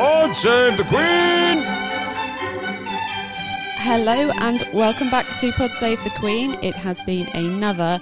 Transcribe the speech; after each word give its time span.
God 0.00 0.34
save 0.34 0.78
the 0.78 0.84
Queen! 0.84 1.62
Hello 3.82 4.30
and 4.38 4.64
welcome 4.72 5.10
back 5.10 5.38
to 5.40 5.52
Pod 5.52 5.72
Save 5.72 6.02
the 6.04 6.10
Queen. 6.18 6.56
It 6.62 6.74
has 6.74 7.02
been 7.02 7.26
another 7.34 8.00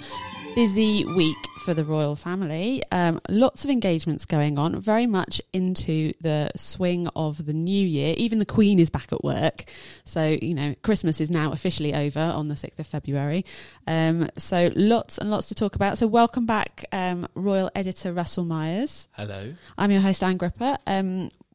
busy 0.55 1.05
week 1.05 1.37
for 1.65 1.75
the 1.75 1.85
royal 1.85 2.15
family. 2.15 2.85
Um, 2.93 3.21
lots 3.29 3.65
of 3.65 3.71
engagements 3.71 4.27
going 4.27 4.61
on, 4.61 4.81
very 4.81 5.09
much 5.09 5.43
into 5.53 6.13
the 6.21 6.53
swing 6.55 7.09
of 7.17 7.47
the 7.47 7.53
new 7.53 7.85
year. 7.85 8.15
Even 8.17 8.39
the 8.39 8.47
Queen 8.47 8.79
is 8.79 8.91
back 8.91 9.13
at 9.13 9.25
work. 9.25 9.65
So, 10.05 10.39
you 10.41 10.55
know, 10.55 10.77
Christmas 10.83 11.21
is 11.21 11.31
now 11.31 11.51
officially 11.51 11.95
over 11.97 12.21
on 12.21 12.47
the 12.47 12.55
6th 12.55 12.79
of 12.79 12.87
February. 12.87 13.45
Um, 13.89 14.29
so, 14.37 14.71
lots 14.77 15.19
and 15.19 15.33
lots 15.33 15.49
to 15.49 15.57
talk 15.57 15.75
about. 15.75 15.99
So, 15.99 16.07
welcome 16.07 16.47
back, 16.47 16.85
um, 16.93 17.27
Royal 17.35 17.73
Editor 17.75 18.13
Russell 18.13 18.45
Myers. 18.45 19.09
Hello. 19.15 19.53
I'm 19.77 19.91
your 19.91 20.01
host, 20.01 20.23
Ann 20.23 20.37
Gripper. 20.37 20.79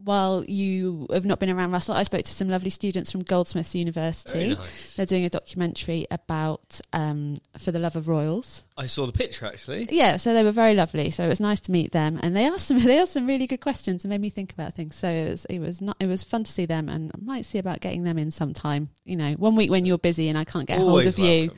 While 0.03 0.43
you 0.45 1.07
have 1.11 1.25
not 1.25 1.39
been 1.39 1.49
around 1.49 1.71
Russell, 1.71 1.95
I 1.95 2.03
spoke 2.03 2.23
to 2.23 2.33
some 2.33 2.49
lovely 2.49 2.69
students 2.69 3.11
from 3.11 3.21
Goldsmiths 3.21 3.73
University. 3.73 4.55
Nice. 4.55 4.95
They're 4.95 5.05
doing 5.05 5.23
a 5.23 5.29
documentary 5.29 6.05
about 6.11 6.81
um, 6.91 7.39
For 7.57 7.71
the 7.71 7.79
Love 7.79 7.95
of 7.95 8.07
Royals. 8.07 8.63
I 8.75 8.87
saw 8.87 9.05
the 9.05 9.13
picture 9.13 9.45
actually. 9.45 9.87
Yeah, 9.91 10.17
so 10.17 10.33
they 10.33 10.43
were 10.43 10.51
very 10.51 10.73
lovely. 10.73 11.09
So 11.09 11.23
it 11.23 11.29
was 11.29 11.39
nice 11.39 11.61
to 11.61 11.71
meet 11.71 11.91
them, 11.91 12.19
and 12.21 12.35
they 12.35 12.45
asked 12.45 12.67
some 12.67 12.79
they 12.83 12.99
asked 12.99 13.13
some 13.13 13.27
really 13.27 13.47
good 13.47 13.61
questions 13.61 14.03
and 14.03 14.09
made 14.09 14.21
me 14.21 14.29
think 14.29 14.51
about 14.51 14.75
things. 14.75 14.95
So 14.95 15.07
it 15.07 15.29
was 15.29 15.45
it 15.45 15.59
was 15.59 15.81
not 15.81 15.95
it 15.99 16.07
was 16.07 16.23
fun 16.23 16.43
to 16.43 16.51
see 16.51 16.65
them, 16.65 16.89
and 16.89 17.11
I 17.13 17.19
might 17.23 17.45
see 17.45 17.59
about 17.59 17.79
getting 17.79 18.03
them 18.03 18.17
in 18.17 18.31
sometime. 18.31 18.89
You 19.05 19.15
know, 19.15 19.33
one 19.33 19.55
week 19.55 19.71
when 19.71 19.85
you're 19.85 19.97
busy 19.97 20.27
and 20.27 20.37
I 20.37 20.43
can't 20.43 20.65
get 20.67 20.79
hold 20.79 20.89
Always 20.89 21.07
of 21.07 21.19
you 21.19 21.51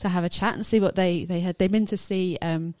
to 0.00 0.08
have 0.08 0.24
a 0.24 0.28
chat 0.28 0.54
and 0.54 0.64
see 0.64 0.78
what 0.78 0.94
they 0.94 1.24
they 1.24 1.40
had. 1.40 1.58
They've 1.58 1.70
been 1.72 1.86
to 1.86 1.98
see 1.98 2.38
um, 2.42 2.74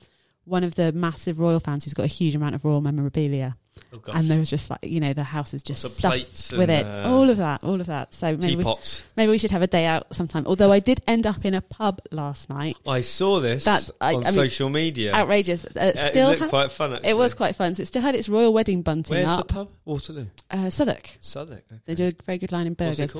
one 0.44 0.64
of 0.64 0.74
the 0.74 0.92
massive 0.92 1.38
royal 1.38 1.60
fans 1.60 1.84
who's 1.84 1.94
got 1.94 2.04
a 2.04 2.08
huge 2.08 2.34
amount 2.34 2.54
of 2.54 2.64
royal 2.64 2.80
memorabilia, 2.80 3.56
Oh 3.92 4.00
and 4.12 4.30
there 4.30 4.38
was 4.38 4.50
just 4.50 4.70
like 4.70 4.80
you 4.82 5.00
know 5.00 5.12
the 5.12 5.22
house 5.24 5.54
is 5.54 5.62
just 5.62 5.82
stuffed 5.94 6.52
with 6.56 6.70
it, 6.70 6.84
uh, 6.86 7.04
all 7.10 7.28
of 7.30 7.36
that, 7.38 7.64
all 7.64 7.80
of 7.80 7.86
that. 7.86 8.14
So 8.14 8.36
maybe 8.36 8.56
we, 8.62 8.74
maybe 9.16 9.30
we 9.30 9.38
should 9.38 9.50
have 9.50 9.62
a 9.62 9.66
day 9.66 9.86
out 9.86 10.14
sometime. 10.14 10.44
Although 10.46 10.72
I 10.72 10.80
did 10.80 11.00
end 11.06 11.26
up 11.26 11.44
in 11.44 11.54
a 11.54 11.60
pub 11.60 12.00
last 12.10 12.50
night. 12.50 12.76
I 12.86 13.00
saw 13.02 13.40
this 13.40 13.64
That's- 13.64 13.90
I- 14.00 14.14
on 14.14 14.22
I 14.24 14.30
mean, 14.30 14.34
social 14.34 14.68
media. 14.68 15.12
Outrageous. 15.14 15.64
Uh, 15.66 15.92
Uh, 15.96 16.10
still, 16.10 16.28
it 16.28 16.30
looked 16.32 16.42
ha- 16.42 16.48
quite 16.48 16.70
fun. 16.70 16.92
Actually. 16.94 17.10
it 17.10 17.16
was 17.16 17.34
quite 17.34 17.56
fun. 17.56 17.74
So 17.74 17.82
it 17.82 17.86
still 17.86 18.02
had 18.02 18.14
its 18.14 18.28
royal 18.28 18.52
wedding 18.52 18.82
bunting 18.82 19.16
up. 19.16 19.26
Where's 19.26 19.38
the 19.38 19.44
pub? 19.44 19.68
Waterloo. 19.84 20.26
Uh, 20.50 20.70
Southwark. 20.70 21.10
Southwark. 21.20 21.64
Okay. 21.72 21.80
They 21.86 21.94
do 21.94 22.06
a 22.08 22.12
very 22.24 22.38
good 22.38 22.52
line 22.52 22.66
in 22.66 22.74
burgers. 22.74 23.14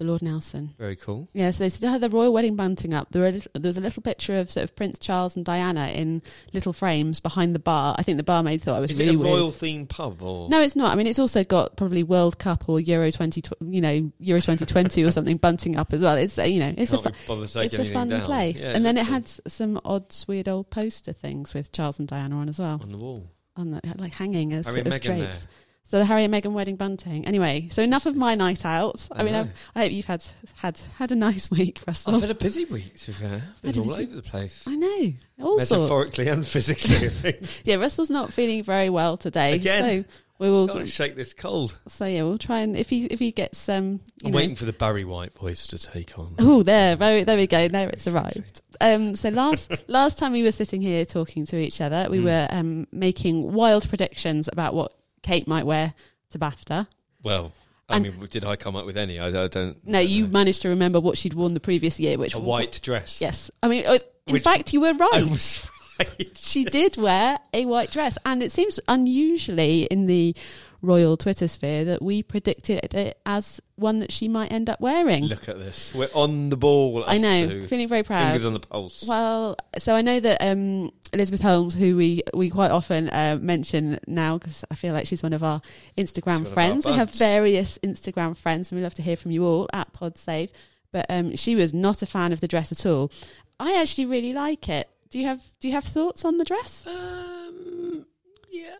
The 0.00 0.06
Lord 0.06 0.22
Nelson. 0.22 0.72
Very 0.78 0.96
cool. 0.96 1.28
Yeah, 1.34 1.50
so 1.50 1.62
they 1.64 1.68
still 1.68 1.90
had 1.90 2.00
the 2.00 2.08
royal 2.08 2.32
wedding 2.32 2.56
bunting 2.56 2.94
up. 2.94 3.08
There, 3.10 3.22
a 3.26 3.32
little, 3.32 3.50
there 3.52 3.68
was 3.68 3.76
a 3.76 3.82
little 3.82 4.02
picture 4.02 4.34
of 4.38 4.50
sort 4.50 4.64
of 4.64 4.74
Prince 4.74 4.98
Charles 4.98 5.36
and 5.36 5.44
Diana 5.44 5.88
in 5.88 6.22
little 6.54 6.72
frames 6.72 7.20
behind 7.20 7.54
the 7.54 7.58
bar. 7.58 7.94
I 7.98 8.02
think 8.02 8.16
the 8.16 8.22
barmaid 8.24 8.62
thought 8.62 8.76
I 8.76 8.80
was 8.80 8.92
Is 8.92 8.98
really 8.98 9.12
it 9.12 9.20
a 9.20 9.22
royal 9.22 9.44
weird. 9.48 9.56
themed 9.56 9.88
pub 9.90 10.22
or? 10.22 10.48
No, 10.48 10.62
it's 10.62 10.74
not. 10.74 10.90
I 10.90 10.94
mean, 10.94 11.06
it's 11.06 11.18
also 11.18 11.44
got 11.44 11.76
probably 11.76 12.02
World 12.02 12.38
Cup 12.38 12.66
or 12.66 12.80
Euro 12.80 13.10
twenty, 13.10 13.42
you 13.60 13.82
know, 13.82 14.10
Euro 14.20 14.40
twenty 14.40 14.64
twenty 14.64 15.04
or 15.04 15.10
something 15.10 15.36
bunting 15.36 15.76
up 15.76 15.92
as 15.92 16.02
well. 16.02 16.16
It's 16.16 16.38
uh, 16.38 16.44
you 16.44 16.60
know, 16.60 16.72
it's 16.78 16.94
a 16.94 16.98
Can't 16.98 17.14
fu- 17.14 17.20
be 17.22 17.26
bothered 17.28 17.48
to 17.48 17.54
take 17.60 17.64
it's 17.74 17.90
a 17.90 17.92
fun 17.92 18.08
down. 18.08 18.24
place. 18.24 18.62
Yeah, 18.62 18.70
and 18.70 18.82
then 18.86 18.96
it 18.96 19.00
looked 19.00 19.10
had 19.10 19.28
some 19.52 19.78
odd, 19.84 20.14
weird 20.26 20.48
old 20.48 20.70
poster 20.70 21.12
things 21.12 21.52
with 21.52 21.72
Charles 21.72 21.98
and 21.98 22.08
Diana 22.08 22.36
on 22.36 22.48
as 22.48 22.58
well, 22.58 22.80
on 22.82 22.88
the 22.88 22.96
wall. 22.96 23.30
on 23.54 23.72
the, 23.72 23.80
like 23.98 24.14
hanging 24.14 24.54
as 24.54 24.64
sort 24.64 24.78
of 24.86 25.00
drapes. 25.02 25.40
there. 25.42 25.50
So 25.90 25.98
the 25.98 26.04
Harry 26.04 26.22
and 26.22 26.32
Meghan 26.32 26.52
wedding 26.52 26.76
bunting. 26.76 27.26
Anyway, 27.26 27.66
so 27.72 27.82
enough 27.82 28.06
of 28.06 28.14
my 28.14 28.36
night 28.36 28.64
out. 28.64 29.08
I, 29.10 29.20
I 29.20 29.22
mean, 29.24 29.34
I. 29.34 29.48
I 29.74 29.82
hope 29.82 29.90
you've 29.92 30.06
had 30.06 30.22
had 30.54 30.78
had 30.98 31.10
a 31.10 31.16
nice 31.16 31.50
week, 31.56 31.80
Russell. 31.84 32.14
I've 32.14 32.20
had 32.20 32.30
a 32.30 32.34
busy 32.36 32.64
week. 32.66 32.94
To 33.00 33.06
be 33.08 33.12
fair, 33.14 33.42
been 33.60 33.76
all 33.78 33.84
busy- 33.86 34.02
over 34.04 34.14
the 34.14 34.22
place. 34.22 34.62
I 34.68 34.76
know 34.76 35.12
all 35.42 35.58
sorts. 35.58 35.70
Metaphorically 35.72 36.28
and 36.28 36.46
physically. 36.46 37.06
I 37.06 37.08
think. 37.10 37.62
Yeah, 37.64 37.74
Russell's 37.76 38.08
not 38.08 38.32
feeling 38.32 38.62
very 38.62 38.88
well 38.88 39.16
today. 39.16 39.54
Again? 39.54 40.04
So 40.04 40.10
we 40.38 40.48
will. 40.48 40.68
Can't 40.68 40.88
shake 40.88 41.16
this 41.16 41.34
cold. 41.34 41.76
So 41.88 42.04
yeah, 42.06 42.22
we'll 42.22 42.38
try 42.38 42.60
and 42.60 42.76
if 42.76 42.88
he 42.88 43.06
if 43.06 43.18
he 43.18 43.32
gets 43.32 43.68
um. 43.68 43.84
You 44.22 44.26
I'm 44.26 44.30
know, 44.30 44.36
waiting 44.36 44.54
for 44.54 44.66
the 44.66 44.72
Barry 44.72 45.04
White 45.04 45.36
voice 45.36 45.66
to 45.66 45.78
take 45.78 46.16
on. 46.20 46.36
Oh, 46.38 46.62
there, 46.62 46.94
there, 46.94 47.24
there 47.24 47.36
we 47.36 47.48
go. 47.48 47.66
There 47.66 47.88
it's 47.88 48.06
arrived. 48.06 48.62
Um, 48.80 49.16
so 49.16 49.30
last 49.30 49.72
last 49.88 50.18
time 50.18 50.30
we 50.30 50.44
were 50.44 50.52
sitting 50.52 50.80
here 50.80 51.04
talking 51.04 51.46
to 51.46 51.56
each 51.58 51.80
other, 51.80 52.06
we 52.08 52.18
Mm. 52.18 52.24
were 52.24 52.46
um, 52.50 52.86
making 52.92 53.52
wild 53.52 53.88
predictions 53.88 54.48
about 54.50 54.72
what 54.74 54.94
Kate 55.22 55.46
might 55.46 55.66
wear 55.66 55.94
to 56.30 56.38
BAFTA. 56.38 56.86
Well, 57.22 57.52
I 57.88 57.96
And- 57.96 58.04
mean, 58.04 58.26
did 58.30 58.44
I 58.44 58.56
come 58.56 58.76
up 58.76 58.86
with 58.86 58.96
any? 58.96 59.18
I, 59.18 59.28
I 59.44 59.48
don't. 59.48 59.76
No, 59.86 59.98
I 59.98 60.02
you 60.02 60.26
managed 60.28 60.62
to 60.62 60.68
remember 60.68 61.00
what 61.00 61.18
she'd 61.18 61.34
worn 61.34 61.54
the 61.54 61.60
previous 61.60 61.98
year, 61.98 62.16
which 62.18 62.34
a 62.34 62.38
white 62.38 62.80
dress. 62.82 63.20
Yes, 63.20 63.50
I 63.62 63.68
mean, 63.68 63.84
uh, 63.86 63.98
in 64.26 64.32
Which- 64.34 64.42
fact, 64.44 64.72
you 64.72 64.80
were 64.80 64.92
right. 64.94 65.10
I 65.14 65.20
right. 65.22 65.30
was 65.30 65.68
right. 65.98 66.36
she 66.36 66.64
did 66.64 66.96
wear 66.96 67.38
a 67.52 67.66
white 67.66 67.90
dress, 67.90 68.16
and 68.24 68.42
it 68.42 68.52
seems 68.52 68.78
unusually 68.88 69.84
in 69.84 70.06
the 70.06 70.34
royal 70.82 71.16
Twitter 71.16 71.48
sphere 71.48 71.84
that 71.84 72.02
we 72.02 72.22
predicted 72.22 72.94
it 72.94 73.20
as 73.26 73.60
one 73.76 74.00
that 74.00 74.12
she 74.12 74.28
might 74.28 74.52
end 74.52 74.68
up 74.70 74.80
wearing. 74.80 75.24
Look 75.24 75.48
at 75.48 75.58
this. 75.58 75.92
We're 75.94 76.08
on 76.14 76.50
the 76.50 76.56
ball. 76.56 77.04
I 77.06 77.18
know, 77.18 77.46
two. 77.48 77.66
feeling 77.66 77.88
very 77.88 78.02
proud. 78.02 78.32
Fingers 78.32 78.46
on 78.46 78.52
the 78.54 78.60
pulse. 78.60 79.04
Well, 79.06 79.56
so 79.78 79.94
I 79.94 80.02
know 80.02 80.20
that 80.20 80.42
um, 80.42 80.90
Elizabeth 81.12 81.42
Holmes, 81.42 81.74
who 81.74 81.96
we, 81.96 82.22
we 82.34 82.50
quite 82.50 82.70
often 82.70 83.08
uh, 83.10 83.38
mention 83.40 84.00
now, 84.06 84.38
because 84.38 84.64
I 84.70 84.74
feel 84.74 84.94
like 84.94 85.06
she's 85.06 85.22
one 85.22 85.32
of 85.32 85.42
our 85.42 85.60
Instagram 85.96 86.26
one 86.26 86.40
of 86.42 86.48
our 86.48 86.54
friends. 86.54 86.86
We 86.86 86.92
have 86.92 87.10
various 87.12 87.78
Instagram 87.78 88.36
friends, 88.36 88.70
and 88.70 88.78
we 88.78 88.82
love 88.82 88.94
to 88.94 89.02
hear 89.02 89.16
from 89.16 89.30
you 89.30 89.44
all 89.44 89.68
at 89.72 89.92
PodSave. 89.92 90.50
But 90.92 91.06
um, 91.08 91.36
she 91.36 91.54
was 91.54 91.72
not 91.72 92.02
a 92.02 92.06
fan 92.06 92.32
of 92.32 92.40
the 92.40 92.48
dress 92.48 92.72
at 92.72 92.84
all. 92.84 93.12
I 93.58 93.78
actually 93.80 94.06
really 94.06 94.32
like 94.32 94.68
it. 94.68 94.88
Do 95.10 95.18
you 95.18 95.26
have 95.26 95.42
Do 95.60 95.68
you 95.68 95.74
have 95.74 95.84
thoughts 95.84 96.24
on 96.24 96.38
the 96.38 96.44
dress? 96.44 96.86
Um, 96.86 98.06
yeah, 98.50 98.76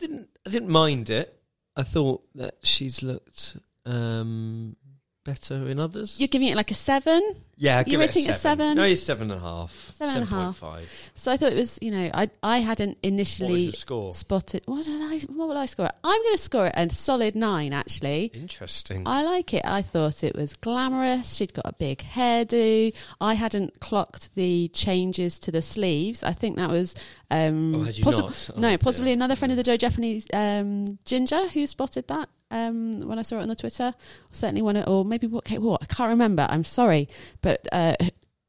didn't. 0.00 0.28
I 0.46 0.50
didn't 0.50 0.70
mind 0.70 1.10
it. 1.10 1.40
I 1.76 1.82
thought 1.82 2.24
that 2.34 2.56
she's 2.62 3.02
looked 3.02 3.56
um, 3.86 4.76
better 5.24 5.68
in 5.68 5.78
others. 5.78 6.18
You're 6.18 6.28
giving 6.28 6.48
it 6.48 6.56
like 6.56 6.70
a 6.70 6.74
seven. 6.74 7.20
yeah, 7.56 7.78
I'd 7.78 7.86
you 7.86 7.92
give 7.92 8.00
it 8.00 8.08
rating 8.08 8.24
it 8.24 8.30
a 8.30 8.34
seven? 8.34 8.76
No, 8.76 8.84
it's 8.84 9.02
seven 9.02 9.30
and 9.30 9.38
a 9.40 9.42
half. 9.42 9.72
Seven 9.94 10.16
and 10.16 10.24
a 10.24 10.26
half. 10.26 10.60
7.5. 10.60 11.10
So 11.14 11.32
I 11.32 11.36
thought 11.36 11.52
it 11.52 11.56
was, 11.58 11.78
you 11.82 11.90
know, 11.90 12.10
I 12.14 12.30
I 12.42 12.58
hadn't 12.58 12.98
initially 13.02 13.70
score? 13.72 14.14
spotted. 14.14 14.62
What 14.66 14.84
did 14.86 15.00
I? 15.00 15.18
What 15.32 15.48
will 15.48 15.58
I 15.58 15.66
score 15.66 15.86
it? 15.86 15.92
I'm 16.02 16.22
going 16.22 16.34
to 16.34 16.42
score 16.42 16.66
it 16.66 16.72
a 16.76 16.88
solid 16.90 17.34
nine. 17.36 17.72
Actually, 17.72 18.30
Interesting. 18.34 19.02
I 19.06 19.22
like 19.22 19.52
it. 19.52 19.62
I 19.64 19.82
thought 19.82 20.24
it 20.24 20.34
was 20.34 20.54
glamorous. 20.54 21.34
She'd 21.34 21.52
got 21.54 21.66
a 21.66 21.72
big 21.74 21.98
hairdo. 21.98 22.94
I 23.20 23.34
hadn't 23.34 23.80
clocked 23.80 24.34
the 24.34 24.68
changes 24.68 25.38
to 25.40 25.52
the 25.52 25.62
sleeves. 25.62 26.24
I 26.24 26.32
think 26.32 26.56
that 26.56 26.70
was 26.70 26.94
um, 27.30 27.74
oh, 27.74 27.82
had 27.82 27.96
you 27.98 28.04
possi- 28.04 28.18
not? 28.18 28.50
Oh, 28.56 28.60
no, 28.60 28.78
possibly 28.78 29.12
another 29.12 29.36
friend 29.36 29.52
of 29.52 29.56
the 29.56 29.62
Joe 29.62 29.76
Japanese 29.76 30.26
um, 30.32 30.98
Ginger 31.04 31.48
who 31.48 31.66
spotted 31.66 32.08
that 32.08 32.28
um, 32.50 33.06
when 33.08 33.18
I 33.18 33.22
saw 33.22 33.38
it 33.38 33.42
on 33.42 33.48
the 33.48 33.56
Twitter. 33.56 33.94
Certainly 34.30 34.62
one, 34.62 34.76
or 34.84 35.04
maybe 35.04 35.26
what 35.26 35.44
Kate 35.44 35.60
wore. 35.60 35.78
I 35.80 35.86
can't 35.86 36.10
remember. 36.10 36.46
I'm 36.48 36.64
sorry, 36.64 37.08
but. 37.42 37.66
Uh, 37.72 37.94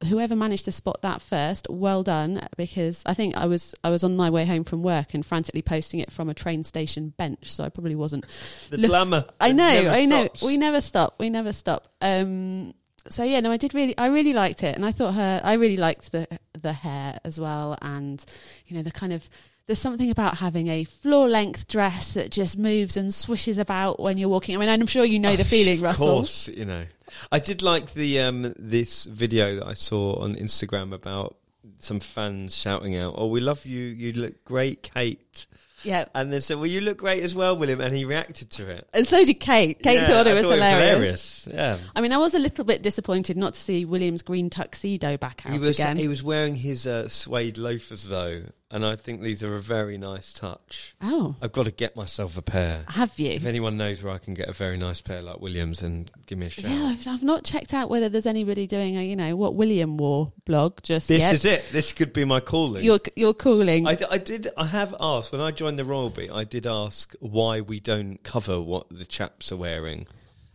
Whoever 0.09 0.35
managed 0.35 0.65
to 0.65 0.71
spot 0.71 1.03
that 1.03 1.21
first, 1.21 1.67
well 1.69 2.01
done. 2.01 2.41
Because 2.57 3.03
I 3.05 3.13
think 3.13 3.37
I 3.37 3.45
was 3.45 3.75
I 3.83 3.91
was 3.91 4.03
on 4.03 4.15
my 4.15 4.31
way 4.31 4.45
home 4.45 4.63
from 4.63 4.81
work 4.81 5.13
and 5.13 5.23
frantically 5.23 5.61
posting 5.61 5.99
it 5.99 6.11
from 6.11 6.27
a 6.27 6.33
train 6.33 6.63
station 6.63 7.13
bench, 7.17 7.51
so 7.51 7.63
I 7.63 7.69
probably 7.69 7.93
wasn't 7.93 8.25
The 8.71 8.77
Look, 8.77 8.87
glamour. 8.89 9.25
I 9.39 9.51
know, 9.51 9.91
I 9.91 10.05
know. 10.05 10.23
stops. 10.25 10.41
We 10.41 10.57
never 10.57 10.81
stop. 10.81 11.19
We 11.19 11.29
never 11.29 11.53
stop. 11.53 11.87
Um, 12.01 12.73
so 13.09 13.23
yeah, 13.23 13.41
no, 13.41 13.51
I 13.51 13.57
did 13.57 13.75
really, 13.75 13.95
I 13.95 14.07
really 14.07 14.33
liked 14.33 14.63
it, 14.63 14.75
and 14.75 14.83
I 14.87 14.91
thought 14.91 15.13
her, 15.13 15.39
I 15.43 15.53
really 15.53 15.77
liked 15.77 16.11
the 16.11 16.27
the 16.59 16.73
hair 16.73 17.19
as 17.23 17.39
well, 17.39 17.77
and 17.79 18.25
you 18.65 18.75
know 18.77 18.81
the 18.81 18.89
kind 18.91 19.13
of. 19.13 19.29
There's 19.71 19.79
something 19.79 20.11
about 20.11 20.39
having 20.39 20.67
a 20.67 20.83
floor 20.83 21.29
length 21.29 21.65
dress 21.65 22.13
that 22.15 22.29
just 22.29 22.57
moves 22.57 22.97
and 22.97 23.13
swishes 23.13 23.57
about 23.57 24.01
when 24.01 24.17
you're 24.17 24.27
walking. 24.27 24.53
I 24.53 24.59
mean, 24.59 24.67
I'm 24.67 24.85
sure 24.85 25.05
you 25.05 25.17
know 25.17 25.37
the 25.37 25.45
feeling, 25.45 25.77
Of 25.77 25.83
Russell. 25.83 26.07
Of 26.09 26.13
course, 26.13 26.49
you 26.49 26.65
know. 26.65 26.83
I 27.31 27.39
did 27.39 27.61
like 27.61 27.93
the 27.93 28.19
um, 28.19 28.53
this 28.59 29.05
video 29.05 29.55
that 29.55 29.65
I 29.65 29.73
saw 29.75 30.15
on 30.19 30.35
Instagram 30.35 30.93
about 30.93 31.37
some 31.79 32.01
fans 32.01 32.53
shouting 32.53 32.97
out, 32.97 33.13
"Oh, 33.17 33.27
we 33.27 33.39
love 33.39 33.65
you! 33.65 33.79
You 33.85 34.11
look 34.11 34.43
great, 34.43 34.91
Kate!" 34.93 35.47
Yeah, 35.83 36.03
And 36.13 36.33
they 36.33 36.41
said, 36.41 36.57
"Well, 36.57 36.67
you 36.67 36.81
look 36.81 36.97
great 36.97 37.23
as 37.23 37.33
well, 37.33 37.55
William." 37.57 37.79
And 37.79 37.95
he 37.95 38.03
reacted 38.03 38.49
to 38.51 38.69
it. 38.69 38.89
and 38.93 39.07
so 39.07 39.23
did 39.23 39.35
Kate. 39.35 39.81
Kate 39.81 40.01
Yeah, 40.01 40.07
thought 40.07 40.27
it 40.27 40.33
was 40.33 40.43
hilarious. 40.43 41.45
hilarious. 41.45 41.47
Yeah, 41.49 41.77
I 41.95 42.01
mean, 42.01 42.11
I 42.11 42.17
was 42.17 42.33
a 42.33 42.39
little 42.39 42.65
bit 42.65 42.81
disappointed 42.83 43.37
not 43.37 43.53
to 43.53 43.59
see 43.61 43.85
William's 43.85 44.21
green 44.21 44.49
tuxedo 44.49 45.15
back 45.15 45.43
out 45.45 45.53
he 45.53 45.59
was 45.59 45.79
again. 45.79 45.95
he 45.95 46.09
was 46.09 46.21
wearing 46.21 46.57
his 46.57 46.85
uh, 46.85 47.07
suede 47.07 47.57
loafers 47.57 48.09
though, 48.09 48.41
and 48.71 48.85
I 48.85 48.95
think 48.95 49.21
these 49.21 49.43
are 49.43 49.53
a 49.55 49.59
very 49.59 49.97
nice 49.97 50.31
touch. 50.33 50.95
oh, 51.01 51.35
I've 51.41 51.51
got 51.51 51.65
to 51.65 51.71
get 51.71 51.95
myself 51.95 52.37
a 52.37 52.41
pair. 52.41 52.85
have 52.87 53.19
you? 53.19 53.31
If 53.31 53.45
anyone 53.45 53.77
knows 53.77 54.01
where 54.01 54.13
I 54.13 54.17
can 54.17 54.33
get 54.33 54.47
a 54.47 54.53
very 54.53 54.77
nice 54.77 55.01
pair 55.01 55.21
like 55.21 55.39
Williams, 55.41 55.81
then 55.81 56.09
give 56.25 56.37
me 56.37 56.45
a 56.47 56.49
shout. 56.49 56.71
Yeah, 56.71 56.85
I've, 56.85 57.07
I've 57.07 57.23
not 57.23 57.43
checked 57.43 57.73
out 57.73 57.89
whether 57.89 58.07
there's 58.09 58.25
anybody 58.25 58.65
doing 58.67 58.97
a, 58.97 59.03
you 59.03 59.15
know, 59.15 59.35
what 59.35 59.55
William 59.55 59.97
wore 59.97 60.31
blog 60.45 60.81
just 60.83 61.07
This 61.09 61.21
yet. 61.21 61.33
is 61.33 61.45
it. 61.45 61.69
This 61.71 61.91
could 61.91 62.13
be 62.13 62.23
my 62.25 62.39
calling. 62.39 62.83
You're 62.83 62.99
you're 63.15 63.33
cooling. 63.33 63.85
I, 63.85 63.95
d- 63.95 64.05
I 64.09 64.17
did. 64.17 64.47
I 64.57 64.65
have 64.65 64.95
asked 64.99 65.31
when 65.31 65.41
I 65.41 65.51
joined 65.51 65.77
the 65.77 65.85
Royal 65.85 66.09
Bee. 66.09 66.29
I 66.29 66.43
did 66.45 66.65
ask 66.65 67.13
why 67.19 67.61
we 67.61 67.79
don't 67.79 68.23
cover 68.23 68.61
what 68.61 68.89
the 68.89 69.05
chaps 69.05 69.51
are 69.51 69.57
wearing, 69.57 70.07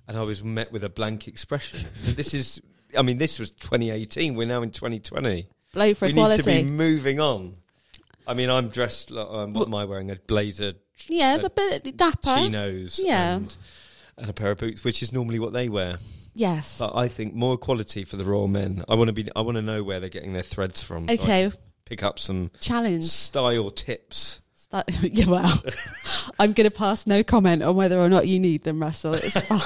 and 0.08 0.16
I 0.16 0.22
was 0.22 0.42
met 0.42 0.72
with 0.72 0.82
a 0.84 0.88
blank 0.88 1.28
expression. 1.28 1.86
this 2.02 2.32
is. 2.34 2.60
I 2.96 3.02
mean, 3.02 3.18
this 3.18 3.38
was 3.38 3.50
2018. 3.50 4.36
We're 4.36 4.46
now 4.46 4.62
in 4.62 4.70
2020. 4.70 5.48
Blow 5.74 5.92
for 5.92 6.06
we 6.06 6.12
equality. 6.12 6.50
need 6.50 6.62
to 6.62 6.64
be 6.66 6.70
moving 6.72 7.20
on. 7.20 7.56
I 8.26 8.34
mean, 8.34 8.50
I'm 8.50 8.68
dressed. 8.68 9.10
Like, 9.10 9.26
um, 9.28 9.52
what 9.52 9.68
am 9.68 9.74
I 9.74 9.84
wearing? 9.84 10.10
A 10.10 10.16
blazer 10.16 10.74
Yeah, 11.08 11.36
a 11.36 11.50
bit 11.50 11.96
dapper. 11.96 12.34
chinos 12.36 13.00
Yeah. 13.02 13.36
and, 13.36 13.56
and 14.18 14.30
a 14.30 14.32
pair 14.32 14.50
of 14.50 14.58
boots, 14.58 14.84
which 14.84 15.02
is 15.02 15.12
normally 15.12 15.38
what 15.38 15.52
they 15.52 15.68
wear. 15.68 15.98
Yes. 16.34 16.78
But 16.78 16.94
I 16.94 17.08
think 17.08 17.34
more 17.34 17.54
equality 17.54 18.04
for 18.04 18.16
the 18.16 18.24
royal 18.24 18.48
men. 18.48 18.84
I 18.88 18.94
want 18.94 19.08
to 19.08 19.12
be. 19.12 19.28
I 19.34 19.40
want 19.40 19.56
to 19.56 19.62
know 19.62 19.82
where 19.82 20.00
they're 20.00 20.10
getting 20.10 20.34
their 20.34 20.42
threads 20.42 20.82
from. 20.82 21.04
Okay, 21.04 21.50
can 21.50 21.52
pick 21.86 22.02
up 22.02 22.18
some 22.18 22.50
challenge. 22.60 23.04
style 23.04 23.70
tips. 23.70 24.40
Start, 24.54 24.84
yeah, 25.02 25.26
well, 25.28 25.62
I'm 26.38 26.52
going 26.52 26.68
to 26.68 26.76
pass 26.76 27.06
no 27.06 27.22
comment 27.22 27.62
on 27.62 27.74
whether 27.76 27.98
or 27.98 28.08
not 28.10 28.26
you 28.26 28.38
need 28.38 28.64
them, 28.64 28.80
Russell. 28.82 29.14
It's 29.14 29.40
fine. 29.40 29.60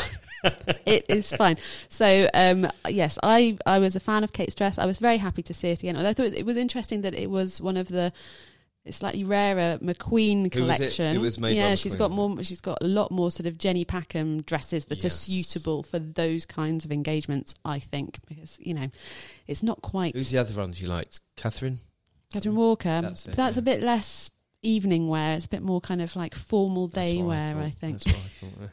it 0.87 1.07
is 1.09 1.33
fine. 1.33 1.57
So, 1.89 2.29
um, 2.35 2.71
yes, 2.89 3.19
I, 3.23 3.57
I 3.67 3.79
was 3.79 3.97
a 3.97 4.01
fan 4.01 4.23
of 4.25 4.33
Kate's 4.33 4.55
dress. 4.55 4.79
I 4.79 4.87
was 4.87 4.99
very 4.99 5.17
happy 5.17 5.43
to 5.43 5.55
see 5.55 5.71
it 5.71 5.81
again. 5.81 5.97
Although 5.97 6.11
I 6.11 6.13
thought 6.13 6.27
it 6.27 6.47
was 6.47 6.57
interesting 6.57 7.01
that 7.01 7.15
it 7.15 7.31
was 7.31 7.61
one 7.61 7.77
of 7.77 7.89
the 7.89 8.13
slightly 8.89 9.25
rarer 9.25 9.79
McQueen 9.79 10.39
was 10.39 10.47
it? 10.47 10.53
collection. 10.53 11.17
It 11.17 11.21
was 11.21 11.39
made 11.39 11.57
yeah, 11.57 11.75
she's 11.75 11.95
McQueen. 11.95 11.99
got 11.99 12.11
more. 12.13 12.43
She's 12.45 12.61
got 12.61 12.79
a 12.81 12.87
lot 12.87 13.11
more 13.11 13.31
sort 13.31 13.47
of 13.47 13.59
Jenny 13.59 13.85
Packham 13.85 14.43
dresses 14.43 14.87
that 14.87 15.05
are 15.05 15.11
suitable 15.11 15.83
for 15.83 15.99
those 15.99 16.47
kinds 16.47 16.85
of 16.85 16.93
engagements. 16.93 17.55
I 17.65 17.79
think 17.79 18.19
because 18.27 18.59
you 18.61 18.75
know, 18.75 18.89
it's 19.47 19.63
not 19.63 19.83
quite 19.83 20.15
Who's 20.15 20.31
the 20.31 20.39
other 20.39 20.55
one 20.55 20.75
you 20.77 20.87
liked? 20.87 21.21
Catherine. 21.37 21.81
Catherine 22.33 22.57
Walker. 22.57 23.01
That's 23.03 23.27
it, 23.27 23.37
That's 23.37 23.57
yeah. 23.57 23.61
a 23.61 23.65
bit 23.65 23.83
less 23.83 24.31
evening 24.63 25.09
wear. 25.09 25.37
It's 25.37 25.47
a 25.47 25.49
bit 25.49 25.63
more 25.63 25.81
kind 25.81 26.01
of 26.01 26.15
like 26.17 26.35
formal 26.35 26.87
day 26.89 27.23
wear, 27.23 27.55
thought. 27.55 27.63
I, 27.63 27.71
think. 27.71 28.03
That's 28.03 28.17
what 28.17 28.25
I 28.25 28.29
thought. 28.29 28.71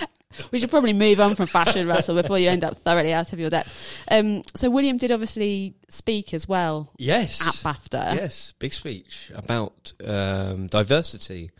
yeah. 0.00 0.06
we 0.50 0.58
should 0.58 0.70
probably 0.70 0.92
move 0.92 1.20
on 1.20 1.34
from 1.34 1.46
fashion, 1.46 1.86
Russell, 1.88 2.14
before 2.20 2.38
you 2.38 2.48
end 2.48 2.64
up 2.64 2.76
thoroughly 2.78 3.12
out 3.12 3.32
of 3.32 3.38
your 3.40 3.50
depth. 3.50 4.02
Um, 4.10 4.42
so 4.54 4.70
William 4.70 4.96
did 4.96 5.10
obviously 5.10 5.74
speak 5.88 6.34
as 6.34 6.48
well 6.48 6.92
Yes. 6.98 7.40
at 7.40 7.54
BAFTA. 7.54 8.14
Yes, 8.16 8.52
big 8.58 8.72
speech 8.72 9.30
about 9.34 9.92
um, 10.04 10.66
diversity 10.66 11.50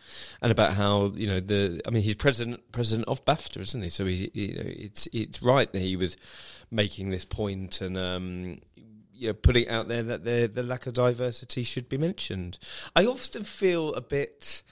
and 0.43 0.51
about 0.53 0.75
how 0.75 1.13
you 1.15 1.27
know 1.27 1.41
the. 1.41 1.81
I 1.87 1.91
mean, 1.91 2.03
he's 2.03 2.15
president 2.17 2.61
president 2.73 3.09
of 3.09 3.25
BAFTA, 3.25 3.61
isn't 3.61 3.83
he? 3.83 3.89
So 3.89 4.05
he, 4.07 4.31
you 4.35 4.55
know, 4.55 4.63
it's 4.67 5.07
it's 5.13 5.43
right 5.43 5.73
that 5.73 5.79
he 5.81 5.97
was 5.97 6.17
making 6.71 7.11
this 7.11 7.25
point 7.25 7.81
and 7.81 7.97
um, 7.97 8.61
you 9.13 9.29
know 9.29 9.33
putting 9.35 9.69
out 9.69 9.87
there 9.89 10.03
that 10.03 10.25
the 10.25 10.51
the 10.53 10.63
lack 10.63 10.87
of 10.87 10.95
diversity 10.95 11.63
should 11.65 11.89
be 11.89 11.97
mentioned. 11.99 12.59
I 12.97 13.07
often 13.07 13.45
feel 13.45 13.95
a 13.95 14.01
bit 14.01 14.63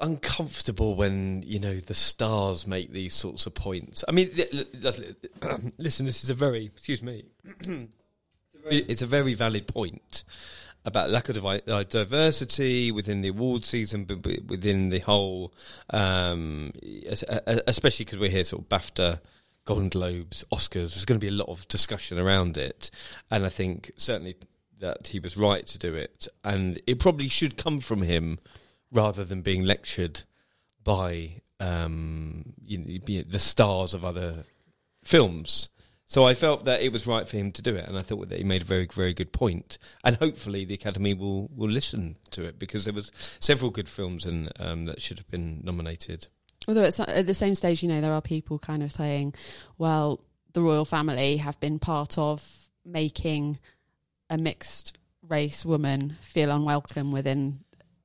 uncomfortable 0.00 0.94
when 0.94 1.42
you 1.46 1.58
know 1.58 1.76
the 1.76 1.94
stars 1.94 2.66
make 2.66 2.92
these 2.92 3.14
sorts 3.14 3.46
of 3.46 3.54
points. 3.54 4.04
I 4.08 4.12
mean, 4.12 4.30
listen, 5.78 6.06
this 6.06 6.24
is 6.24 6.30
a 6.30 6.34
very 6.34 6.66
excuse 6.66 7.02
me. 7.02 7.24
it's 8.70 9.02
a 9.02 9.06
very 9.06 9.34
valid 9.34 9.66
point 9.66 10.24
about 10.84 11.10
lack 11.10 11.28
of 11.28 11.44
uh, 11.44 11.84
diversity 11.84 12.90
within 12.90 13.20
the 13.20 13.28
award 13.28 13.64
season, 13.64 14.04
but 14.04 14.24
within 14.46 14.88
the 14.88 15.00
whole, 15.00 15.52
um, 15.90 16.70
especially 17.66 18.04
because 18.04 18.18
we're 18.18 18.30
here 18.30 18.44
sort 18.44 18.62
of 18.62 18.68
BAFTA. 18.68 19.20
Golden 19.66 19.90
Globes, 19.90 20.42
Oscars. 20.50 20.94
There's 20.94 21.04
going 21.04 21.20
to 21.20 21.24
be 21.24 21.28
a 21.28 21.36
lot 21.36 21.48
of 21.48 21.68
discussion 21.68 22.18
around 22.18 22.56
it, 22.56 22.90
and 23.30 23.44
I 23.44 23.50
think 23.50 23.92
certainly 23.96 24.34
that 24.80 25.08
he 25.08 25.20
was 25.20 25.36
right 25.36 25.64
to 25.66 25.78
do 25.78 25.94
it, 25.94 26.26
and 26.42 26.80
it 26.86 26.98
probably 26.98 27.28
should 27.28 27.58
come 27.58 27.78
from 27.78 28.02
him 28.02 28.40
rather 28.92 29.24
than 29.24 29.42
being 29.42 29.64
lectured 29.64 30.22
by 30.82 31.42
um, 31.60 32.54
you 32.64 32.78
know, 32.78 33.22
the 33.28 33.38
stars 33.38 33.94
of 33.94 34.04
other 34.04 34.44
films. 35.04 35.68
So 36.06 36.26
I 36.26 36.34
felt 36.34 36.64
that 36.64 36.82
it 36.82 36.92
was 36.92 37.06
right 37.06 37.28
for 37.28 37.36
him 37.36 37.52
to 37.52 37.62
do 37.62 37.76
it, 37.76 37.86
and 37.86 37.96
I 37.96 38.00
thought 38.00 38.30
that 38.30 38.38
he 38.38 38.44
made 38.44 38.62
a 38.62 38.64
very, 38.64 38.86
very 38.86 39.14
good 39.14 39.32
point. 39.32 39.78
And 40.02 40.16
hopefully, 40.16 40.64
the 40.64 40.74
Academy 40.74 41.14
will, 41.14 41.48
will 41.54 41.70
listen 41.70 42.16
to 42.32 42.42
it 42.42 42.58
because 42.58 42.84
there 42.84 42.94
was 42.94 43.12
several 43.38 43.70
good 43.70 43.88
films 43.88 44.26
and 44.26 44.50
um, 44.58 44.86
that 44.86 45.00
should 45.00 45.18
have 45.18 45.30
been 45.30 45.60
nominated. 45.62 46.26
Although 46.66 46.82
it's 46.82 46.98
at 46.98 47.26
the 47.26 47.34
same 47.34 47.54
stage, 47.54 47.82
you 47.82 47.88
know, 47.88 48.00
there 48.00 48.12
are 48.12 48.20
people 48.20 48.58
kind 48.58 48.82
of 48.82 48.90
saying, 48.90 49.34
well, 49.78 50.20
the 50.52 50.62
royal 50.62 50.84
family 50.84 51.36
have 51.36 51.60
been 51.60 51.78
part 51.78 52.18
of 52.18 52.68
making 52.84 53.60
a 54.28 54.36
mixed 54.36 54.98
race 55.28 55.64
woman 55.64 56.16
feel 56.20 56.50
unwelcome 56.50 57.12
within 57.12 57.60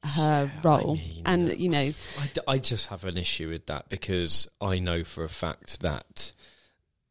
her 0.05 0.51
Yeah, 0.53 0.59
I 0.59 0.61
role. 0.63 0.95
mean, 0.95 1.21
and, 1.25 1.57
you 1.57 1.69
know, 1.69 1.91
I, 2.21 2.27
d- 2.33 2.41
I 2.47 2.57
just 2.59 2.87
have 2.87 3.03
an 3.03 3.17
issue 3.17 3.49
with 3.49 3.65
that 3.67 3.89
because 3.89 4.47
I 4.61 4.79
know 4.79 5.03
for 5.03 5.23
a 5.23 5.29
fact 5.29 5.81
that 5.81 6.31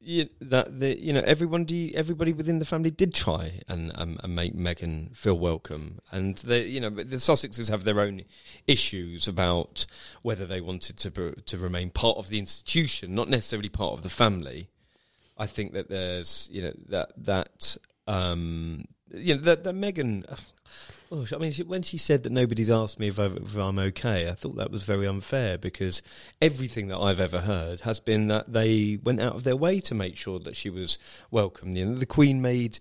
you, 0.06 0.28
that 0.40 0.80
the 0.80 1.00
you 1.02 1.14
know 1.14 1.22
everybody 1.24 1.96
everybody 1.96 2.32
within 2.34 2.58
the 2.58 2.66
family 2.66 2.90
did 2.90 3.14
try 3.14 3.60
and 3.68 3.90
um, 3.94 4.18
and 4.22 4.34
make 4.34 4.54
Meghan 4.54 5.16
feel 5.16 5.38
welcome, 5.38 5.98
and 6.12 6.36
the 6.38 6.60
you 6.60 6.78
know 6.78 6.90
the 6.90 7.16
Sussexes 7.16 7.70
have 7.70 7.84
their 7.84 8.00
own 8.00 8.22
issues 8.66 9.26
about 9.26 9.86
whether 10.20 10.44
they 10.44 10.60
wanted 10.60 10.98
to 10.98 11.10
to 11.34 11.56
remain 11.58 11.88
part 11.88 12.18
of 12.18 12.28
the 12.28 12.38
institution, 12.38 13.14
not 13.14 13.30
necessarily 13.30 13.70
part 13.70 13.94
of 13.94 14.02
the 14.02 14.10
family. 14.10 14.68
I 15.38 15.46
think 15.46 15.72
that 15.72 15.88
there's 15.88 16.50
you 16.52 16.60
know 16.62 16.74
that 16.90 17.12
that 17.24 17.76
um, 18.06 18.84
you 19.16 19.34
know 19.34 19.42
that, 19.42 19.64
that 19.64 19.74
Meghan. 19.74 20.24
Oh, 21.12 21.26
I 21.32 21.36
mean, 21.36 21.52
she, 21.52 21.62
when 21.62 21.82
she 21.82 21.98
said 21.98 22.22
that 22.22 22.32
nobody's 22.32 22.70
asked 22.70 22.98
me 22.98 23.08
if, 23.08 23.18
I, 23.20 23.30
I'm 23.56 23.78
okay, 23.78 24.28
I 24.28 24.32
thought 24.32 24.56
that 24.56 24.70
was 24.70 24.82
very 24.82 25.06
unfair 25.06 25.58
because 25.58 26.02
everything 26.40 26.88
that 26.88 26.98
I've 26.98 27.20
ever 27.20 27.40
heard 27.40 27.82
has 27.82 28.00
been 28.00 28.28
that 28.28 28.52
they 28.52 28.98
went 29.02 29.20
out 29.20 29.36
of 29.36 29.44
their 29.44 29.54
way 29.56 29.80
to 29.80 29.94
make 29.94 30.16
sure 30.16 30.38
that 30.40 30.56
she 30.56 30.70
was 30.70 30.98
welcome. 31.30 31.76
You 31.76 31.86
know, 31.86 31.94
the 31.96 32.06
Queen 32.06 32.42
made 32.42 32.80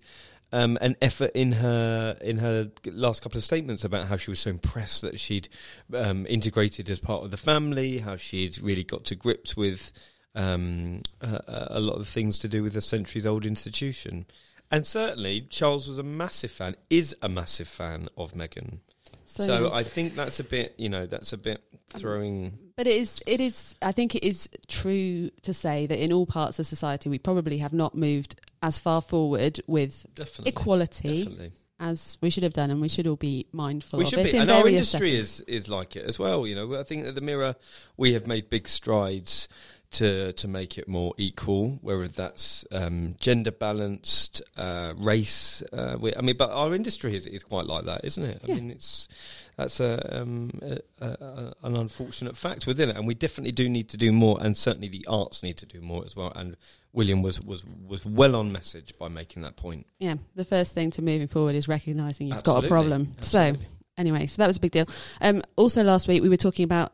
um, 0.52 0.78
an 0.80 0.96
effort 1.02 1.32
in 1.34 1.52
her 1.52 2.16
in 2.20 2.38
her 2.38 2.70
last 2.86 3.22
couple 3.22 3.38
of 3.38 3.44
statements 3.44 3.84
about 3.84 4.06
how 4.06 4.16
she 4.16 4.30
was 4.30 4.40
so 4.40 4.50
impressed 4.50 5.02
that 5.02 5.20
she'd 5.20 5.48
um, 5.92 6.26
integrated 6.28 6.88
as 6.88 7.00
part 7.00 7.24
of 7.24 7.30
the 7.30 7.36
family, 7.36 7.98
how 7.98 8.16
she'd 8.16 8.58
really 8.58 8.84
got 8.84 9.04
to 9.06 9.14
grips 9.14 9.56
with 9.56 9.92
um, 10.34 11.02
a, 11.20 11.66
a 11.70 11.80
lot 11.80 11.98
of 11.98 12.08
things 12.08 12.38
to 12.38 12.48
do 12.48 12.62
with 12.62 12.76
a 12.76 12.80
centuries 12.80 13.26
old 13.26 13.44
institution. 13.44 14.26
And 14.70 14.86
certainly, 14.86 15.42
Charles 15.50 15.88
was 15.88 15.98
a 15.98 16.02
massive 16.02 16.50
fan, 16.50 16.76
is 16.90 17.14
a 17.22 17.28
massive 17.28 17.68
fan 17.68 18.08
of 18.16 18.32
Meghan. 18.32 18.78
so, 19.24 19.44
So, 19.44 19.72
I 19.72 19.82
think 19.84 20.14
that's 20.14 20.40
a 20.40 20.44
bit, 20.44 20.74
you 20.78 20.88
know, 20.88 21.06
that's 21.06 21.32
a 21.32 21.36
bit 21.38 21.62
throwing. 21.90 22.58
But 22.76 22.86
it 22.88 22.96
is, 22.96 23.20
it 23.26 23.40
is. 23.40 23.76
I 23.82 23.92
think 23.92 24.14
it 24.16 24.24
is 24.26 24.48
true 24.66 25.30
to 25.42 25.54
say 25.54 25.86
that 25.86 26.02
in 26.02 26.12
all 26.12 26.26
parts 26.26 26.58
of 26.58 26.66
society, 26.66 27.08
we 27.08 27.18
probably 27.18 27.58
have 27.58 27.72
not 27.72 27.94
moved 27.94 28.40
as 28.62 28.78
far 28.80 29.00
forward 29.00 29.60
with 29.68 30.06
Definitely. 30.14 30.48
equality 30.50 31.18
Definitely. 31.24 31.52
as 31.78 32.18
we 32.20 32.30
should 32.30 32.42
have 32.42 32.52
done, 32.54 32.70
and 32.72 32.80
we 32.80 32.88
should 32.88 33.06
all 33.06 33.14
be 33.16 33.46
mindful 33.52 33.98
We 33.98 34.04
of 34.06 34.10
should 34.10 34.18
it 34.20 34.32
be. 34.32 34.36
in 34.36 34.42
And 34.42 34.50
our 34.50 34.66
industry 34.66 35.10
settings. 35.10 35.40
is, 35.40 35.64
is 35.64 35.68
like 35.68 35.94
it 35.94 36.04
as 36.04 36.18
well. 36.18 36.46
You 36.48 36.56
know, 36.56 36.74
I 36.74 36.82
think 36.82 37.06
at 37.06 37.14
the 37.14 37.20
Mirror, 37.20 37.54
we 37.96 38.14
have 38.14 38.26
made 38.26 38.50
big 38.50 38.66
strides 38.66 39.46
to 39.94 40.32
to 40.34 40.48
make 40.48 40.78
it 40.78 40.86
more 40.88 41.14
equal, 41.16 41.78
whether 41.82 42.06
that's 42.08 42.64
um, 42.72 43.14
gender 43.20 43.50
balanced, 43.50 44.42
uh, 44.56 44.92
race. 44.96 45.62
Uh, 45.72 45.96
we, 45.98 46.14
I 46.14 46.20
mean, 46.20 46.36
but 46.36 46.50
our 46.50 46.74
industry 46.74 47.16
is, 47.16 47.26
is 47.26 47.42
quite 47.42 47.66
like 47.66 47.84
that, 47.86 48.04
isn't 48.04 48.22
it? 48.22 48.40
I 48.44 48.48
Yeah. 48.48 48.54
mean, 48.56 48.70
it's 48.70 49.08
that's 49.56 49.78
a, 49.80 50.20
um, 50.20 50.50
a, 50.62 50.78
a, 51.04 51.52
an 51.62 51.76
unfortunate 51.76 52.36
fact 52.36 52.66
within 52.66 52.88
it, 52.90 52.96
and 52.96 53.06
we 53.06 53.14
definitely 53.14 53.52
do 53.52 53.68
need 53.68 53.88
to 53.90 53.96
do 53.96 54.12
more, 54.12 54.36
and 54.40 54.56
certainly 54.56 54.88
the 54.88 55.04
arts 55.08 55.42
need 55.42 55.56
to 55.58 55.66
do 55.66 55.80
more 55.80 56.04
as 56.04 56.16
well. 56.16 56.32
And 56.34 56.56
William 56.92 57.22
was 57.22 57.40
was 57.40 57.64
was 57.86 58.04
well 58.04 58.34
on 58.36 58.52
message 58.52 58.92
by 58.98 59.08
making 59.08 59.42
that 59.42 59.56
point. 59.56 59.86
Yeah, 59.98 60.16
the 60.34 60.44
first 60.44 60.72
thing 60.74 60.90
to 60.92 61.02
moving 61.02 61.28
forward 61.28 61.54
is 61.54 61.68
recognizing 61.68 62.28
you've 62.28 62.42
got 62.42 62.64
a 62.64 62.66
Absolutely. 62.66 62.68
problem. 62.68 63.14
So 63.20 63.54
anyway, 63.96 64.26
so 64.26 64.42
that 64.42 64.46
was 64.48 64.56
a 64.56 64.60
big 64.60 64.72
deal. 64.72 64.86
Um, 65.20 65.42
also, 65.56 65.82
last 65.82 66.08
week 66.08 66.22
we 66.22 66.28
were 66.28 66.36
talking 66.36 66.64
about 66.64 66.92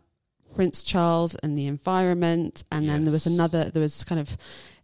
Prince 0.55 0.83
Charles 0.83 1.35
and 1.37 1.57
the 1.57 1.67
environment, 1.67 2.65
and 2.71 2.89
then 2.89 3.05
there 3.05 3.13
was 3.13 3.27
another. 3.27 3.71
There 3.71 3.83
was 3.83 4.05
kind 4.05 4.21
of 4.21 4.37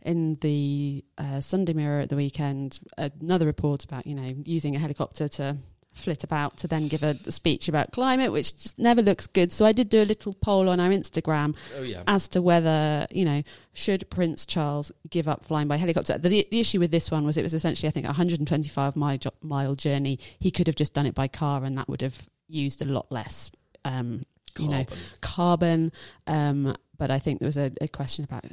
in 0.03 0.37
the 0.41 1.05
uh, 1.19 1.41
Sunday 1.41 1.73
Mirror 1.73 2.01
at 2.01 2.09
the 2.09 2.17
weekend 2.17 2.79
another 2.97 3.45
report 3.45 3.85
about 3.85 4.07
you 4.07 4.15
know 4.15 4.35
using 4.45 4.77
a 4.77 4.79
helicopter 4.79 5.27
to 5.29 5.57
flit 5.97 6.23
about 6.23 6.59
to 6.59 6.69
then 6.69 6.89
give 6.89 7.03
a, 7.03 7.17
a 7.27 7.33
speech 7.33 7.69
about 7.69 7.91
climate, 7.91 8.31
which 8.31 8.57
just 8.57 8.79
never 8.79 9.01
looks 9.03 9.27
good. 9.27 9.51
So 9.51 9.65
I 9.65 9.73
did 9.73 9.89
do 9.89 10.03
a 10.03 10.05
little 10.05 10.35
poll 10.35 10.69
on 10.69 10.79
our 10.79 10.91
Instagram 10.91 11.57
oh 11.77 11.83
yeah, 11.83 12.03
as 12.07 12.29
to 12.29 12.43
whether 12.43 13.07
you 13.11 13.25
know 13.25 13.43
should 13.73 14.09
Prince 14.11 14.47
Charles 14.47 14.93
give 15.11 15.27
up 15.27 15.45
flying 15.45 15.69
by 15.69 15.77
helicopter. 15.77 16.19
The, 16.19 16.47
the 16.51 16.61
issue 16.61 16.79
with 16.79 16.91
this 16.91 17.11
one 17.11 17.25
was 17.25 17.37
it 17.37 17.43
was 17.43 17.55
essentially 17.55 17.89
I 17.89 17.93
think 17.93 18.07
a 18.07 18.11
125 18.11 18.97
mile 18.97 19.19
mile 19.43 19.75
journey. 19.75 20.19
He 20.39 20.51
could 20.51 20.67
have 20.67 20.77
just 20.77 20.95
done 20.95 21.07
it 21.07 21.15
by 21.15 21.29
car, 21.29 21.65
and 21.65 21.77
that 21.79 21.89
would 21.89 22.03
have 22.03 22.29
used 22.47 22.83
a 22.83 22.87
lot 22.87 23.11
less. 23.11 23.51
Um, 23.85 24.23
you 24.59 24.69
know, 24.69 24.87
Carbon. 25.21 25.93
Um, 26.27 26.77
but 26.99 27.11
I 27.11 27.19
think 27.19 27.41
there 27.41 27.47
was 27.47 27.57
a, 27.57 27.73
a 27.81 27.89
question 27.89 28.25
about, 28.25 28.45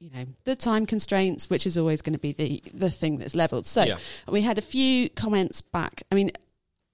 you 0.00 0.10
know, 0.10 0.26
the 0.44 0.56
time 0.56 0.86
constraints, 0.86 1.48
which 1.48 1.66
is 1.66 1.78
always 1.78 2.02
going 2.02 2.14
to 2.14 2.18
be 2.18 2.32
the 2.32 2.62
the 2.74 2.90
thing 2.90 3.18
that's 3.18 3.34
leveled. 3.34 3.66
So 3.66 3.82
yeah. 3.82 3.98
we 4.28 4.42
had 4.42 4.58
a 4.58 4.62
few 4.62 5.08
comments 5.10 5.62
back. 5.62 6.02
I 6.10 6.14
mean, 6.14 6.30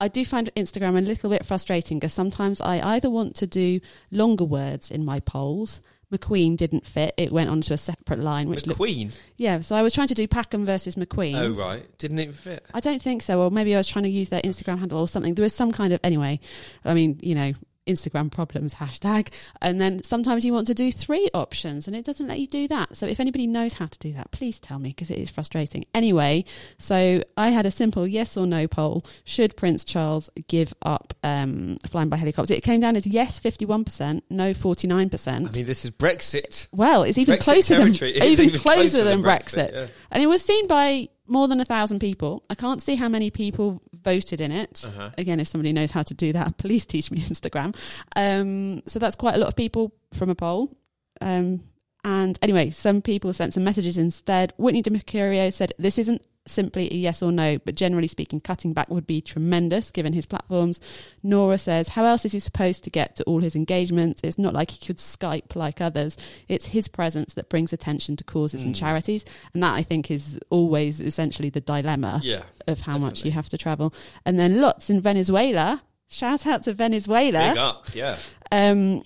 I 0.00 0.08
do 0.08 0.24
find 0.24 0.50
Instagram 0.56 0.98
a 0.98 1.00
little 1.00 1.30
bit 1.30 1.46
frustrating 1.46 1.98
because 1.98 2.12
sometimes 2.12 2.60
I 2.60 2.80
either 2.94 3.08
want 3.08 3.36
to 3.36 3.46
do 3.46 3.80
longer 4.10 4.44
words 4.44 4.90
in 4.90 5.04
my 5.04 5.20
polls. 5.20 5.80
McQueen 6.12 6.56
didn't 6.56 6.86
fit; 6.86 7.14
it 7.16 7.32
went 7.32 7.48
onto 7.48 7.72
a 7.72 7.78
separate 7.78 8.18
line, 8.18 8.48
which 8.48 8.66
looked 8.66 8.80
McQueen. 8.80 9.16
yeah. 9.36 9.60
So 9.60 9.76
I 9.76 9.82
was 9.82 9.94
trying 9.94 10.08
to 10.08 10.14
do 10.14 10.28
Packham 10.28 10.66
versus 10.66 10.96
McQueen. 10.96 11.36
Oh 11.36 11.52
right, 11.52 11.86
didn't 11.98 12.18
it 12.18 12.34
fit. 12.34 12.66
I 12.74 12.80
don't 12.80 13.00
think 13.00 13.22
so. 13.22 13.40
Or 13.40 13.50
maybe 13.50 13.74
I 13.74 13.78
was 13.78 13.86
trying 13.86 14.02
to 14.02 14.10
use 14.10 14.28
their 14.28 14.42
Instagram 14.42 14.78
handle 14.78 14.98
or 14.98 15.08
something. 15.08 15.34
There 15.34 15.42
was 15.42 15.54
some 15.54 15.72
kind 15.72 15.92
of 15.92 16.00
anyway. 16.04 16.40
I 16.84 16.94
mean, 16.94 17.18
you 17.22 17.34
know, 17.34 17.52
Instagram 17.86 18.30
problems 18.30 18.74
hashtag. 18.74 19.32
And 19.60 19.80
then 19.80 20.02
sometimes 20.02 20.44
you 20.44 20.52
want 20.52 20.66
to 20.66 20.74
do 20.74 20.90
three 20.90 21.28
options 21.32 21.86
and 21.86 21.96
it 21.96 22.04
doesn't 22.04 22.26
let 22.26 22.40
you 22.40 22.46
do 22.46 22.68
that. 22.68 22.96
So 22.96 23.06
if 23.06 23.20
anybody 23.20 23.46
knows 23.46 23.74
how 23.74 23.86
to 23.86 23.98
do 23.98 24.12
that, 24.14 24.30
please 24.32 24.58
tell 24.58 24.78
me 24.78 24.90
because 24.90 25.10
it 25.10 25.18
is 25.18 25.30
frustrating. 25.30 25.84
Anyway, 25.94 26.44
so 26.78 27.22
I 27.36 27.48
had 27.48 27.66
a 27.66 27.70
simple 27.70 28.06
yes 28.06 28.36
or 28.36 28.46
no 28.46 28.66
poll. 28.66 29.04
Should 29.24 29.56
Prince 29.56 29.84
Charles 29.84 30.28
give 30.48 30.74
up 30.82 31.14
um, 31.22 31.78
flying 31.88 32.08
by 32.08 32.16
helicopter? 32.16 32.54
It 32.54 32.62
came 32.62 32.80
down 32.80 32.96
as 32.96 33.06
yes, 33.06 33.40
51%, 33.40 34.22
no, 34.30 34.52
49%. 34.52 35.28
I 35.28 35.38
mean, 35.38 35.66
this 35.66 35.84
is 35.84 35.90
Brexit. 35.90 36.68
Well, 36.72 37.02
it's 37.02 37.18
even 37.18 37.36
Brexit 37.36 37.42
closer 37.42 37.76
than. 37.76 37.94
Even, 37.94 38.22
even 38.22 38.50
closer, 38.50 38.58
closer 38.60 39.04
than 39.04 39.12
than 39.22 39.22
Brexit. 39.22 39.70
Brexit, 39.70 39.72
yeah. 39.72 39.86
And 40.10 40.22
it 40.22 40.26
was 40.26 40.42
seen 40.42 40.66
by 40.66 41.08
more 41.26 41.48
than 41.48 41.60
a 41.60 41.64
thousand 41.64 42.00
people. 42.00 42.44
I 42.50 42.54
can't 42.54 42.82
see 42.82 42.96
how 42.96 43.08
many 43.08 43.30
people 43.30 43.82
voted 43.92 44.40
in 44.40 44.52
it. 44.52 44.84
Uh-huh. 44.86 45.10
Again, 45.16 45.40
if 45.40 45.48
somebody 45.48 45.72
knows 45.72 45.92
how 45.92 46.02
to 46.02 46.14
do 46.14 46.32
that, 46.32 46.56
please 46.58 46.86
teach 46.86 47.10
me 47.10 47.18
Instagram. 47.20 47.76
Um, 48.16 48.82
so 48.86 48.98
that's 48.98 49.16
quite 49.16 49.34
a 49.34 49.38
lot 49.38 49.48
of 49.48 49.56
people 49.56 49.92
from 50.14 50.30
a 50.30 50.34
poll. 50.34 50.76
Um, 51.20 51.64
and 52.04 52.38
anyway, 52.42 52.70
some 52.70 53.00
people 53.00 53.32
sent 53.32 53.54
some 53.54 53.62
messages 53.62 53.96
instead. 53.96 54.52
Whitney 54.56 54.82
de 54.82 54.90
Mercurio 54.90 55.52
said, 55.52 55.72
This 55.78 55.98
isn't 55.98 56.22
simply 56.46 56.92
a 56.92 56.96
yes 56.96 57.22
or 57.22 57.30
no, 57.30 57.58
but 57.58 57.74
generally 57.74 58.08
speaking, 58.08 58.40
cutting 58.40 58.72
back 58.72 58.88
would 58.88 59.06
be 59.06 59.20
tremendous 59.20 59.90
given 59.90 60.12
his 60.12 60.26
platforms. 60.26 60.80
Nora 61.22 61.56
says, 61.58 61.88
How 61.88 62.04
else 62.04 62.24
is 62.24 62.32
he 62.32 62.40
supposed 62.40 62.82
to 62.84 62.90
get 62.90 63.14
to 63.16 63.24
all 63.24 63.40
his 63.40 63.54
engagements? 63.54 64.20
It's 64.24 64.38
not 64.38 64.52
like 64.54 64.70
he 64.72 64.84
could 64.84 64.98
Skype 64.98 65.54
like 65.54 65.80
others. 65.80 66.16
It's 66.48 66.66
his 66.66 66.88
presence 66.88 67.34
that 67.34 67.48
brings 67.48 67.72
attention 67.72 68.16
to 68.16 68.24
causes 68.24 68.64
and 68.64 68.74
Mm. 68.74 68.78
charities. 68.78 69.24
And 69.54 69.62
that, 69.62 69.74
I 69.74 69.82
think, 69.82 70.10
is 70.10 70.40
always 70.50 71.00
essentially 71.00 71.48
the 71.50 71.60
dilemma 71.60 72.20
Yeah. 72.24 72.42
of 72.66 72.80
how 72.80 72.98
much 72.98 73.24
you 73.24 73.30
have 73.30 73.48
to 73.50 73.58
travel. 73.58 73.94
And 74.26 74.38
then 74.38 74.60
lots 74.60 74.90
in 74.90 75.00
Venezuela. 75.00 75.82
Shout 76.08 76.46
out 76.46 76.64
to 76.64 76.74
Venezuela. 76.74 77.50
Big 77.50 77.58
up. 77.58 77.94
Yeah. 77.94 78.16
Um, 78.50 79.02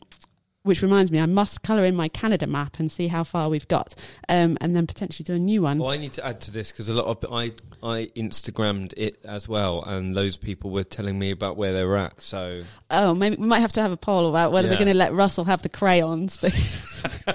which 0.67 0.83
reminds 0.83 1.11
me, 1.13 1.21
I 1.21 1.27
must 1.27 1.63
colour 1.63 1.85
in 1.85 1.95
my 1.95 2.09
Canada 2.09 2.47
map 2.47 2.79
and 2.79 2.91
see 2.91 3.07
how 3.07 3.25
far 3.25 3.49
we've 3.49 3.69
got, 3.69 3.95
um, 4.29 4.59
and 4.61 4.75
then 4.75 4.87
potentially 4.87 5.25
do 5.25 5.35
a 5.35 5.39
new 5.39 5.63
one. 5.63 5.79
Well, 5.79 5.91
I 5.91 5.97
need 5.97 6.13
to 6.15 6.27
add 6.27 6.41
to 6.43 6.51
this 6.51 6.73
because 6.73 6.89
a 6.89 6.95
lot 6.95 7.07
of 7.07 7.25
I 7.33 7.53
I 7.83 8.11
Instagrammed 8.17 8.93
it 8.97 9.19
as 9.25 9.49
well, 9.49 9.83
and 9.83 10.17
those 10.17 10.37
people 10.37 10.71
were 10.71 10.85
telling 10.85 11.19
me 11.19 11.31
about 11.31 11.57
where 11.57 11.73
they 11.73 11.85
were 11.85 11.97
at. 11.97 12.21
So 12.21 12.63
Oh, 12.91 13.15
maybe 13.15 13.37
we 13.37 13.47
might 13.47 13.61
have 13.61 13.73
to 13.75 13.81
have 13.83 13.93
a 13.93 13.97
poll 13.97 14.29
about 14.29 14.53
whether 14.53 14.69
we're 14.69 14.75
going 14.75 14.89
to 14.89 14.95
let 14.95 15.13
Russell 15.13 15.45
have 15.45 15.63
the 15.63 15.69
crayons, 15.69 16.37
but 16.37 16.53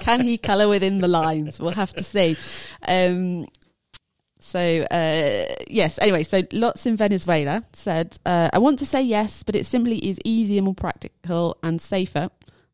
can 0.00 0.20
he 0.20 0.36
colour 0.36 0.68
within 0.68 1.00
the 1.00 1.08
lines? 1.08 1.58
We'll 1.58 1.72
have 1.72 1.94
to 1.94 2.04
see. 2.04 2.36
Um, 2.86 3.46
so 4.40 4.58
uh, 4.90 5.54
yes. 5.68 5.98
Anyway, 6.00 6.24
so 6.24 6.42
lots 6.52 6.84
in 6.84 6.96
Venezuela 6.96 7.64
said, 7.72 8.18
uh, 8.26 8.50
"I 8.52 8.58
want 8.58 8.78
to 8.80 8.86
say 8.86 9.00
yes, 9.02 9.42
but 9.42 9.54
it 9.54 9.66
simply 9.66 9.98
is 9.98 10.18
easier, 10.24 10.60
more 10.62 10.74
practical, 10.74 11.56
and 11.62 11.80
safer." 11.80 12.28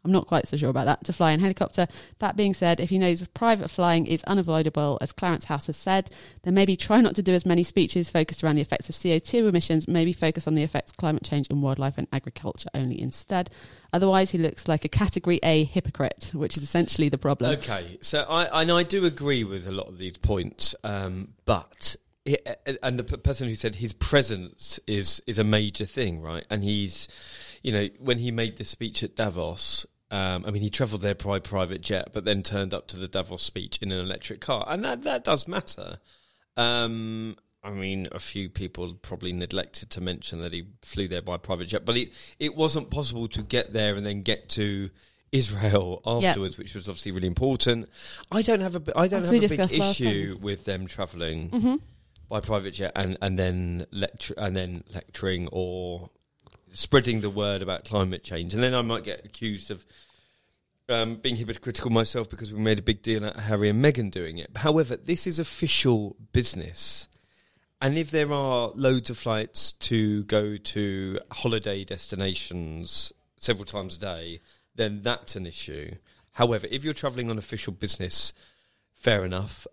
I'm 0.04 0.12
not 0.12 0.26
quite 0.26 0.46
so 0.46 0.56
sure 0.56 0.70
about 0.70 0.86
that 0.86 1.04
to 1.04 1.12
fly 1.12 1.32
in 1.32 1.40
helicopter. 1.40 1.86
That 2.18 2.36
being 2.36 2.54
said, 2.54 2.80
if 2.80 2.90
he 2.90 2.98
knows 2.98 3.26
private 3.34 3.68
flying 3.70 4.06
is 4.06 4.22
unavoidable, 4.24 4.98
as 5.00 5.12
Clarence 5.12 5.44
House 5.44 5.66
has 5.66 5.76
said, 5.76 6.10
then 6.44 6.54
maybe 6.54 6.76
try 6.76 7.00
not 7.00 7.14
to 7.16 7.22
do 7.22 7.34
as 7.34 7.44
many 7.44 7.62
speeches 7.62 8.08
focused 8.08 8.42
around 8.42 8.56
the 8.56 8.62
effects 8.62 8.88
of 8.88 8.94
CO2 8.94 9.48
emissions. 9.48 9.88
Maybe 9.88 10.12
focus 10.12 10.46
on 10.46 10.54
the 10.54 10.62
effects 10.62 10.92
of 10.92 10.96
climate 10.96 11.24
change 11.24 11.48
and 11.50 11.62
wildlife 11.62 11.98
and 11.98 12.06
agriculture 12.12 12.68
only 12.74 13.00
instead. 13.00 13.50
Otherwise, 13.92 14.30
he 14.30 14.38
looks 14.38 14.68
like 14.68 14.84
a 14.84 14.88
Category 14.88 15.40
A 15.42 15.64
hypocrite, 15.64 16.30
which 16.34 16.56
is 16.56 16.62
essentially 16.62 17.08
the 17.08 17.18
problem. 17.18 17.52
okay, 17.52 17.98
so 18.00 18.20
I 18.22 18.62
and 18.62 18.70
I 18.70 18.82
do 18.82 19.04
agree 19.04 19.44
with 19.44 19.66
a 19.66 19.72
lot 19.72 19.88
of 19.88 19.98
these 19.98 20.16
points, 20.16 20.74
um, 20.84 21.34
but. 21.44 21.96
And 22.82 22.98
the 22.98 23.04
person 23.04 23.48
who 23.48 23.54
said 23.54 23.76
his 23.76 23.94
presence 23.94 24.78
is 24.86 25.22
is 25.26 25.38
a 25.38 25.44
major 25.44 25.86
thing, 25.86 26.20
right? 26.20 26.44
And 26.50 26.62
he's, 26.62 27.08
you 27.62 27.72
know, 27.72 27.88
when 27.98 28.18
he 28.18 28.30
made 28.30 28.56
the 28.56 28.64
speech 28.64 29.02
at 29.02 29.16
Davos, 29.16 29.86
um, 30.10 30.44
I 30.46 30.50
mean, 30.50 30.62
he 30.62 30.70
travelled 30.70 31.02
there 31.02 31.14
by 31.14 31.38
private 31.38 31.80
jet, 31.80 32.10
but 32.12 32.24
then 32.24 32.42
turned 32.42 32.72
up 32.72 32.88
to 32.88 32.96
the 32.96 33.08
Davos 33.08 33.42
speech 33.42 33.78
in 33.82 33.92
an 33.92 33.98
electric 33.98 34.40
car, 34.40 34.64
and 34.68 34.84
that 34.84 35.02
that 35.02 35.24
does 35.24 35.46
matter. 35.46 35.98
Um, 36.56 37.36
I 37.62 37.70
mean, 37.70 38.08
a 38.12 38.18
few 38.18 38.48
people 38.48 38.94
probably 38.94 39.32
neglected 39.32 39.90
to 39.90 40.00
mention 40.00 40.40
that 40.40 40.52
he 40.52 40.64
flew 40.82 41.08
there 41.08 41.22
by 41.22 41.36
private 41.36 41.68
jet, 41.68 41.84
but 41.84 41.96
it 41.96 42.12
it 42.38 42.56
wasn't 42.56 42.90
possible 42.90 43.28
to 43.28 43.42
get 43.42 43.72
there 43.72 43.96
and 43.96 44.06
then 44.06 44.22
get 44.22 44.48
to 44.50 44.90
Israel 45.30 46.00
afterwards, 46.06 46.56
which 46.56 46.74
was 46.74 46.88
obviously 46.88 47.12
really 47.12 47.26
important. 47.26 47.88
I 48.32 48.40
don't 48.42 48.60
have 48.60 48.76
a 48.76 48.98
I 48.98 49.08
don't 49.08 49.22
As 49.22 49.30
have 49.30 49.42
a 49.42 49.48
big 49.48 49.60
issue 49.60 50.38
with 50.40 50.64
them 50.64 50.86
travelling 50.86 51.50
hmm 51.50 51.76
by 52.28 52.40
private 52.40 52.72
jet 52.72 52.92
and 52.94 53.16
and 53.22 53.38
then 53.38 53.86
lecture 53.90 54.34
and 54.36 54.54
then 54.54 54.84
lecturing 54.92 55.48
or 55.50 56.10
spreading 56.72 57.20
the 57.20 57.30
word 57.30 57.62
about 57.62 57.84
climate 57.84 58.22
change, 58.24 58.54
and 58.54 58.62
then 58.62 58.74
I 58.74 58.82
might 58.82 59.04
get 59.04 59.24
accused 59.24 59.70
of. 59.70 59.84
Um, 60.90 61.16
being 61.16 61.36
hypocritical 61.36 61.90
myself 61.90 62.30
because 62.30 62.50
we 62.50 62.58
made 62.60 62.78
a 62.78 62.82
big 62.82 63.02
deal 63.02 63.22
out 63.22 63.36
of 63.36 63.42
Harry 63.42 63.68
and 63.68 63.84
Meghan 63.84 64.10
doing 64.10 64.38
it. 64.38 64.48
However, 64.56 64.96
this 64.96 65.26
is 65.26 65.38
official 65.38 66.16
business. 66.32 67.08
And 67.82 67.98
if 67.98 68.10
there 68.10 68.32
are 68.32 68.70
loads 68.74 69.10
of 69.10 69.18
flights 69.18 69.72
to 69.72 70.24
go 70.24 70.56
to 70.56 71.20
holiday 71.30 71.84
destinations 71.84 73.12
several 73.36 73.66
times 73.66 73.96
a 73.96 74.00
day, 74.00 74.40
then 74.76 75.02
that's 75.02 75.36
an 75.36 75.46
issue. 75.46 75.90
However, 76.32 76.66
if 76.70 76.84
you're 76.84 76.94
travelling 76.94 77.28
on 77.28 77.36
official 77.36 77.74
business, 77.74 78.32
fair 78.94 79.26
enough. 79.26 79.66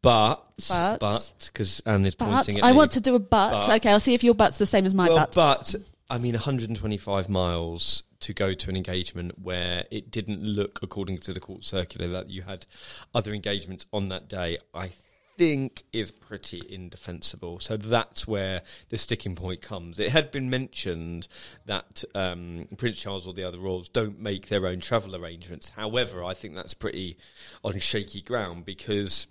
But, 0.00 0.36
But- 0.66 0.98
but, 0.98 1.32
because 1.52 1.80
Ann 1.80 2.06
is 2.06 2.14
But 2.14 2.30
pointing 2.30 2.58
at 2.60 2.64
I 2.64 2.70
me. 2.72 2.78
want 2.78 2.92
to 2.92 3.02
do 3.02 3.14
a 3.14 3.18
but. 3.18 3.50
But- 3.66 3.76
Okay, 3.76 3.90
I'll 3.90 4.00
see 4.00 4.14
if 4.14 4.24
your 4.24 4.34
but's 4.34 4.56
the 4.56 4.64
same 4.64 4.86
as 4.86 4.94
my 4.94 5.08
well, 5.10 5.26
butt. 5.26 5.32
but 5.34 5.74
I 6.10 6.18
mean, 6.18 6.34
125 6.34 7.28
miles 7.28 8.02
to 8.20 8.32
go 8.32 8.54
to 8.54 8.70
an 8.70 8.76
engagement 8.76 9.38
where 9.38 9.84
it 9.90 10.10
didn't 10.10 10.42
look, 10.42 10.80
according 10.82 11.18
to 11.18 11.32
the 11.32 11.40
court 11.40 11.64
circular, 11.64 12.08
that 12.08 12.30
you 12.30 12.42
had 12.42 12.66
other 13.14 13.32
engagements 13.32 13.86
on 13.92 14.08
that 14.08 14.28
day. 14.28 14.58
I 14.74 14.92
think 15.36 15.84
is 15.92 16.10
pretty 16.10 16.62
indefensible. 16.68 17.58
So 17.58 17.76
that's 17.76 18.26
where 18.26 18.62
the 18.90 18.96
sticking 18.96 19.34
point 19.34 19.62
comes. 19.62 19.98
It 19.98 20.12
had 20.12 20.30
been 20.30 20.50
mentioned 20.50 21.28
that 21.66 22.04
um, 22.14 22.68
Prince 22.76 23.00
Charles 23.00 23.26
or 23.26 23.34
the 23.34 23.44
other 23.44 23.58
royals 23.58 23.88
don't 23.88 24.20
make 24.20 24.48
their 24.48 24.66
own 24.66 24.80
travel 24.80 25.16
arrangements. 25.16 25.70
However, 25.70 26.22
I 26.22 26.34
think 26.34 26.54
that's 26.54 26.74
pretty 26.74 27.16
on 27.64 27.78
shaky 27.78 28.20
ground 28.20 28.64
because 28.64 29.26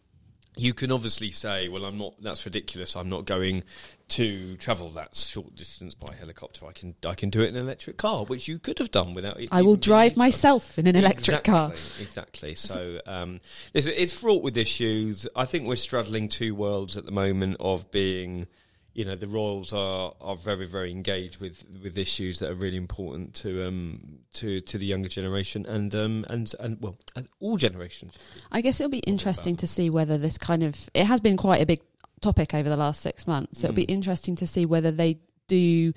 you 0.55 0.74
can 0.74 0.91
obviously 0.91 1.31
say, 1.31 1.67
well, 1.67 1.86
I'm 1.86 1.98
not. 1.98 2.13
That's 2.22 2.45
ridiculous. 2.45 2.95
I'm 2.95 3.10
not 3.10 3.25
going 3.25 3.63
to 4.10 4.55
travel 4.57 4.89
that 4.91 5.15
short 5.15 5.55
distance 5.55 5.95
by 5.95 6.13
helicopter. 6.13 6.65
I 6.65 6.72
can 6.72 6.95
I 7.05 7.15
can 7.15 7.29
do 7.29 7.41
it 7.41 7.50
in 7.50 7.55
an 7.55 7.62
electric 7.62 7.98
car, 7.98 8.25
which 8.25 8.48
you 8.48 8.60
could 8.60 8.79
have 8.79 8.91
done 8.91 9.13
without. 9.13 9.39
I 9.51 9.62
will 9.62 9.75
drive 9.75 10.15
myself 10.15 10.77
in 10.77 10.88
an 10.88 10.95
electric 10.95 11.45
exactly, 11.45 11.51
car. 11.51 11.72
Exactly. 11.72 12.55
So 12.55 13.00
um, 13.05 13.39
it's, 13.74 13.88
it's 13.88 14.13
fraught 14.13 14.43
with 14.43 14.57
issues. 14.57 15.27
I 15.36 15.45
think 15.45 15.67
we're 15.67 15.75
straddling 15.75 16.29
two 16.29 16.53
worlds 16.53 16.98
at 16.98 17.05
the 17.05 17.12
moment 17.12 17.57
of 17.60 17.89
being, 17.91 18.48
you 18.93 19.03
know, 19.05 19.15
the 19.15 19.27
royals 19.27 19.73
are, 19.73 20.13
are 20.21 20.35
very 20.35 20.67
very 20.67 20.91
engaged 20.91 21.39
with, 21.39 21.65
with 21.83 21.97
issues 21.97 22.39
that 22.39 22.50
are 22.51 22.55
really 22.55 22.77
important 22.77 23.33
to 23.35 23.67
um 23.67 24.19
to, 24.33 24.62
to 24.62 24.77
the 24.77 24.85
younger 24.85 25.09
generation 25.09 25.65
and 25.65 25.93
um 25.95 26.25
and 26.29 26.53
and 26.59 26.77
well 26.81 26.95
all 27.39 27.57
generations. 27.57 28.17
I 28.51 28.62
guess 28.62 28.79
it'll 28.79 28.91
be 28.91 29.00
interesting 29.00 29.55
to 29.57 29.67
see 29.67 29.89
whether 29.89 30.17
this 30.17 30.38
kind 30.38 30.63
of 30.63 30.89
it 30.93 31.05
has 31.05 31.21
been 31.21 31.38
quite 31.38 31.62
a 31.62 31.65
big 31.65 31.81
topic 32.21 32.53
over 32.53 32.69
the 32.69 32.77
last 32.77 33.01
six 33.01 33.27
months. 33.27 33.59
So 33.59 33.67
it'll 33.67 33.75
be 33.75 33.85
Mm. 33.88 33.95
interesting 33.95 34.35
to 34.38 34.47
see 34.47 34.65
whether 34.65 34.91
they 34.91 35.19
do 35.47 35.93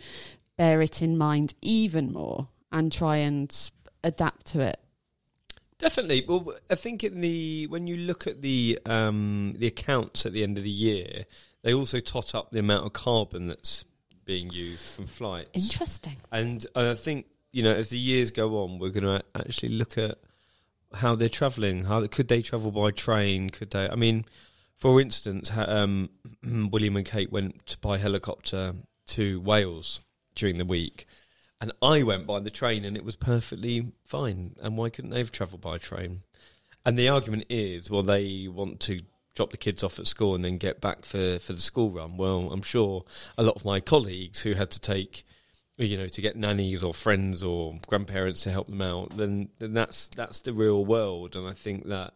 bear 0.57 0.81
it 0.83 1.03
in 1.03 1.17
mind 1.19 1.55
even 1.63 2.13
more 2.13 2.49
and 2.73 2.91
try 2.91 3.17
and 3.19 3.55
adapt 4.03 4.47
to 4.47 4.61
it. 4.61 4.81
Definitely. 5.79 6.25
Well, 6.27 6.55
I 6.71 6.75
think 6.75 7.05
in 7.05 7.21
the 7.21 7.67
when 7.67 7.87
you 7.87 7.97
look 7.99 8.27
at 8.27 8.41
the 8.41 8.79
um, 8.87 9.55
the 9.59 9.67
accounts 9.67 10.25
at 10.25 10.33
the 10.33 10.43
end 10.43 10.57
of 10.57 10.65
the 10.65 10.71
year, 10.71 11.27
they 11.67 11.75
also 11.75 11.99
tot 11.99 12.33
up 12.33 12.53
the 12.53 12.61
amount 12.61 12.87
of 12.87 12.93
carbon 12.93 13.49
that's 13.49 13.85
being 14.25 14.51
used 14.51 14.85
from 14.85 15.09
flights. 15.09 15.51
Interesting. 15.53 16.17
And 16.31 16.65
I 16.77 16.95
think 16.95 17.27
you 17.51 17.65
know, 17.65 17.75
as 17.75 17.91
the 17.91 17.99
years 17.99 18.31
go 18.31 18.63
on, 18.63 18.79
we're 18.79 18.91
going 18.91 19.03
to 19.03 19.25
actually 19.35 19.71
look 19.71 19.99
at 19.99 20.17
how 20.95 21.17
they're 21.17 21.29
travelling. 21.29 21.87
How 21.87 22.07
could 22.07 22.29
they 22.29 22.41
travel 22.41 22.71
by 22.71 22.93
train? 22.93 23.51
Could 23.51 23.73
they? 23.73 23.89
I 23.89 23.97
mean, 23.97 24.27
for 24.77 25.01
instance, 25.01 25.51
um, 25.57 26.11
William 26.71 26.97
and 26.97 27.05
Kate 27.05 27.33
went 27.33 27.81
by 27.81 27.99
helicopter 27.99 28.75
to 29.09 29.41
Wales 29.41 30.03
during 30.37 30.59
the 30.59 30.65
week, 30.65 31.07
and 31.61 31.73
I 31.83 32.05
went 32.05 32.29
by 32.29 32.39
the 32.39 32.51
train, 32.51 32.85
and 32.85 32.97
it 32.97 33.05
was 33.05 33.17
perfectly 33.17 33.91
fine. 34.05 34.55
And 34.63 34.77
why 34.77 34.89
couldn't 34.89 35.11
they 35.11 35.19
have 35.19 35.33
travelled 35.33 35.63
by 35.63 35.79
train? 35.79 36.23
And 36.85 36.97
the 36.97 37.09
argument 37.09 37.47
is, 37.49 37.91
well, 37.91 38.05
they 38.05 38.47
want 38.47 38.79
to 38.83 39.01
drop 39.37 39.51
the 39.51 39.57
kids 39.57 39.85
off 39.85 40.01
at 40.01 40.09
school 40.09 40.35
and 40.35 40.45
then 40.45 40.59
get 40.59 40.81
back 40.81 41.05
for, 41.05 41.39
for 41.39 41.53
the 41.53 41.61
school 41.61 41.91
run. 41.91 42.17
Well, 42.17 42.51
I'm 42.51 42.63
sure 42.63 43.05
a 43.39 43.45
lot 43.45 43.55
of 43.55 43.65
my 43.65 43.79
colleagues 43.79 44.41
who 44.41 44.55
had 44.55 44.71
to 44.73 44.81
take, 44.81 45.25
you 45.77 45.97
know, 45.97 46.09
to 46.09 46.21
get 46.21 46.37
nannies 46.37 46.83
or 46.83 46.93
friends 46.93 47.45
or 47.45 47.79
grandparents 47.87 48.41
to 48.43 48.51
help 48.51 48.67
them 48.69 48.83
out, 48.83 49.17
then, 49.17 49.51
then 49.59 49.75
that's 49.75 50.09
that's 50.09 50.41
the 50.41 50.53
real 50.53 50.85
world. 50.85 51.37
And 51.37 51.47
I 51.47 51.53
think 51.53 51.87
that 51.87 52.15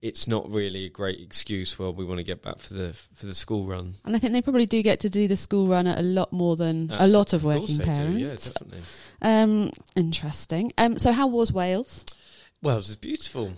it's 0.00 0.28
not 0.28 0.48
really 0.48 0.84
a 0.84 0.88
great 0.88 1.20
excuse. 1.20 1.78
Well, 1.78 1.92
we 1.92 2.04
want 2.04 2.18
to 2.18 2.24
get 2.24 2.42
back 2.42 2.60
for 2.60 2.74
the 2.74 2.92
for 3.14 3.26
the 3.26 3.34
school 3.34 3.66
run. 3.66 3.94
And 4.04 4.14
I 4.14 4.20
think 4.20 4.32
they 4.32 4.42
probably 4.42 4.66
do 4.66 4.82
get 4.82 5.00
to 5.00 5.10
do 5.10 5.26
the 5.26 5.36
school 5.36 5.66
run 5.66 5.88
a 5.88 6.02
lot 6.02 6.32
more 6.32 6.54
than 6.54 6.92
a 6.92 7.08
lot 7.08 7.32
of 7.32 7.42
working 7.42 7.78
they 7.78 7.84
do, 7.84 7.90
parents. 7.94 8.46
Yeah, 8.46 8.52
definitely. 8.52 8.82
Um, 9.20 9.72
interesting. 9.96 10.72
Um, 10.78 10.98
so 10.98 11.10
how 11.12 11.26
was 11.26 11.52
Wales? 11.52 12.04
Wales 12.62 12.88
is 12.88 12.96
beautiful. 12.96 13.52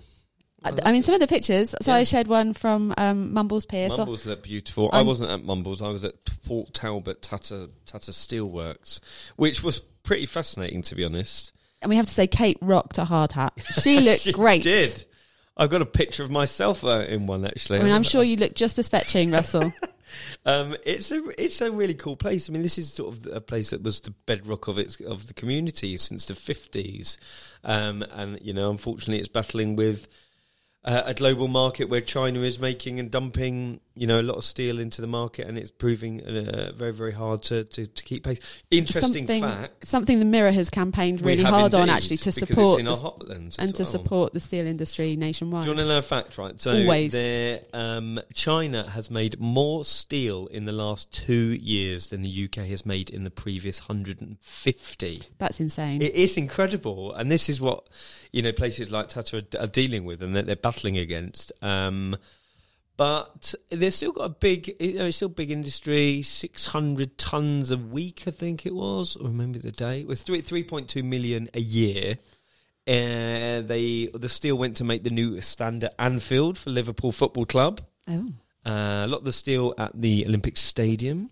I, 0.64 0.72
I 0.86 0.92
mean, 0.92 1.02
some 1.02 1.14
of 1.14 1.20
the 1.20 1.26
pictures. 1.28 1.74
So 1.82 1.92
Yeah. 1.92 1.98
I 1.98 2.02
shared 2.02 2.26
one 2.26 2.52
from 2.52 2.92
um, 2.98 3.32
Mumbles 3.32 3.64
Pier. 3.66 3.90
So 3.90 3.98
Mumbles 3.98 4.26
look 4.26 4.42
beautiful. 4.42 4.90
I 4.92 4.98
I'm- 4.98 5.06
wasn't 5.06 5.30
at 5.30 5.44
Mumbles. 5.44 5.82
I 5.82 5.88
was 5.88 6.04
at 6.04 6.14
Port 6.44 6.74
Talbot 6.74 7.22
Tata 7.22 7.70
Tata 7.86 8.10
Steelworks, 8.10 9.00
which 9.36 9.62
was 9.62 9.78
pretty 9.78 10.26
fascinating 10.26 10.82
to 10.82 10.94
be 10.94 11.04
honest. 11.04 11.52
and 11.82 11.90
we 11.90 11.96
have 11.96 12.06
to 12.06 12.12
say, 12.12 12.26
Kate 12.26 12.58
rocked 12.60 12.98
a 12.98 13.04
hard 13.04 13.32
hat. 13.32 13.52
She 13.82 14.00
looked 14.00 14.22
great. 14.22 14.22
She 14.22 14.32
great. 14.32 14.62
Did 14.62 15.04
I've 15.56 15.70
got 15.70 15.82
a 15.82 15.86
picture 15.86 16.22
of 16.22 16.30
myself 16.30 16.84
uh, 16.84 17.04
in 17.08 17.26
one 17.26 17.44
actually. 17.44 17.80
I 17.80 17.82
mean, 17.82 17.92
I'm 17.92 18.02
sure 18.04 18.22
you 18.22 18.36
look 18.36 18.54
just 18.54 18.78
as 18.78 18.88
fetching, 18.88 19.30
Russell. 19.30 19.72
Um, 20.46 20.74
it's 20.86 21.12
a 21.12 21.22
it's 21.36 21.60
a 21.60 21.70
really 21.70 21.92
cool 21.92 22.16
place. 22.16 22.48
I 22.48 22.52
mean, 22.54 22.62
this 22.62 22.78
is 22.78 22.90
sort 22.90 23.14
of 23.14 23.26
a 23.26 23.42
place 23.42 23.70
that 23.70 23.82
was 23.82 24.00
the 24.00 24.12
bedrock 24.24 24.66
of 24.66 24.78
its 24.78 24.98
of 25.00 25.26
the 25.26 25.34
community 25.34 25.98
since 25.98 26.24
the 26.24 26.34
fifties, 26.34 27.18
um, 27.62 28.02
and 28.14 28.38
you 28.40 28.54
know, 28.54 28.70
unfortunately, 28.70 29.18
it's 29.18 29.28
battling 29.28 29.76
with 29.76 30.08
uh, 30.88 31.02
a 31.04 31.12
global 31.12 31.48
market 31.48 31.90
where 31.90 32.00
China 32.00 32.40
is 32.40 32.58
making 32.58 32.98
and 32.98 33.10
dumping, 33.10 33.80
you 33.98 34.06
know, 34.06 34.20
a 34.20 34.22
lot 34.22 34.36
of 34.36 34.44
steel 34.44 34.78
into 34.78 35.00
the 35.00 35.06
market, 35.06 35.46
and 35.46 35.58
it's 35.58 35.70
proving 35.70 36.22
uh, 36.22 36.72
very 36.74 36.92
very 36.92 37.12
hard 37.12 37.42
to, 37.44 37.64
to, 37.64 37.86
to 37.86 38.04
keep 38.04 38.24
pace. 38.24 38.40
Interesting 38.70 39.26
something, 39.26 39.42
fact. 39.42 39.86
something 39.86 40.18
the 40.18 40.24
Mirror 40.24 40.52
has 40.52 40.70
campaigned 40.70 41.20
really 41.20 41.42
hard 41.42 41.74
on 41.74 41.90
actually 41.90 42.18
to 42.18 42.32
support 42.32 42.80
it's 42.80 43.00
in 43.00 43.06
our 43.06 43.14
the- 43.18 43.56
and 43.58 43.74
to 43.74 43.84
support 43.84 44.32
the 44.32 44.40
steel 44.40 44.66
industry 44.66 45.16
nationwide. 45.16 45.64
Do 45.64 45.70
you 45.70 45.76
want 45.76 45.80
to 45.86 45.92
know 45.92 45.98
a 45.98 46.02
fact, 46.02 46.38
right? 46.38 46.60
So 46.60 46.72
Always. 46.72 47.14
um, 47.72 48.20
China 48.32 48.88
has 48.90 49.10
made 49.10 49.40
more 49.40 49.84
steel 49.84 50.46
in 50.46 50.64
the 50.64 50.72
last 50.72 51.12
two 51.12 51.54
years 51.54 52.08
than 52.08 52.22
the 52.22 52.44
UK 52.44 52.66
has 52.66 52.86
made 52.86 53.10
in 53.10 53.24
the 53.24 53.30
previous 53.30 53.80
150. 53.80 55.22
That's 55.38 55.60
insane. 55.60 56.02
It 56.02 56.14
is 56.14 56.36
incredible, 56.36 57.12
and 57.12 57.30
this 57.30 57.48
is 57.48 57.60
what 57.60 57.88
you 58.32 58.42
know 58.42 58.52
places 58.52 58.90
like 58.90 59.08
Tata 59.08 59.38
are, 59.38 59.62
are 59.62 59.66
dealing 59.66 60.04
with 60.04 60.22
and 60.22 60.36
that 60.36 60.46
they're 60.46 60.56
battling 60.56 60.96
against. 60.98 61.52
Um, 61.62 62.16
but 62.98 63.54
they've 63.70 63.94
still 63.94 64.10
got 64.10 64.24
a 64.24 64.28
big, 64.28 64.74
you 64.80 64.98
know, 64.98 65.06
it's 65.06 65.16
still 65.16 65.28
big 65.28 65.52
industry. 65.52 66.20
Six 66.22 66.66
hundred 66.66 67.16
tons 67.16 67.70
a 67.70 67.78
week, 67.78 68.24
I 68.26 68.32
think 68.32 68.66
it 68.66 68.74
was. 68.74 69.16
I 69.18 69.24
remember 69.24 69.60
the 69.60 69.70
day. 69.70 70.00
It 70.00 70.08
was 70.08 70.22
three 70.22 70.42
three 70.42 70.64
point 70.64 70.88
two 70.88 71.04
million 71.04 71.48
a 71.54 71.60
year. 71.60 72.18
Uh, 72.88 73.62
they 73.62 74.10
the 74.12 74.28
steel 74.28 74.58
went 74.58 74.76
to 74.78 74.84
make 74.84 75.04
the 75.04 75.10
new 75.10 75.40
stand 75.40 75.84
at 75.84 75.94
Anfield 75.96 76.58
for 76.58 76.70
Liverpool 76.70 77.12
Football 77.12 77.46
Club. 77.46 77.80
oh. 78.08 78.28
Uh, 78.66 79.04
a 79.04 79.06
lot 79.06 79.18
of 79.18 79.24
the 79.24 79.32
steel 79.32 79.72
at 79.78 79.92
the 79.94 80.26
Olympic 80.26 80.58
Stadium. 80.58 81.30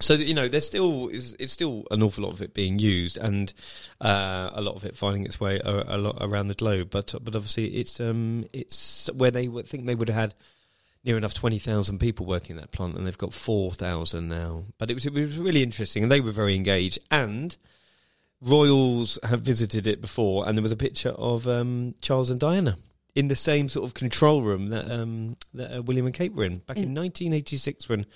So 0.00 0.16
that, 0.16 0.26
you 0.26 0.34
know, 0.34 0.48
there's 0.48 0.66
still 0.66 1.08
is 1.08 1.36
it's 1.38 1.52
still 1.52 1.84
an 1.92 2.02
awful 2.02 2.24
lot 2.24 2.32
of 2.32 2.42
it 2.42 2.52
being 2.52 2.80
used, 2.80 3.16
and 3.16 3.52
uh, 4.00 4.50
a 4.52 4.60
lot 4.60 4.74
of 4.74 4.84
it 4.84 4.96
finding 4.96 5.24
its 5.24 5.38
way 5.38 5.60
a, 5.64 5.96
a 5.96 5.98
lot 5.98 6.18
around 6.20 6.48
the 6.48 6.54
globe. 6.54 6.88
But 6.90 7.14
but 7.22 7.36
obviously, 7.36 7.76
it's 7.76 8.00
um 8.00 8.46
it's 8.52 9.08
where 9.14 9.30
they 9.30 9.46
would 9.46 9.68
think 9.68 9.86
they 9.86 9.94
would 9.94 10.08
have 10.08 10.18
had 10.18 10.34
near 11.04 11.16
enough 11.16 11.34
twenty 11.34 11.58
thousand 11.58 11.98
people 11.98 12.26
working 12.26 12.56
in 12.56 12.60
that 12.60 12.72
plant, 12.72 12.96
and 12.96 13.06
they've 13.06 13.16
got 13.16 13.34
four 13.34 13.72
thousand 13.72 14.28
now. 14.28 14.64
But 14.78 14.90
it 14.90 14.94
was 14.94 15.06
it 15.06 15.12
was 15.12 15.36
really 15.36 15.62
interesting, 15.62 16.02
and 16.02 16.12
they 16.12 16.20
were 16.20 16.32
very 16.32 16.54
engaged. 16.54 16.98
And 17.10 17.56
royals 18.40 19.18
have 19.22 19.42
visited 19.42 19.86
it 19.86 20.00
before, 20.00 20.48
and 20.48 20.56
there 20.56 20.62
was 20.62 20.72
a 20.72 20.76
picture 20.76 21.10
of 21.10 21.46
um, 21.46 21.94
Charles 22.00 22.30
and 22.30 22.40
Diana 22.40 22.76
in 23.14 23.28
the 23.28 23.36
same 23.36 23.68
sort 23.68 23.84
of 23.84 23.94
control 23.94 24.42
room 24.42 24.68
that 24.68 24.90
um, 24.90 25.36
that 25.54 25.78
uh, 25.78 25.82
William 25.82 26.06
and 26.06 26.14
Kate 26.14 26.32
were 26.32 26.44
in 26.44 26.58
back 26.58 26.76
in 26.76 26.84
In- 26.84 26.94
1986 26.94 27.88
when 27.88 28.06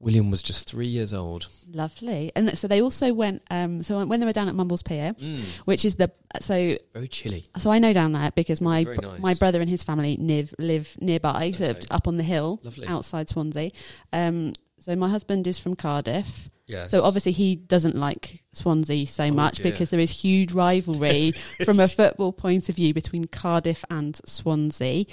William 0.00 0.30
was 0.30 0.42
just 0.42 0.68
three 0.68 0.86
years 0.86 1.12
old. 1.12 1.48
Lovely. 1.72 2.30
And 2.36 2.56
so 2.56 2.68
they 2.68 2.80
also 2.80 3.12
went. 3.12 3.42
Um, 3.50 3.82
so 3.82 4.04
when 4.06 4.20
they 4.20 4.26
were 4.26 4.32
down 4.32 4.48
at 4.48 4.54
Mumbles 4.54 4.82
Pier, 4.82 5.14
Mm, 5.20 5.38
which 5.64 5.84
is 5.84 5.96
the 5.96 6.12
so 6.40 6.76
very 6.92 7.08
chilly. 7.08 7.46
so 7.56 7.70
I 7.72 7.78
know 7.80 7.92
down 7.92 8.12
there 8.12 8.30
because 8.30 8.60
my 8.60 8.84
nice. 8.84 9.18
my 9.20 9.34
brother 9.34 9.60
and 9.60 9.68
his 9.68 9.82
family 9.82 10.16
live 10.20 10.54
live 10.58 10.96
nearby, 11.00 11.50
sort 11.50 11.70
of 11.70 11.84
up 11.90 12.06
on 12.06 12.16
the 12.16 12.22
hill 12.22 12.60
Lovely. 12.62 12.86
outside 12.86 13.28
Swansea. 13.28 13.70
Um, 14.12 14.52
so 14.78 14.94
my 14.94 15.08
husband 15.08 15.48
is 15.48 15.58
from 15.58 15.74
Cardiff, 15.74 16.48
Yes. 16.68 16.92
so 16.92 17.02
obviously 17.02 17.32
he 17.32 17.56
doesn't 17.56 17.96
like 17.96 18.44
Swansea 18.52 19.04
so 19.08 19.24
Oh, 19.24 19.30
much 19.32 19.56
dear. 19.58 19.72
because 19.72 19.90
there 19.90 19.98
is 19.98 20.12
huge 20.12 20.52
rivalry 20.52 21.32
from 21.64 21.80
a 21.80 21.88
football 21.88 22.32
point 22.32 22.68
of 22.68 22.76
view 22.76 22.94
between 22.94 23.24
Cardiff 23.24 23.84
and 23.90 24.14
Swansea, 24.24 25.06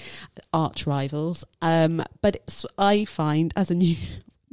arch 0.53 0.85
rivals. 0.85 1.43
Um, 1.63 2.03
but 2.21 2.63
I 2.77 3.05
find 3.05 3.51
as 3.55 3.71
a 3.71 3.75
new. 3.75 3.95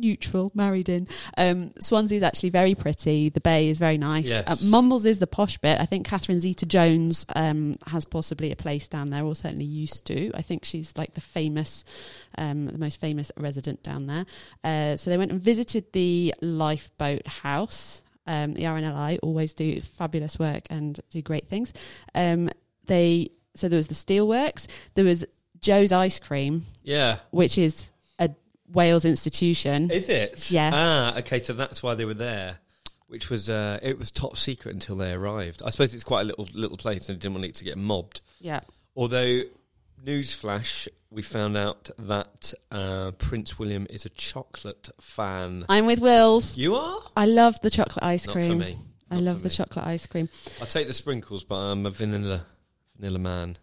Neutral, 0.03 0.51
married 0.55 0.89
in. 0.89 1.09
Um, 1.39 1.73
Swansea 1.79 2.19
is 2.19 2.23
actually 2.23 2.51
very 2.51 2.75
pretty. 2.75 3.29
The 3.29 3.41
bay 3.41 3.69
is 3.69 3.79
very 3.79 3.97
nice. 3.97 4.29
Yes. 4.29 4.45
Uh, 4.47 4.57
Mumbles 4.67 5.07
is 5.07 5.21
the 5.21 5.27
posh 5.27 5.57
bit. 5.59 5.81
I 5.81 5.87
think 5.87 6.07
Catherine 6.07 6.41
Zeta 6.41 6.67
Jones 6.67 7.25
um, 7.37 7.75
has 7.87 8.05
possibly 8.05 8.51
a 8.51 8.57
place 8.57 8.89
down 8.89 9.11
there, 9.11 9.25
or 9.25 9.35
certainly 9.35 9.65
used 9.65 10.05
to. 10.07 10.33
I 10.35 10.43
think 10.43 10.65
she's 10.65 10.97
like 10.99 11.15
the 11.15 11.21
famous, 11.21 11.85
um, 12.37 12.67
the 12.67 12.79
most 12.79 13.01
famous 13.01 13.31
resident 13.37 13.83
down 13.83 14.07
there. 14.07 14.27
Uh, 14.65 14.97
so 14.97 15.09
they 15.09 15.17
went 15.17 15.31
and 15.31 15.41
visited 15.41 15.93
the 15.93 16.35
lifeboat 16.43 17.27
house. 17.27 18.03
Um, 18.27 18.55
the 18.55 18.65
RNLI 18.65 19.21
always 19.23 19.55
do 19.55 19.81
fabulous 19.81 20.39
work 20.39 20.67
and 20.69 20.99
do 21.11 21.23
great 21.23 21.47
things. 21.47 21.73
Um, 22.15 22.51
they 22.87 23.31
so 23.55 23.69
there 23.69 23.77
was 23.77 23.89
the 23.89 23.95
steelworks. 23.95 24.67
There 24.95 25.05
was 25.05 25.25
Joe's 25.61 25.93
ice 25.93 26.19
cream, 26.19 26.67
yeah. 26.83 27.19
which 27.31 27.57
is 27.57 27.91
Wales 28.73 29.05
institution. 29.05 29.91
Is 29.91 30.09
it? 30.09 30.51
Yes. 30.51 30.73
Ah, 30.77 31.19
okay. 31.19 31.41
So 31.41 31.53
that's 31.53 31.83
why 31.83 31.95
they 31.95 32.05
were 32.05 32.15
there, 32.15 32.59
which 33.07 33.31
was 33.31 33.49
uh, 33.51 33.79
it 33.83 33.99
was 33.99 34.11
top 34.11 34.37
secret 34.37 34.75
until 34.75 34.97
they 34.97 35.13
arrived. 35.13 35.63
I 35.65 35.71
suppose 35.71 35.95
it's 35.95 36.05
quite 36.05 36.23
a 36.23 36.25
little 36.25 36.49
little 36.55 36.77
place 36.77 37.09
and 37.09 37.17
they 37.19 37.21
didn't 37.21 37.35
want 37.35 37.45
it 37.47 37.55
to 37.57 37.65
get 37.65 37.77
mobbed. 37.79 38.21
yeah. 38.41 38.61
Although, 38.95 39.41
newsflash, 40.05 40.89
we 41.11 41.23
found 41.23 41.57
out 41.57 41.91
that 41.99 42.53
uh, 42.71 43.13
Prince 43.13 43.59
William 43.59 43.87
is 43.89 44.05
a 44.05 44.11
chocolate 44.11 44.89
fan. 45.01 45.65
I'm 45.69 45.87
with 45.87 46.01
Wills. 46.01 46.57
You 46.59 46.75
are? 46.75 47.01
I 47.17 47.27
love 47.27 47.61
the 47.63 47.71
chocolate 47.71 48.03
ice 48.05 48.27
Not 48.27 48.35
cream. 48.35 48.51
for 48.53 48.57
me. 48.59 48.79
I 49.11 49.15
Not 49.17 49.25
love 49.25 49.37
for 49.39 49.43
the 49.45 49.49
me. 49.49 49.55
chocolate 49.55 49.87
ice 49.87 50.07
cream. 50.07 50.29
I'll 50.61 50.67
take 50.67 50.87
the 50.89 50.93
sprinkles, 50.95 51.45
but 51.45 51.57
I'm 51.57 51.87
a 51.87 51.91
vanilla 51.91 52.47
vanilla 52.99 53.19
man. 53.19 53.57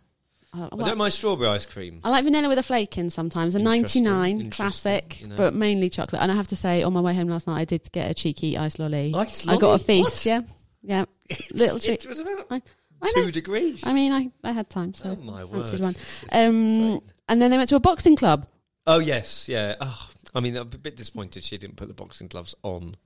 Uh, 0.52 0.68
I 0.72 0.76
well, 0.76 0.88
don't 0.88 0.98
mind 0.98 1.14
strawberry 1.14 1.48
ice 1.50 1.66
cream. 1.68 2.00
I 2.04 2.10
like 2.10 2.24
vanilla 2.24 2.48
with 2.50 2.58
a 2.58 2.64
flake 2.64 2.98
in 2.98 3.10
sometimes. 3.12 3.56
A 3.56 3.60
Interesting, 3.60 4.04
99 4.06 4.50
classic, 4.50 5.22
you 5.22 5.28
know. 5.28 5.36
but 5.36 5.54
mainly 5.54 5.90
chocolate. 5.92 6.22
And 6.22 6.32
I 6.32 6.36
have 6.36 6.48
to 6.48 6.56
say, 6.56 6.82
on 6.82 6.92
my 6.94 7.02
way 7.02 7.14
home 7.14 7.28
last 7.28 7.46
night, 7.48 7.60
I 7.62 7.66
did 7.66 7.92
get 7.92 8.10
a 8.10 8.14
cheeky 8.16 8.58
ice 8.58 8.80
lolly. 8.80 9.14
Ice 9.16 9.48
I 9.48 9.58
got 9.58 9.64
a 9.64 9.68
lolly? 9.68 9.84
feast. 9.84 10.26
What? 10.26 10.26
Yeah, 10.26 10.42
yeah. 10.82 11.06
Little 11.54 11.80
treat. 11.80 12.04
It 12.04 12.10
was 12.10 12.20
about 12.20 12.48
I- 12.50 12.62
I 13.02 13.12
two 13.14 13.26
know. 13.26 13.32
degrees. 13.32 13.86
I 13.88 13.94
mean, 13.94 14.12
I, 14.12 14.30
I 14.44 14.52
had 14.52 14.70
time, 14.70 14.94
so 14.94 15.18
oh 15.18 15.24
my 15.24 15.46
fancied 15.46 15.80
word! 15.80 15.96
one. 15.96 15.96
Um, 16.34 17.00
and 17.30 17.42
then 17.42 17.50
they 17.50 17.56
went 17.58 17.70
to 17.70 17.78
a 17.78 17.80
boxing 17.80 18.18
club. 18.18 18.46
oh 18.88 19.00
yes, 19.00 19.48
yeah. 19.48 19.76
Oh, 19.80 20.10
I 20.36 20.42
mean, 20.42 20.58
I'm 20.58 20.64
a 20.64 20.66
bit 20.66 20.98
disappointed 20.98 21.44
she 21.46 21.58
didn't 21.58 21.78
put 21.78 21.88
the 21.88 21.94
boxing 21.94 22.28
gloves 22.28 22.56
on. 22.64 22.98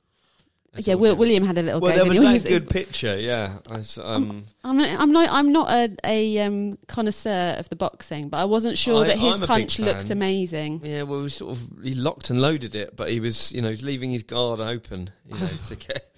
That's 0.74 0.88
yeah, 0.88 0.96
all 0.96 1.00
Will. 1.02 1.16
William 1.16 1.44
had 1.46 1.58
a 1.60 1.62
little 1.62 1.80
Well, 1.80 1.92
go. 1.92 1.98
there 2.00 2.10
was 2.10 2.18
he? 2.20 2.26
that 2.26 2.42
He 2.44 2.50
good 2.50 2.70
picture. 2.70 3.16
Yeah, 3.20 3.60
I 3.70 3.76
s- 3.76 4.00
um, 4.00 4.46
I'm 4.64 4.78
not, 4.78 5.00
I'm 5.00 5.12
not. 5.12 5.30
I'm 5.32 5.52
not 5.52 5.70
a, 5.70 5.96
a 6.04 6.40
um, 6.40 6.78
connoisseur 6.88 7.56
of 7.60 7.70
the 7.70 7.76
boxing, 7.76 8.30
but 8.30 8.40
I 8.40 8.46
wasn't 8.46 8.78
sure 8.80 9.04
I- 9.04 9.10
that 9.10 9.20
his 9.20 9.40
I'm 9.40 9.46
punch 9.48 9.80
looked 9.80 10.10
amazing. 10.10 10.82
yeah. 10.84 11.04
Well, 11.04 11.22
we 11.22 11.30
sort 11.30 11.52
of 11.52 11.68
he 11.84 11.94
locked 11.94 12.32
and 12.32 12.42
loaded 12.42 12.74
it, 12.74 12.96
but 12.96 13.10
he 13.12 13.20
was, 13.20 13.52
you 13.52 13.62
know, 13.62 13.70
he's 13.70 13.84
leaving 13.84 14.10
his 14.12 14.24
guard 14.24 14.60
open, 14.60 15.12
you 15.28 15.40
know, 15.40 15.50
to 15.68 15.76
get. 15.76 16.10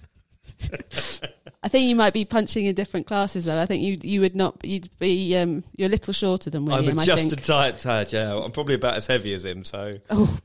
I 1.65 1.67
think 1.67 1.89
you 1.89 1.95
might 1.95 2.13
be 2.13 2.25
punching 2.25 2.67
in 2.67 2.75
different 2.75 3.07
classes, 3.07 3.45
though. 3.45 3.59
I 3.59 3.65
think 3.65 3.81
you 3.81 3.97
you 4.03 4.21
would 4.21 4.35
not. 4.35 4.63
You'd 4.63 4.87
be. 4.99 5.35
Um, 5.35 5.63
you're 5.75 5.87
a 5.87 5.89
little 5.89 6.13
shorter 6.13 6.51
than 6.51 6.63
William. 6.63 6.99
I'm 6.99 7.05
just 7.07 7.31
a 7.31 7.35
tight 7.35 7.79
tad. 7.79 8.13
Yeah, 8.13 8.37
I'm 8.37 8.51
probably 8.51 8.75
about 8.75 8.93
as 8.93 9.07
heavy 9.07 9.33
as 9.33 9.45
him. 9.45 9.63
So 9.63 9.97
Oh, 10.11 10.37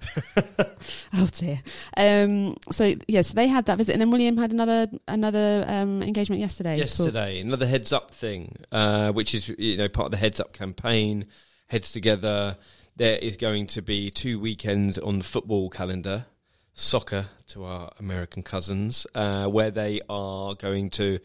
oh 1.12 1.28
dear. 1.30 1.61
Um, 1.94 2.56
so 2.72 2.94
yeah, 3.06 3.20
so 3.20 3.35
they 3.35 3.48
had 3.48 3.66
that 3.66 3.76
visit, 3.76 3.92
and 3.92 4.00
then 4.00 4.11
William 4.11 4.38
had 4.38 4.50
another 4.50 4.87
another 5.09 5.66
um, 5.68 6.02
engagement 6.02 6.40
yesterday. 6.40 6.76
Cool. 6.76 6.80
yesterday, 6.80 7.40
another 7.42 7.66
heads 7.66 7.92
up 7.92 8.12
thing, 8.12 8.56
uh, 8.72 9.12
which 9.12 9.35
is 9.35 9.50
you 9.59 9.76
know 9.76 9.90
part 9.90 10.06
of 10.06 10.12
the 10.12 10.16
heads 10.16 10.40
up 10.40 10.54
campaign. 10.54 11.26
Heads 11.66 11.92
together. 11.92 12.56
There 12.96 13.18
is 13.18 13.37
going 13.37 13.66
to 13.68 13.83
be 13.83 14.11
two 14.11 14.40
weekends 14.40 14.98
on 14.98 15.18
the 15.18 15.24
football 15.24 15.68
calendar, 15.68 16.24
soccer 16.81 17.27
to 17.49 17.64
our 17.64 17.90
American 17.99 18.43
cousins, 18.43 19.07
uh, 19.14 19.47
where 19.47 19.71
they 19.71 20.01
are 20.09 20.55
going 20.55 20.90
to 20.90 21.21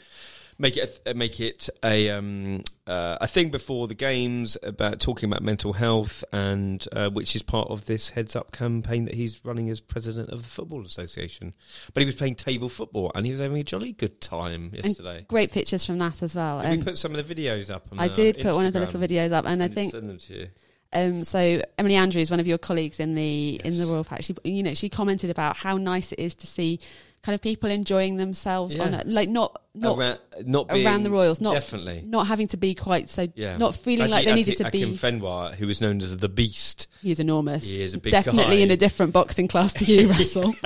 make 0.57 0.77
it 0.77 1.01
a, 1.05 1.13
make 1.13 1.39
it 1.39 1.69
a 1.83 2.09
um, 2.09 2.63
uh, 2.87 3.17
a 3.21 3.27
thing 3.27 3.49
before 3.49 3.87
the 3.87 3.95
games 3.95 4.57
about 4.63 4.99
talking 4.99 5.29
about 5.29 5.41
mental 5.41 5.73
health 5.73 6.23
and 6.31 6.87
uh, 6.91 7.09
which 7.09 7.35
is 7.35 7.41
part 7.41 7.69
of 7.69 7.85
this 7.85 8.11
heads 8.11 8.35
up 8.35 8.51
campaign 8.51 9.05
that 9.05 9.15
he's 9.15 9.43
running 9.43 9.69
as 9.69 9.79
president 9.79 10.29
of 10.29 10.43
the 10.43 10.47
football 10.47 10.85
association. 10.85 11.53
But 11.93 12.01
he 12.01 12.05
was 12.05 12.15
playing 12.15 12.35
table 12.35 12.69
football 12.69 13.11
and 13.15 13.25
he 13.25 13.31
was 13.31 13.39
having 13.39 13.57
a 13.57 13.63
jolly 13.63 13.93
good 13.93 14.21
time 14.21 14.71
yesterday. 14.73 15.25
Great 15.27 15.51
pictures 15.51 15.85
from 15.85 15.97
that 15.99 16.21
as 16.21 16.35
well. 16.35 16.61
Did 16.61 16.79
we 16.79 16.83
put 16.83 16.97
some 16.97 17.15
of 17.15 17.27
the 17.27 17.35
videos 17.35 17.69
up? 17.69 17.87
On 17.91 17.99
I 17.99 18.07
did 18.07 18.39
put 18.39 18.53
one 18.53 18.65
of 18.65 18.73
the 18.73 18.79
little 18.79 18.99
videos 18.99 19.31
up, 19.31 19.45
and 19.45 19.63
I 19.63 19.67
didn't 19.67 19.91
think 19.91 20.51
send 20.95 21.13
them 21.13 21.13
to 21.13 21.17
you. 21.17 21.17
Um, 21.17 21.23
so 21.23 21.61
Emily 21.77 21.95
Andrews, 21.95 22.31
one 22.31 22.39
of 22.39 22.47
your 22.47 22.57
colleagues 22.57 22.99
in 22.99 23.15
the 23.15 23.61
in 23.63 23.77
the 23.77 23.85
Royal 23.85 24.03
Pack, 24.03 24.23
she 24.23 24.35
you 24.43 24.63
know 24.63 24.73
she 24.73 24.89
commented 24.89 25.29
about 25.29 25.57
how 25.57 25.77
nice 25.77 26.11
it 26.11 26.19
is 26.19 26.35
to 26.35 26.47
see 26.47 26.79
kind 27.25 27.33
of 27.33 27.41
people 27.41 27.71
enjoying 27.71 28.17
themselves 28.17 28.75
on 28.77 28.93
Yeah. 28.93 29.01
a, 29.03 29.05
like 29.05 29.27
not 29.29 29.59
not 29.73 29.97
around, 29.97 30.19
not 30.45 30.69
being, 30.69 30.85
around 30.85 31.03
the 31.03 31.09
Royals, 31.09 31.41
not 31.41 31.53
definitely. 31.53 32.01
not 32.05 32.27
having 32.27 32.47
to 32.47 32.55
be 32.57 32.75
quite 32.75 33.09
so 33.09 33.27
Yeah, 33.35 33.57
not 33.57 33.75
feeling 33.75 34.03
Aki- 34.03 34.11
like 34.11 34.25
they 34.25 34.31
Aki- 34.31 34.39
needed 34.41 34.57
to 34.57 34.67
Akim 34.67 34.91
be. 34.91 34.97
Fenwar, 34.97 35.53
who 35.55 35.67
was 35.67 35.81
known 35.81 36.01
as 36.01 36.15
the 36.15 36.29
Beast. 36.29 36.87
He's 37.01 37.19
enormous. 37.19 37.63
He 37.65 37.81
is 37.81 37.93
a 37.93 37.97
big 37.97 38.11
Definitely 38.11 38.57
guy. 38.57 38.63
in 38.63 38.71
a 38.71 38.77
different 38.77 39.11
boxing 39.11 39.47
class 39.49 39.73
to 39.73 39.85
you, 39.85 40.07
Russell. 40.11 40.53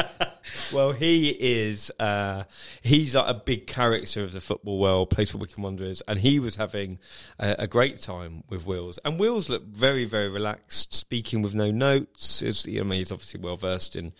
Well, 0.73 0.93
he 0.93 1.29
is. 1.29 1.91
Uh, 1.99 2.43
he's 2.81 3.15
like 3.15 3.29
a 3.29 3.35
big 3.35 3.67
character 3.67 4.23
of 4.23 4.33
the 4.33 4.41
football 4.41 4.79
world. 4.79 5.11
Plays 5.11 5.29
for 5.29 5.37
Wycombe 5.37 5.63
Wanderers, 5.63 6.01
and 6.07 6.17
he 6.19 6.39
was 6.39 6.55
having 6.55 6.97
a, 7.37 7.55
a 7.59 7.67
great 7.67 8.01
time 8.01 8.43
with 8.49 8.65
Wills. 8.65 8.97
And 9.05 9.19
Wills 9.19 9.47
looked 9.49 9.67
very, 9.75 10.05
very 10.05 10.27
relaxed, 10.27 10.91
speaking 10.93 11.43
with 11.43 11.53
no 11.53 11.69
notes. 11.69 12.41
It's, 12.41 12.65
I 12.67 12.71
mean, 12.81 12.93
he's 12.93 13.11
obviously 13.11 13.39
well 13.41 13.57
versed 13.57 13.95
in 13.95 14.11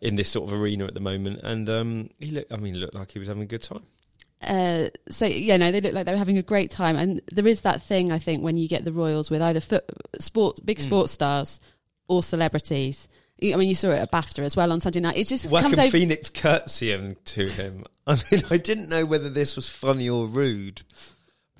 in 0.00 0.16
this 0.16 0.28
sort 0.28 0.48
of 0.48 0.58
arena 0.58 0.84
at 0.86 0.94
the 0.94 1.00
moment, 1.00 1.40
and 1.42 1.68
um, 1.68 2.10
he 2.18 2.30
looked. 2.30 2.52
I 2.52 2.56
mean, 2.56 2.76
looked 2.76 2.94
like 2.94 3.10
he 3.12 3.18
was 3.18 3.28
having 3.28 3.42
a 3.42 3.46
good 3.46 3.62
time. 3.62 3.82
Uh, 4.42 4.88
so 5.10 5.26
yeah, 5.26 5.56
no, 5.58 5.70
they 5.70 5.80
look 5.82 5.92
like 5.92 6.06
they 6.06 6.12
were 6.12 6.18
having 6.18 6.38
a 6.38 6.42
great 6.42 6.70
time, 6.70 6.96
and 6.96 7.20
there 7.30 7.46
is 7.46 7.60
that 7.62 7.82
thing 7.82 8.10
I 8.10 8.18
think 8.18 8.42
when 8.42 8.56
you 8.56 8.68
get 8.68 8.84
the 8.84 8.92
Royals 8.92 9.30
with 9.30 9.42
either 9.42 9.60
foot, 9.60 9.84
sport, 10.18 10.60
big 10.64 10.78
Mm. 10.78 10.82
sports 10.82 11.12
stars 11.12 11.60
or 12.08 12.22
celebrities. 12.22 13.06
I 13.42 13.56
mean, 13.56 13.68
you 13.70 13.74
saw 13.74 13.88
it 13.90 13.98
at 13.98 14.12
BAFTA 14.12 14.40
as 14.40 14.54
well 14.54 14.70
on 14.70 14.80
Sunday 14.80 15.00
night. 15.00 15.16
It 15.16 15.26
just 15.26 15.50
Joaquin 15.50 15.70
comes 15.72 15.78
over. 15.78 15.90
Phoenix 15.90 16.28
curtsying 16.28 17.16
to 17.24 17.46
him. 17.48 17.84
I 18.06 18.20
mean, 18.30 18.42
I 18.50 18.58
didn't 18.58 18.90
know 18.90 19.06
whether 19.06 19.30
this 19.30 19.56
was 19.56 19.66
funny 19.68 20.08
or 20.10 20.26
rude, 20.26 20.82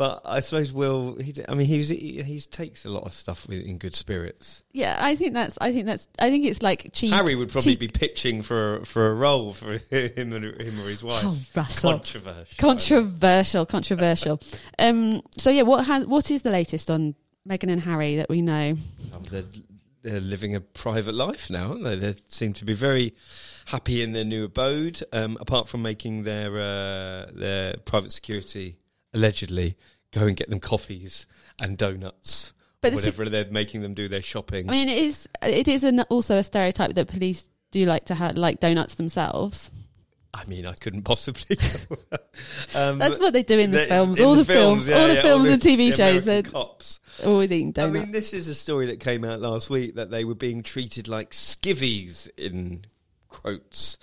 but 0.00 0.22
I 0.24 0.40
suppose 0.40 0.72
Will. 0.72 1.16
He, 1.20 1.34
I 1.46 1.54
mean, 1.54 1.66
he 1.66 1.76
was, 1.76 1.90
he, 1.90 2.22
he 2.22 2.40
takes 2.40 2.86
a 2.86 2.88
lot 2.88 3.02
of 3.02 3.12
stuff 3.12 3.46
with, 3.46 3.60
in 3.60 3.76
good 3.76 3.94
spirits. 3.94 4.64
Yeah, 4.72 4.96
I 4.98 5.14
think 5.14 5.34
that's. 5.34 5.58
I 5.60 5.74
think 5.74 5.84
that's. 5.84 6.08
I 6.18 6.30
think 6.30 6.46
it's 6.46 6.62
like 6.62 6.88
cheap. 6.94 7.12
Harry 7.12 7.34
would 7.34 7.50
probably 7.50 7.72
cheap- 7.72 7.80
be 7.80 7.88
pitching 7.88 8.40
for 8.40 8.82
for 8.86 9.08
a 9.08 9.14
role 9.14 9.52
for 9.52 9.72
him 9.90 10.32
and 10.32 10.58
him 10.58 10.80
or 10.80 10.88
his 10.88 11.04
wife. 11.04 11.22
Oh, 11.22 11.36
Russell. 11.54 11.90
Controversial. 11.90 12.56
Controversial, 12.56 13.66
controversial. 13.66 14.40
um, 14.78 15.20
so 15.36 15.50
yeah, 15.50 15.64
what 15.64 15.84
has 15.84 16.06
what 16.06 16.30
is 16.30 16.40
the 16.40 16.50
latest 16.50 16.90
on 16.90 17.14
Meghan 17.46 17.70
and 17.70 17.82
Harry 17.82 18.16
that 18.16 18.30
we 18.30 18.40
know? 18.40 18.78
Um, 19.12 19.22
they're, 19.30 19.44
they're 20.00 20.20
living 20.22 20.54
a 20.56 20.62
private 20.62 21.14
life 21.14 21.50
now, 21.50 21.72
aren't 21.72 21.84
they? 21.84 21.96
They 21.96 22.14
seem 22.28 22.54
to 22.54 22.64
be 22.64 22.72
very 22.72 23.14
happy 23.66 24.02
in 24.02 24.12
their 24.12 24.24
new 24.24 24.46
abode. 24.46 25.02
Um, 25.12 25.36
apart 25.42 25.68
from 25.68 25.82
making 25.82 26.22
their 26.22 26.58
uh, 26.58 27.26
their 27.34 27.76
private 27.84 28.12
security 28.12 28.78
allegedly 29.12 29.76
go 30.12 30.26
and 30.26 30.36
get 30.36 30.50
them 30.50 30.60
coffees 30.60 31.26
and 31.58 31.76
donuts. 31.78 32.52
But 32.80 32.92
this 32.92 33.00
is- 33.00 33.06
whatever 33.06 33.28
they're 33.28 33.50
making 33.50 33.82
them 33.82 33.94
do 33.94 34.08
their 34.08 34.22
shopping. 34.22 34.68
I 34.68 34.72
mean, 34.72 34.88
it 34.88 34.98
is 34.98 35.28
it 35.42 35.68
is 35.68 35.84
an, 35.84 36.00
also 36.02 36.36
a 36.38 36.42
stereotype 36.42 36.94
that 36.94 37.08
police 37.08 37.48
do 37.70 37.84
like 37.84 38.06
to 38.06 38.14
have 38.14 38.36
like 38.36 38.60
donuts 38.60 38.94
themselves. 38.94 39.70
I 40.32 40.44
mean, 40.44 40.64
I 40.64 40.74
couldn't 40.74 41.02
possibly. 41.02 41.58
um, 42.76 42.98
That's 42.98 43.18
what 43.18 43.32
they 43.32 43.42
do 43.42 43.58
in 43.58 43.72
the 43.72 43.84
films. 43.86 44.18
in 44.18 44.24
all 44.24 44.36
the, 44.36 44.44
films, 44.44 44.86
yeah, 44.86 45.00
all 45.00 45.08
the 45.08 45.14
yeah, 45.14 45.22
films 45.22 45.44
the- 45.44 45.52
and 45.52 45.62
TV 45.62 45.90
the 45.90 45.92
shows. 45.92 46.24
They're 46.24 46.42
cops. 46.42 47.00
always 47.24 47.50
eating 47.50 47.72
donuts. 47.72 47.98
I 47.98 48.04
mean, 48.04 48.12
this 48.12 48.32
is 48.32 48.46
a 48.46 48.54
story 48.54 48.86
that 48.86 49.00
came 49.00 49.24
out 49.24 49.40
last 49.40 49.68
week 49.70 49.96
that 49.96 50.10
they 50.10 50.24
were 50.24 50.36
being 50.36 50.62
treated 50.62 51.08
like 51.08 51.32
skivvies 51.32 52.28
in 52.38 52.84
quotes. 53.28 53.98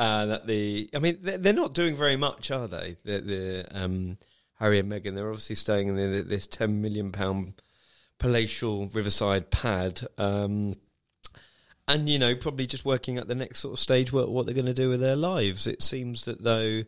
Uh, 0.00 0.26
that 0.26 0.46
the, 0.46 0.90
I 0.94 0.98
mean, 0.98 1.18
they're, 1.22 1.38
they're 1.38 1.52
not 1.52 1.74
doing 1.74 1.96
very 1.96 2.16
much, 2.16 2.50
are 2.50 2.66
they? 2.68 2.96
The, 3.04 3.20
the 3.20 3.66
um, 3.70 4.18
Harry 4.58 4.78
and 4.78 4.90
Meghan, 4.90 5.14
they're 5.14 5.28
obviously 5.28 5.56
staying 5.56 5.88
in 5.88 6.28
this 6.28 6.46
ten 6.46 6.80
million 6.82 7.12
pound 7.12 7.54
palatial 8.18 8.88
riverside 8.88 9.50
pad, 9.50 10.00
um, 10.18 10.74
and 11.86 12.08
you 12.08 12.18
know, 12.18 12.34
probably 12.34 12.66
just 12.66 12.84
working 12.84 13.18
at 13.18 13.28
the 13.28 13.34
next 13.34 13.60
sort 13.60 13.74
of 13.74 13.78
stage 13.78 14.12
what 14.12 14.30
what 14.30 14.46
they're 14.46 14.54
going 14.54 14.66
to 14.66 14.74
do 14.74 14.88
with 14.88 15.00
their 15.00 15.16
lives. 15.16 15.66
It 15.66 15.82
seems 15.82 16.24
that 16.24 16.42
though. 16.42 16.82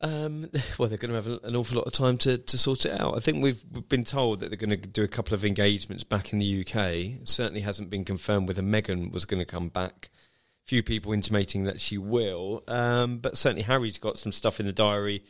Um, 0.00 0.50
well, 0.78 0.88
they're 0.88 0.98
going 0.98 1.10
to 1.10 1.22
have 1.22 1.44
an 1.44 1.56
awful 1.56 1.78
lot 1.78 1.86
of 1.86 1.92
time 1.92 2.18
to, 2.18 2.36
to 2.36 2.58
sort 2.58 2.84
it 2.84 3.00
out. 3.00 3.16
I 3.16 3.20
think 3.20 3.42
we've, 3.42 3.64
we've 3.72 3.88
been 3.88 4.04
told 4.04 4.40
that 4.40 4.50
they're 4.50 4.58
going 4.58 4.68
to 4.68 4.76
do 4.76 5.02
a 5.02 5.08
couple 5.08 5.32
of 5.32 5.46
engagements 5.46 6.04
back 6.04 6.30
in 6.30 6.40
the 6.40 6.60
UK. 6.60 6.76
It 7.22 7.28
certainly 7.28 7.62
hasn't 7.62 7.88
been 7.88 8.04
confirmed 8.04 8.48
whether 8.48 8.60
Meghan 8.60 9.12
was 9.12 9.24
going 9.24 9.40
to 9.40 9.46
come 9.46 9.70
back. 9.70 10.10
Few 10.66 10.82
people 10.82 11.12
intimating 11.12 11.64
that 11.64 11.80
she 11.80 11.96
will, 11.96 12.64
um, 12.68 13.18
but 13.18 13.38
certainly 13.38 13.62
Harry's 13.62 13.96
got 13.96 14.18
some 14.18 14.32
stuff 14.32 14.60
in 14.60 14.66
the 14.66 14.72
diary 14.72 15.24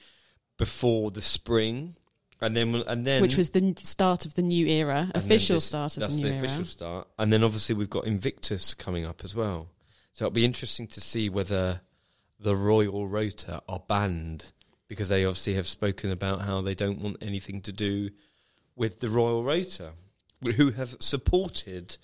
before 0.57 1.11
the 1.11 1.23
spring, 1.23 1.97
and 2.41 2.57
then 2.57 2.75
and 2.87 3.07
then 3.07 3.23
which 3.23 3.37
was 3.37 3.51
the 3.51 3.75
start 3.83 4.27
of 4.27 4.35
the 4.35 4.43
new 4.43 4.67
era, 4.67 5.11
official 5.15 5.57
this- 5.57 5.65
start 5.67 5.97
of 5.97 6.11
the 6.11 6.17
new 6.17 6.23
the 6.23 6.35
era. 6.35 6.45
official 6.45 6.65
start, 6.65 7.09
and 7.19 7.33
then 7.33 7.43
obviously 7.43 7.75
we've 7.75 7.91
got 7.91 8.07
Invictus 8.07 8.75
coming 8.75 9.05
up 9.05 9.23
as 9.25 9.35
well. 9.35 9.69
So 10.13 10.27
it'll 10.27 10.35
be 10.35 10.45
interesting 10.45 10.87
to 10.89 11.01
see 11.01 11.29
whether 11.29 11.81
the 12.39 12.55
Royal 12.57 13.09
Rota 13.09 13.63
are 13.69 13.83
banned 13.89 14.53
because 14.87 15.09
they 15.09 15.25
obviously 15.25 15.55
have 15.55 15.67
spoken 15.67 16.11
about 16.11 16.43
how 16.43 16.61
they 16.61 16.75
don't 16.75 17.01
want 17.01 17.17
anything 17.21 17.61
to 17.63 17.73
do 17.73 18.11
with 18.77 19.01
the 19.01 19.09
Royal 19.09 19.43
Rota, 19.43 19.93
who 20.57 20.71
have 20.73 20.97
supported 21.01 21.97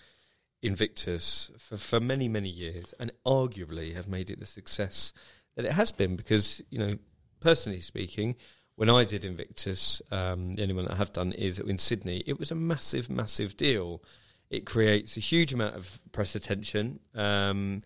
Invictus 0.62 1.50
for, 1.58 1.76
for 1.76 2.00
many 2.00 2.28
many 2.28 2.48
years 2.48 2.94
and 2.98 3.12
arguably 3.24 3.94
have 3.94 4.08
made 4.08 4.28
it 4.28 4.40
the 4.40 4.46
success 4.46 5.14
that 5.56 5.64
it 5.64 5.72
has 5.72 5.90
been 5.90 6.16
because 6.16 6.60
you 6.68 6.78
know 6.78 6.98
personally 7.40 7.80
speaking 7.80 8.36
when 8.76 8.88
I 8.88 9.04
did 9.04 9.26
Invictus, 9.26 10.00
um, 10.10 10.54
the 10.54 10.62
only 10.62 10.74
one 10.74 10.86
that 10.86 10.94
I 10.94 10.96
have 10.96 11.12
done 11.12 11.32
is 11.32 11.58
in 11.58 11.76
Sydney. 11.76 12.22
It 12.26 12.38
was 12.38 12.50
a 12.50 12.54
massive, 12.54 13.10
massive 13.10 13.54
deal. 13.56 14.02
It 14.48 14.64
creates 14.64 15.18
a 15.18 15.20
huge 15.20 15.52
amount 15.52 15.76
of 15.76 16.00
press 16.12 16.34
attention. 16.34 16.98
Um, 17.14 17.82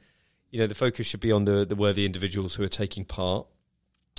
you 0.51 0.61
know, 0.61 0.69
the 0.69 0.75
focus 0.77 1.09
should 1.09 1.19
be 1.19 1.33
on 1.33 1.47
the 1.47 1.64
the 1.64 1.75
worthy 1.75 2.07
individuals 2.07 2.55
who 2.55 2.62
are 2.62 2.69
taking 2.69 3.05
part. 3.05 3.47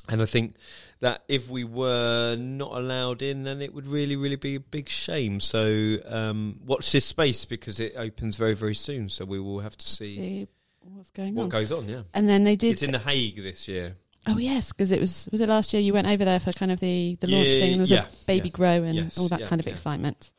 And 0.10 0.21
I 0.21 0.26
think 0.26 0.56
that 1.00 1.24
if 1.28 1.50
we 1.50 1.63
were 1.63 2.36
not 2.36 2.74
allowed 2.74 3.21
in, 3.21 3.43
then 3.43 3.62
it 3.62 3.74
would 3.74 3.88
really, 3.88 4.15
really 4.17 4.36
be 4.36 4.56
a 4.56 4.60
big 4.60 4.89
shame. 4.89 5.39
So 5.39 5.98
um, 6.06 6.60
watch 6.65 6.91
this 6.91 7.06
space 7.06 7.45
because 7.45 7.80
it 7.80 7.93
opens 7.95 8.36
very, 8.36 8.54
very 8.54 8.76
soon. 8.76 9.10
So 9.10 9.26
we 9.26 9.39
will 9.39 9.62
have 9.62 9.78
to 9.78 9.88
see 9.88 10.17
See 10.17 10.48
what's 10.82 11.10
going 11.10 11.36
what 11.36 11.43
on. 11.43 11.50
goes 11.50 11.71
on. 11.71 11.88
Yeah, 11.88 12.02
and 12.13 12.28
then 12.30 12.43
they 12.43 12.56
did. 12.58 12.74
it's 12.74 12.84
in 12.84 12.91
the 12.91 13.00
Hague 13.00 13.38
this 13.38 13.67
year. 13.69 13.95
Oh 14.28 14.38
yes, 14.38 14.72
because 14.72 14.92
it 14.92 15.00
was 15.00 15.28
was 15.32 15.42
it 15.42 15.50
last 15.50 15.74
year 15.74 15.82
you 15.82 15.94
went 15.94 16.08
over 16.08 16.26
there 16.26 16.40
for 16.40 16.52
kind 16.54 16.72
of 16.72 16.80
the 16.80 17.18
the 17.22 17.28
launch 17.28 17.50
Yeah, 17.54 17.60
thing. 17.60 17.72
and 17.74 17.80
There 17.80 17.84
was 17.84 17.92
yeah, 17.92 18.08
a 18.08 18.26
baby 18.26 18.50
yeah. 18.50 18.54
grow 18.56 18.84
and 18.84 18.96
Yes, 18.96 19.18
all 19.18 19.28
that 19.30 19.46
kind 19.46 19.60
of 19.60 19.68
excitement. 19.68 20.32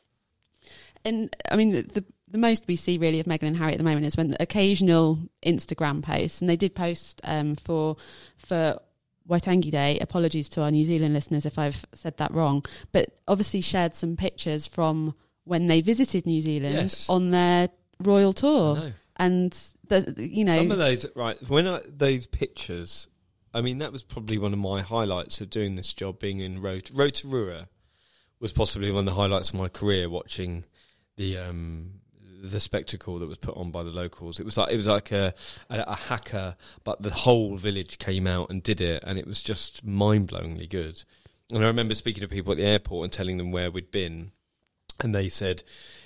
And 1.04 1.34
I 1.50 1.56
mean, 1.56 1.70
the, 1.70 1.82
the 1.82 2.04
the 2.28 2.38
most 2.38 2.64
we 2.66 2.74
see 2.76 2.98
really 2.98 3.20
of 3.20 3.26
Meghan 3.26 3.44
and 3.44 3.56
Harry 3.56 3.72
at 3.72 3.78
the 3.78 3.84
moment 3.84 4.06
is 4.06 4.16
when 4.16 4.30
the 4.30 4.42
occasional 4.42 5.20
Instagram 5.44 6.02
posts, 6.02 6.40
and 6.40 6.50
they 6.50 6.56
did 6.56 6.74
post 6.74 7.20
um, 7.24 7.54
for 7.54 7.96
for 8.38 8.80
Waitangi 9.28 9.70
Day. 9.70 9.98
Apologies 10.00 10.48
to 10.50 10.62
our 10.62 10.70
New 10.70 10.84
Zealand 10.84 11.14
listeners 11.14 11.46
if 11.46 11.58
I've 11.58 11.84
said 11.94 12.16
that 12.16 12.32
wrong, 12.34 12.64
but 12.92 13.16
obviously 13.28 13.60
shared 13.60 13.94
some 13.94 14.16
pictures 14.16 14.66
from 14.66 15.14
when 15.44 15.66
they 15.66 15.80
visited 15.80 16.26
New 16.26 16.40
Zealand 16.40 16.74
Yes. 16.74 17.08
on 17.08 17.30
their 17.30 17.68
royal 18.00 18.32
tour, 18.32 18.92
and 19.16 19.56
the, 19.88 20.14
you 20.18 20.44
know 20.44 20.56
Some 20.56 20.72
of 20.72 20.78
those, 20.78 21.06
right? 21.14 21.38
When 21.48 21.68
I, 21.68 21.80
those 21.86 22.26
pictures, 22.26 23.06
I 23.56 23.62
mean, 23.62 23.78
that 23.78 23.90
was 23.90 24.02
probably 24.02 24.36
one 24.36 24.52
of 24.52 24.58
my 24.58 24.82
highlights 24.82 25.40
of 25.40 25.48
doing 25.48 25.76
this 25.76 25.94
job. 25.94 26.18
Being 26.18 26.40
in 26.40 26.60
Rot- 26.60 26.90
Rotorua 26.92 27.68
was 28.38 28.52
possibly 28.52 28.92
one 28.92 29.00
of 29.00 29.14
the 29.14 29.20
highlights 29.20 29.48
of 29.48 29.54
my 29.54 29.68
career. 29.68 30.10
Watching 30.10 30.66
the 31.16 31.38
um, 31.38 32.00
the 32.42 32.60
spectacle 32.60 33.18
that 33.18 33.26
was 33.26 33.38
put 33.38 33.56
on 33.56 33.70
by 33.70 33.82
the 33.82 33.90
locals. 33.90 34.38
It 34.38 34.44
was 34.44 34.58
like 34.58 34.72
it 34.72 34.76
was 34.76 34.86
like 34.86 35.10
a, 35.10 35.32
a, 35.70 35.84
a 35.86 35.94
haka, 35.94 36.58
but 36.84 37.00
the 37.00 37.10
whole 37.10 37.56
village 37.56 37.98
came 37.98 38.26
out 38.26 38.50
and 38.50 38.62
did 38.62 38.82
it, 38.82 39.02
and 39.06 39.18
it 39.18 39.26
was 39.26 39.42
just 39.42 39.82
mind 39.84 40.28
blowingly 40.28 40.68
good. 40.68 41.02
And 41.50 41.64
I 41.64 41.68
remember 41.68 41.94
speaking 41.94 42.20
to 42.20 42.28
people 42.28 42.52
at 42.52 42.58
the 42.58 42.64
airport 42.64 43.04
and 43.04 43.12
telling 43.12 43.38
them 43.38 43.52
where 43.52 43.70
we'd 43.70 43.90
been, 43.90 44.32
and 45.00 45.14
they 45.14 45.28
said, 45.28 45.62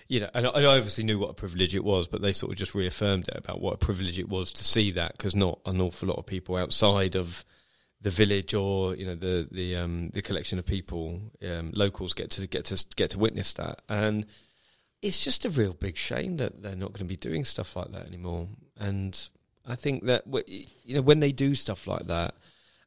you 0.09 0.21
know, 0.21 0.31
and 0.35 0.47
I, 0.47 0.65
obviously 0.65 1.05
knew 1.05 1.19
what 1.19 1.31
a 1.31 1.35
privilege 1.35 1.75
it 1.75 1.85
was, 1.85 2.09
but 2.09 2.23
they 2.23 2.33
sort 2.33 2.53
of 2.53 2.59
just 2.59 2.75
reaffirmed 2.75 3.29
it 3.29 3.37
about 3.37 3.61
what 3.61 3.75
a 3.75 3.79
privilege 3.79 4.19
it 4.19 4.29
was 4.29 4.53
to 4.55 4.65
see 4.65 4.91
that 4.93 5.13
because 5.13 5.37
not 5.37 5.61
an 5.67 5.81
awful 5.81 6.09
lot 6.09 6.19
of 6.19 6.27
people 6.27 6.57
outside 6.57 7.15
of 7.15 7.45
the 8.03 8.11
village 8.11 8.55
or 8.55 8.97
you 8.97 9.05
know 9.05 9.15
the 9.15 9.47
the 9.53 9.77
um, 9.77 10.09
the 10.15 10.23
collection 10.23 10.59
of 10.59 10.65
people 10.65 11.21
um, 11.47 11.71
locals 11.75 12.15
get 12.15 12.31
to 12.31 12.47
get 12.49 12.65
to 12.65 12.85
get 12.97 13.11
to 13.11 13.19
witness 13.19 13.53
that. 13.55 13.83
And 13.89 14.27
it's 15.03 15.19
just 15.19 15.45
a 15.45 15.51
real 15.51 15.75
big 15.75 15.97
shame 15.97 16.39
that 16.39 16.63
they're 16.63 16.77
not 16.77 16.93
going 16.93 17.01
to 17.01 17.05
be 17.05 17.17
doing 17.17 17.45
stuff 17.45 17.77
like 17.77 17.93
that 17.93 18.07
anymore. 18.07 18.49
And 18.79 19.19
I 19.67 19.77
think 19.77 20.05
that 20.07 20.25
you 20.47 20.95
know 20.95 21.03
when 21.03 21.21
they 21.21 21.33
do 21.33 21.55
stuff 21.55 21.87
like 21.87 22.07
that 22.07 22.35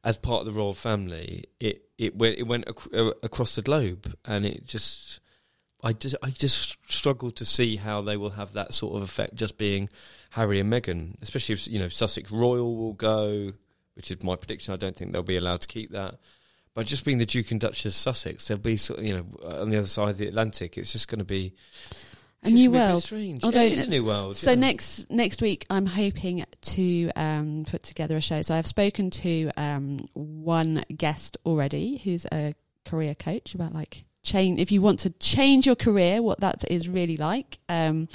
as 0.02 0.18
part 0.18 0.40
of 0.40 0.46
the 0.46 0.58
royal 0.58 0.74
family 0.74 1.44
it 1.58 1.88
it 1.96 2.16
went 2.16 2.38
it 2.38 2.42
went 2.42 2.64
ac- 2.68 2.90
uh, 2.94 3.12
across 3.22 3.54
the 3.54 3.62
globe 3.62 4.14
and 4.24 4.44
it 4.44 4.66
just 4.66 5.20
I 5.84 5.92
just 5.92 6.16
I 6.22 6.30
just 6.30 6.76
struggle 6.88 7.30
to 7.32 7.44
see 7.44 7.76
how 7.76 8.00
they 8.00 8.16
will 8.16 8.30
have 8.30 8.54
that 8.54 8.72
sort 8.72 8.96
of 8.96 9.02
effect 9.02 9.34
just 9.34 9.58
being 9.58 9.88
Harry 10.30 10.58
and 10.58 10.72
Meghan 10.72 11.14
especially 11.20 11.52
if 11.52 11.68
you 11.68 11.78
know 11.78 11.88
Sussex 11.88 12.30
Royal 12.32 12.74
will 12.76 12.94
go 12.94 13.52
which 13.94 14.10
is 14.10 14.22
my 14.22 14.36
prediction. 14.36 14.74
I 14.74 14.76
don't 14.76 14.96
think 14.96 15.12
they'll 15.12 15.22
be 15.22 15.36
allowed 15.36 15.60
to 15.62 15.68
keep 15.68 15.92
that. 15.92 16.16
But 16.74 16.86
just 16.86 17.04
being 17.04 17.18
the 17.18 17.26
Duke 17.26 17.52
and 17.52 17.60
Duchess 17.60 17.86
of 17.86 17.94
Sussex, 17.94 18.48
they'll 18.48 18.58
be 18.58 18.76
sort 18.76 18.98
of, 18.98 19.04
you 19.04 19.14
know 19.14 19.26
on 19.44 19.70
the 19.70 19.78
other 19.78 19.86
side 19.86 20.08
of 20.08 20.18
the 20.18 20.26
Atlantic. 20.26 20.76
It's 20.76 20.92
just 20.92 21.06
going 21.06 21.20
to 21.20 21.24
be 21.24 21.54
A 22.42 22.50
new 22.50 22.52
It's 22.52 22.60
gonna 22.60 22.70
be 22.70 22.90
world. 22.90 23.02
Strange. 23.02 23.44
Although- 23.44 23.60
yeah, 23.60 23.66
it 23.66 23.72
is 23.74 23.82
a 23.82 23.86
new 23.86 24.04
world. 24.04 24.36
So 24.36 24.50
yeah. 24.50 24.56
next 24.56 25.10
next 25.10 25.40
week, 25.40 25.66
I'm 25.70 25.86
hoping 25.86 26.44
to 26.60 27.10
um, 27.14 27.64
put 27.68 27.82
together 27.84 28.16
a 28.16 28.20
show. 28.20 28.42
So 28.42 28.56
I've 28.56 28.66
spoken 28.66 29.10
to 29.10 29.50
um, 29.56 30.08
one 30.14 30.82
guest 30.96 31.36
already, 31.46 31.98
who's 31.98 32.26
a 32.32 32.54
career 32.84 33.14
coach 33.14 33.54
about 33.54 33.72
like 33.72 34.04
change. 34.24 34.58
If 34.60 34.72
you 34.72 34.82
want 34.82 34.98
to 35.00 35.10
change 35.10 35.66
your 35.66 35.76
career, 35.76 36.20
what 36.22 36.40
that 36.40 36.64
is 36.70 36.88
really 36.88 37.16
like. 37.16 37.58
Um, 37.68 38.08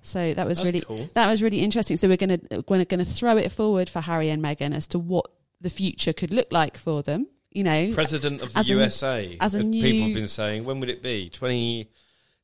so 0.00 0.32
that 0.32 0.46
was 0.46 0.58
That's 0.58 0.66
really 0.68 0.80
cool. 0.80 1.10
that 1.14 1.28
was 1.30 1.42
really 1.42 1.60
interesting. 1.60 1.96
So 1.98 2.08
we're 2.08 2.16
gonna 2.16 2.38
we're 2.68 2.84
gonna 2.86 3.04
throw 3.04 3.36
it 3.36 3.52
forward 3.52 3.90
for 3.90 4.00
Harry 4.00 4.30
and 4.30 4.42
Meghan 4.42 4.74
as 4.74 4.86
to 4.88 4.98
what 4.98 5.26
the 5.60 5.68
future 5.70 6.12
could 6.14 6.32
look 6.32 6.48
like 6.50 6.78
for 6.78 7.02
them. 7.02 7.26
You 7.50 7.64
know, 7.64 7.90
President 7.94 8.40
of 8.42 8.52
the 8.52 8.58
As 8.58 8.66
a- 8.70 8.72
USA. 8.72 9.36
as 9.40 9.54
a 9.54 9.62
new- 9.62 9.82
people 9.82 10.06
have 10.08 10.14
been 10.14 10.28
saying. 10.28 10.64
When 10.64 10.78
would 10.80 10.90
it 10.90 11.02
be? 11.02 11.30
20, 11.30 11.90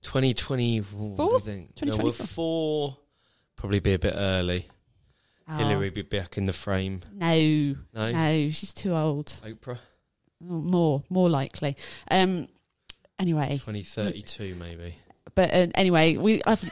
2020 0.03 0.79
what 0.79 1.17
do 1.17 1.23
you 1.35 1.39
think? 1.41 1.83
No, 1.83 1.97
well, 1.97 2.13
2024. 2.13 2.27
four. 2.27 2.97
Probably 3.57 3.81
be 3.81 3.93
a 3.95 3.99
bit 3.99 4.15
early. 4.17 4.69
Oh, 5.49 5.57
Hillary 5.57 5.91
be 5.91 6.03
back 6.03 6.39
in 6.39 6.45
the 6.45 6.53
frame. 6.53 7.03
No, 7.13 7.75
No, 7.95 8.13
no, 8.13 8.49
she's 8.51 8.73
too 8.73 8.95
old. 8.95 9.27
Oprah. 9.45 9.79
More, 10.41 11.03
more 11.11 11.29
likely. 11.29 11.77
Um, 12.11 12.49
anyway, 13.18 13.59
Twenty 13.62 13.83
thirty 13.83 14.22
two 14.22 14.55
maybe. 14.55 14.96
but 15.35 15.53
uh, 15.53 15.66
anyway, 15.75 16.16
we. 16.16 16.42
I've 16.44 16.62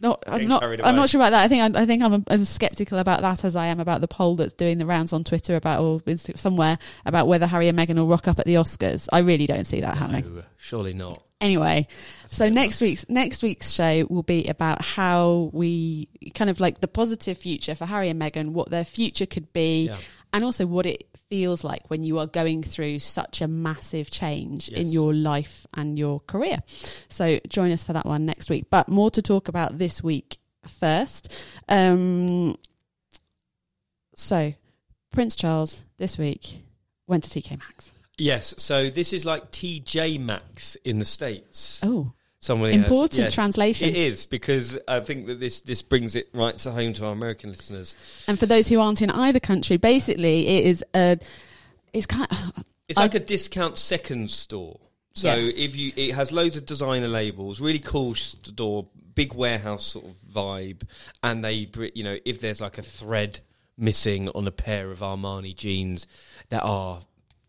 not. 0.00 0.24
I'm 0.26 0.48
not. 0.48 0.60
carried 0.62 0.80
I'm 0.80 0.96
not 0.96 1.08
sure 1.10 1.20
about 1.20 1.30
that. 1.30 1.44
I 1.44 1.48
think. 1.48 1.76
I, 1.76 1.82
I 1.82 1.86
think 1.86 2.02
I'm 2.02 2.24
as 2.28 2.48
skeptical 2.48 2.98
about 2.98 3.20
that 3.22 3.44
as 3.44 3.54
I 3.56 3.66
am 3.66 3.78
about 3.80 4.00
the 4.00 4.08
poll 4.08 4.36
that's 4.36 4.52
doing 4.52 4.78
the 4.78 4.86
rounds 4.86 5.12
on 5.12 5.22
Twitter 5.24 5.54
about 5.56 5.80
or 5.80 6.00
Insta- 6.00 6.38
somewhere 6.38 6.78
about 7.06 7.28
whether 7.28 7.46
Harry 7.46 7.68
and 7.68 7.78
Meghan 7.78 7.94
will 7.96 8.08
rock 8.08 8.26
up 8.28 8.38
at 8.38 8.46
the 8.46 8.54
Oscars. 8.54 9.08
I 9.12 9.18
really 9.20 9.46
don't 9.46 9.64
see 9.64 9.80
that 9.80 9.96
happening. 9.96 10.34
No, 10.34 10.42
surely 10.58 10.92
not. 10.92 11.22
Anyway, 11.40 11.88
That's 12.22 12.36
so 12.36 12.44
a 12.44 12.48
bit 12.48 12.54
next 12.54 12.80
week's 12.80 13.08
next 13.08 13.42
week's 13.42 13.70
show 13.72 14.06
will 14.08 14.22
be 14.22 14.46
about 14.46 14.84
how 14.84 15.50
we 15.52 16.08
kind 16.34 16.48
of 16.50 16.60
like 16.60 16.80
the 16.80 16.86
positive 16.88 17.36
future 17.36 17.74
for 17.74 17.84
Harry 17.84 18.08
and 18.08 18.20
Meghan, 18.20 18.50
what 18.50 18.70
their 18.70 18.84
future 18.84 19.26
could 19.26 19.52
be, 19.52 19.86
Yeah. 19.86 19.96
And 20.32 20.44
also 20.44 20.66
what 20.66 20.86
it 20.86 21.08
feels 21.28 21.64
like 21.64 21.88
when 21.88 22.04
you 22.04 22.18
are 22.18 22.26
going 22.26 22.62
through 22.62 22.98
such 22.98 23.40
a 23.40 23.48
massive 23.48 24.10
change 24.10 24.68
in 24.68 24.88
your 24.88 25.14
life 25.14 25.66
and 25.74 25.98
your 25.98 26.20
career. 26.20 26.58
So 27.08 27.40
join 27.48 27.70
us 27.72 27.84
for 27.84 27.92
that 27.92 28.06
one 28.06 28.26
next 28.26 28.50
week. 28.50 28.66
But 28.70 28.88
more 28.88 29.10
to 29.10 29.22
talk 29.22 29.48
about 29.48 29.78
this 29.78 30.02
week 30.02 30.38
first. 30.66 31.32
Um, 31.68 32.56
so 34.14 34.54
Prince 35.10 35.36
Charles 35.36 35.84
this 35.96 36.18
week 36.18 36.62
went 37.06 37.24
to 37.24 37.40
TK 37.40 37.58
Maxx. 37.58 37.92
Yes, 38.18 38.54
so 38.58 38.90
this 38.90 39.12
is 39.12 39.24
like 39.24 39.50
TJ 39.50 40.20
Maxx 40.20 40.76
in 40.84 40.98
the 40.98 41.04
States. 41.04 41.80
Oh, 41.82 42.12
Somebody 42.42 42.74
has- 42.74 42.82
important 42.84 43.20
yes. 43.20 43.34
translation. 43.34 43.88
It 43.88 43.96
is 43.96 44.26
because 44.26 44.78
I 44.86 45.00
think 45.00 45.26
that 45.28 45.38
this 45.40 45.60
this 45.62 45.80
brings 45.80 46.14
it 46.16 46.28
right 46.34 46.58
to 46.58 46.70
home 46.72 46.92
to 46.94 47.06
our 47.06 47.12
American 47.12 47.50
listeners. 47.50 47.94
And 48.28 48.38
for 48.38 48.46
those 48.46 48.68
who 48.68 48.80
aren't 48.80 49.00
in 49.00 49.10
either 49.10 49.40
country, 49.40 49.76
basically 49.78 50.46
it 50.48 50.64
is 50.66 50.84
a 50.94 51.18
it's 51.94 52.06
kind 52.06 52.26
of, 52.30 52.64
It's 52.88 52.98
like 52.98 53.14
a 53.14 53.20
discount 53.20 53.78
second 53.78 54.30
store. 54.32 54.80
So 55.14 55.34
Yeah. 55.34 55.52
if 55.54 55.76
you, 55.76 55.92
it 55.94 56.14
has 56.14 56.32
loads 56.32 56.56
of 56.56 56.66
designer 56.66 57.06
labels, 57.08 57.60
really 57.60 57.78
cool 57.78 58.14
store, 58.16 58.86
big 59.14 59.34
warehouse 59.34 59.84
sort 59.86 60.06
of 60.06 60.12
vibe, 60.34 60.82
and 61.22 61.44
they, 61.44 61.68
you 61.94 62.02
know, 62.02 62.18
if 62.24 62.40
there's 62.40 62.60
like 62.60 62.76
a 62.78 62.82
thread 62.82 63.38
missing 63.78 64.28
on 64.30 64.46
a 64.46 64.50
pair 64.50 64.90
of 64.90 64.98
Armani 65.00 65.54
jeans 65.54 66.06
that 66.48 66.62
are 66.62 67.00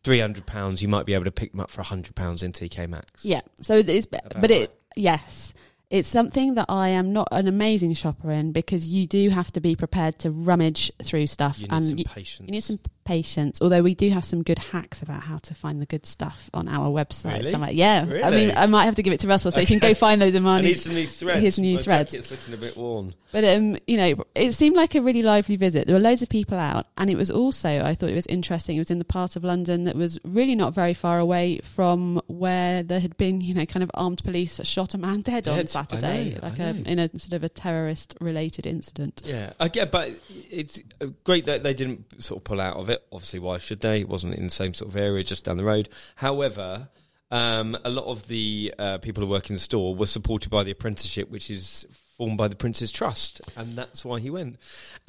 three 0.04 0.20
hundred 0.20 0.46
pounds, 0.46 0.82
you 0.82 0.88
might 0.90 1.06
be 1.06 1.14
able 1.14 1.24
to 1.24 1.32
pick 1.32 1.52
them 1.52 1.62
up 1.62 1.72
for 1.72 1.82
hundred 1.84 2.16
pounds 2.16 2.44
in 2.44 2.52
TK 2.52 2.90
Maxx. 2.90 3.24
yeah. 3.24 3.42
So 3.62 3.76
it's 3.78 4.06
About 4.08 4.42
but 4.42 4.52
it. 4.52 4.76
Yes. 4.96 5.54
It's 5.94 6.10
something 6.10 6.56
that 6.56 6.66
I 6.70 6.88
am 6.88 7.14
not 7.14 7.28
an 7.32 7.48
amazing 7.48 7.94
shopper 7.94 8.32
in 8.32 8.52
because 8.52 8.88
you 8.88 9.06
do 9.06 9.30
have 9.30 9.52
to 9.52 9.62
be 9.62 9.76
prepared 9.76 10.18
to 10.20 10.32
rummage 10.32 10.92
through 11.04 11.28
stuff 11.28 11.60
You 11.60 11.68
need 11.68 11.74
and 11.74 12.00
you, 12.00 12.06
patience. 12.06 12.48
you 12.48 12.52
need 12.52 12.64
some 12.64 12.80
patience. 13.04 13.62
Although 13.62 13.84
we 13.84 13.94
do 13.94 14.10
have 14.10 14.26
some 14.26 14.42
good 14.42 14.58
hacks 14.58 15.04
about 15.04 15.22
how 15.22 15.38
to 15.38 15.54
find 15.54 15.80
the 15.80 15.86
good 15.86 16.08
stuff 16.08 16.50
on 16.52 16.68
our 16.68 16.88
website. 16.88 17.38
Really? 17.40 17.52
Somewhere. 17.52 17.72
Yeah. 17.72 18.22
I 18.24 18.32
mean, 18.32 18.54
I 18.56 18.66
might 18.66 18.86
have 18.86 18.96
to 18.96 19.04
give 19.04 19.14
it 19.14 19.20
to 19.20 19.28
Russell 19.28 19.52
so 19.52 19.60
you 19.60 19.68
can 19.68 19.78
go 19.78 19.94
find 19.94 20.20
those 20.20 20.34
in 20.34 20.48
I 20.48 20.62
need 20.62 20.80
some 20.80 20.96
new 20.96 21.06
threads. 21.06 21.42
Here's 21.42 21.60
new 21.60 21.76
My 21.76 21.82
threads. 21.82 22.12
jacket's 22.12 22.32
looking 22.32 22.54
a 22.56 22.58
bit 22.58 22.76
worn. 22.76 23.14
But 23.32 23.44
um, 23.46 23.78
you 23.88 23.98
know, 23.98 24.24
it 24.36 24.54
seemed 24.54 24.76
like 24.76 24.94
a 24.96 25.02
really 25.02 25.24
lively 25.24 25.56
visit. 25.56 25.88
There 25.88 25.96
were 25.96 26.00
loads 26.00 26.22
of 26.22 26.30
people 26.30 26.58
out, 26.58 26.86
and 26.98 27.10
it 27.10 27.18
was 27.18 27.32
also 27.32 27.82
I 27.84 27.96
thought 27.96 28.10
it 28.10 28.16
was 28.16 28.28
interesting. 28.28 28.76
It 28.76 28.80
was 28.80 28.92
in 28.92 29.00
the 29.00 29.06
part 29.06 29.36
of 29.36 29.44
London 29.44 29.86
that 29.86 29.96
was 29.96 30.20
really 30.24 30.56
not 30.56 30.74
very 30.76 30.94
far 30.94 31.18
away 31.20 31.60
from 31.64 32.22
where 32.28 32.84
there 32.84 33.00
had 33.00 33.18
been, 33.18 33.42
you 33.42 33.56
know, 33.56 33.66
kind 33.66 33.84
of 33.84 33.90
armed 33.96 34.24
police 34.24 34.62
shot 34.64 34.94
a 34.94 35.00
man 35.00 35.22
dead, 35.22 35.48
on 35.48 35.56
Dead, 35.58 35.66
I 35.66 35.66
Saturday, 35.66 35.83
know, 35.92 36.08
I 36.08 36.40
like 36.42 36.60
a, 36.60 36.70
in 36.86 37.00
a 37.00 37.10
sort 37.20 37.34
of 37.34 37.44
a 37.44 37.50
terrorist 37.50 38.16
related 38.20 38.66
incident. 38.66 39.22
Yeah, 39.26 39.54
I 39.60 39.68
get, 39.68 39.92
but 39.92 40.12
it's 40.50 40.80
uh, 41.02 41.08
great 41.24 41.46
that 41.46 41.64
they 41.64 41.74
didn't 41.74 42.24
sort 42.24 42.40
of 42.40 42.44
pull 42.44 42.62
out 42.62 42.78
of 42.78 42.90
it. 42.90 43.06
Obviously, 43.12 43.40
why 43.40 43.58
should 43.58 43.82
they? 43.82 44.02
It 44.02 44.10
wasn't 44.10 44.36
in 44.36 44.46
the 44.46 44.50
same 44.50 44.74
sort 44.74 44.92
of 44.92 44.98
area, 44.98 45.24
just 45.24 45.46
down 45.46 45.58
the 45.58 45.64
road. 45.64 45.90
However, 46.16 46.90
um, 47.32 47.78
a 47.84 47.90
lot 47.90 48.06
of 48.06 48.28
the 48.28 48.74
uh, 48.78 48.98
people 49.00 49.24
who 49.24 49.30
work 49.30 49.50
in 49.50 49.56
the 49.56 49.62
store 49.62 49.96
were 49.96 50.08
supported 50.08 50.50
by 50.50 50.64
the 50.64 50.72
apprenticeship, 50.72 51.30
which 51.30 51.50
is 51.50 51.88
formed 52.24 52.38
by 52.38 52.48
the 52.48 52.56
Prince's 52.56 52.90
Trust, 52.90 53.42
and 53.58 53.76
that's 53.76 54.06
why 54.06 54.18
he 54.18 54.30
went. 54.30 54.56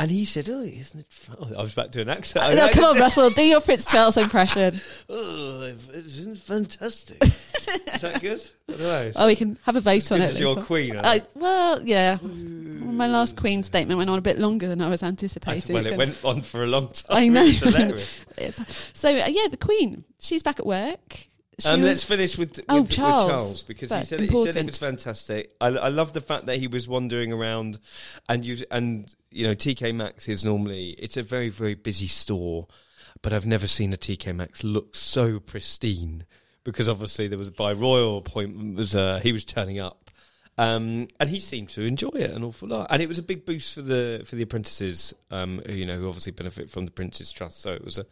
And 0.01 0.11
he 0.11 0.25
said, 0.25 0.49
"Oh, 0.51 0.63
isn't 0.63 0.99
it?" 0.99 1.07
Fun? 1.13 1.55
I 1.57 1.63
was 1.63 1.73
about 1.73 1.93
to 1.93 2.01
an 2.01 2.09
accent. 2.09 2.45
Oh, 2.59 2.69
come 2.73 2.85
on, 2.85 2.99
Russell, 3.01 3.31
do 3.31 3.43
your 3.43 3.61
Prince 3.61 3.87
Charles 3.87 4.17
impression. 4.17 4.81
Oh, 5.09 5.73
isn't 5.93 6.39
fantastic? 6.39 7.19
is 7.23 8.01
that 8.01 8.21
good? 8.21 8.41
Oh, 9.15 9.27
we 9.27 9.37
can 9.37 9.59
have 9.65 9.77
a 9.77 9.81
vote 9.81 10.11
on 10.11 10.23
it. 10.23 10.39
You're 10.39 10.61
queen. 10.63 10.97
Uh, 10.97 11.19
well, 11.35 11.83
yeah. 11.83 12.19
My 12.23 13.07
last 13.07 13.37
Queen 13.37 13.63
statement 13.63 13.99
went 13.99 14.11
on 14.11 14.19
a 14.19 14.23
bit 14.23 14.39
longer 14.39 14.67
than 14.67 14.81
I 14.81 14.89
was 14.89 15.03
anticipating. 15.03 15.75
well, 15.75 15.87
it 15.87 15.97
went 15.97 16.25
on 16.25 16.43
for 16.43 16.65
a 16.65 16.67
long 16.67 16.89
time. 16.89 17.17
I 17.17 17.29
know. 17.29 17.45
It's 17.45 17.61
hilarious. 17.61 18.91
So 18.95 19.11
uh, 19.11 19.27
yeah, 19.29 19.49
the 19.49 19.59
Queen. 19.59 20.05
She's 20.19 20.43
back 20.43 20.59
at 20.59 20.67
work. 20.67 21.29
Um, 21.65 21.83
let's 21.83 22.03
finish 22.03 22.37
with, 22.37 22.57
with, 22.57 22.65
Oh, 22.69 22.83
with 22.83 22.91
Charles. 22.91 23.31
Charles 23.31 23.63
because 23.63 23.93
he 23.93 24.03
said, 24.03 24.21
it, 24.21 24.31
he 24.31 24.45
said 24.47 24.57
it 24.57 24.67
was 24.67 24.79
fantastic. 24.79 25.55
I, 25.61 25.69
I 25.69 25.89
love 25.89 26.13
the 26.13 26.21
fact 26.21 26.47
that 26.47 26.59
he 26.59 26.67
was 26.67 26.89
wandering 26.89 27.33
around, 27.33 27.79
and 28.29 28.45
you 28.45 28.65
and 28.71 29.15
you 29.31 29.47
know 29.47 29.55
TK 29.55 29.95
Maxx 29.95 30.29
is 30.29 30.45
normally 30.45 30.91
it's 30.99 31.17
a 31.17 31.23
very 31.23 31.49
very 31.49 31.75
busy 31.75 32.09
store, 32.09 32.67
but 33.23 33.33
I've 33.33 33.47
never 33.47 33.67
seen 33.67 33.93
a 33.93 33.97
TK 33.97 34.35
Maxx 34.35 34.65
look 34.65 34.97
so 34.97 35.39
pristine 35.39 36.25
because 36.65 36.89
obviously 36.89 37.29
there 37.29 37.39
was 37.39 37.51
by 37.51 37.73
royal 37.73 38.19
appointment 38.19 38.77
was 38.77 38.95
uh, 38.95 39.21
he 39.23 39.33
was 39.33 39.45
turning 39.45 39.79
up. 39.79 40.01
Um, 40.57 41.09
and 41.19 41.29
he 41.29 41.41
seemed 41.41 41.71
to 41.71 41.83
enjoy 41.83 42.11
it 42.15 42.31
an 42.31 42.45
awful 42.45 42.69
lot, 42.69 42.87
and 42.91 43.03
it 43.03 43.09
was 43.09 43.19
a 43.19 43.25
big 43.25 43.45
boost 43.45 43.75
for 43.75 43.83
the 43.83 44.23
for 44.25 44.37
the 44.37 44.43
apprentices, 44.45 45.13
um, 45.33 45.61
who, 45.67 45.73
you 45.73 45.85
know, 45.85 45.99
who 45.99 46.07
obviously 46.07 46.31
benefit 46.31 46.71
from 46.71 46.85
the 46.85 46.93
Prince's 46.93 47.33
Trust. 47.33 47.61
So 47.61 47.73
it 47.73 47.85
was 47.85 47.99
a, 47.99 48.07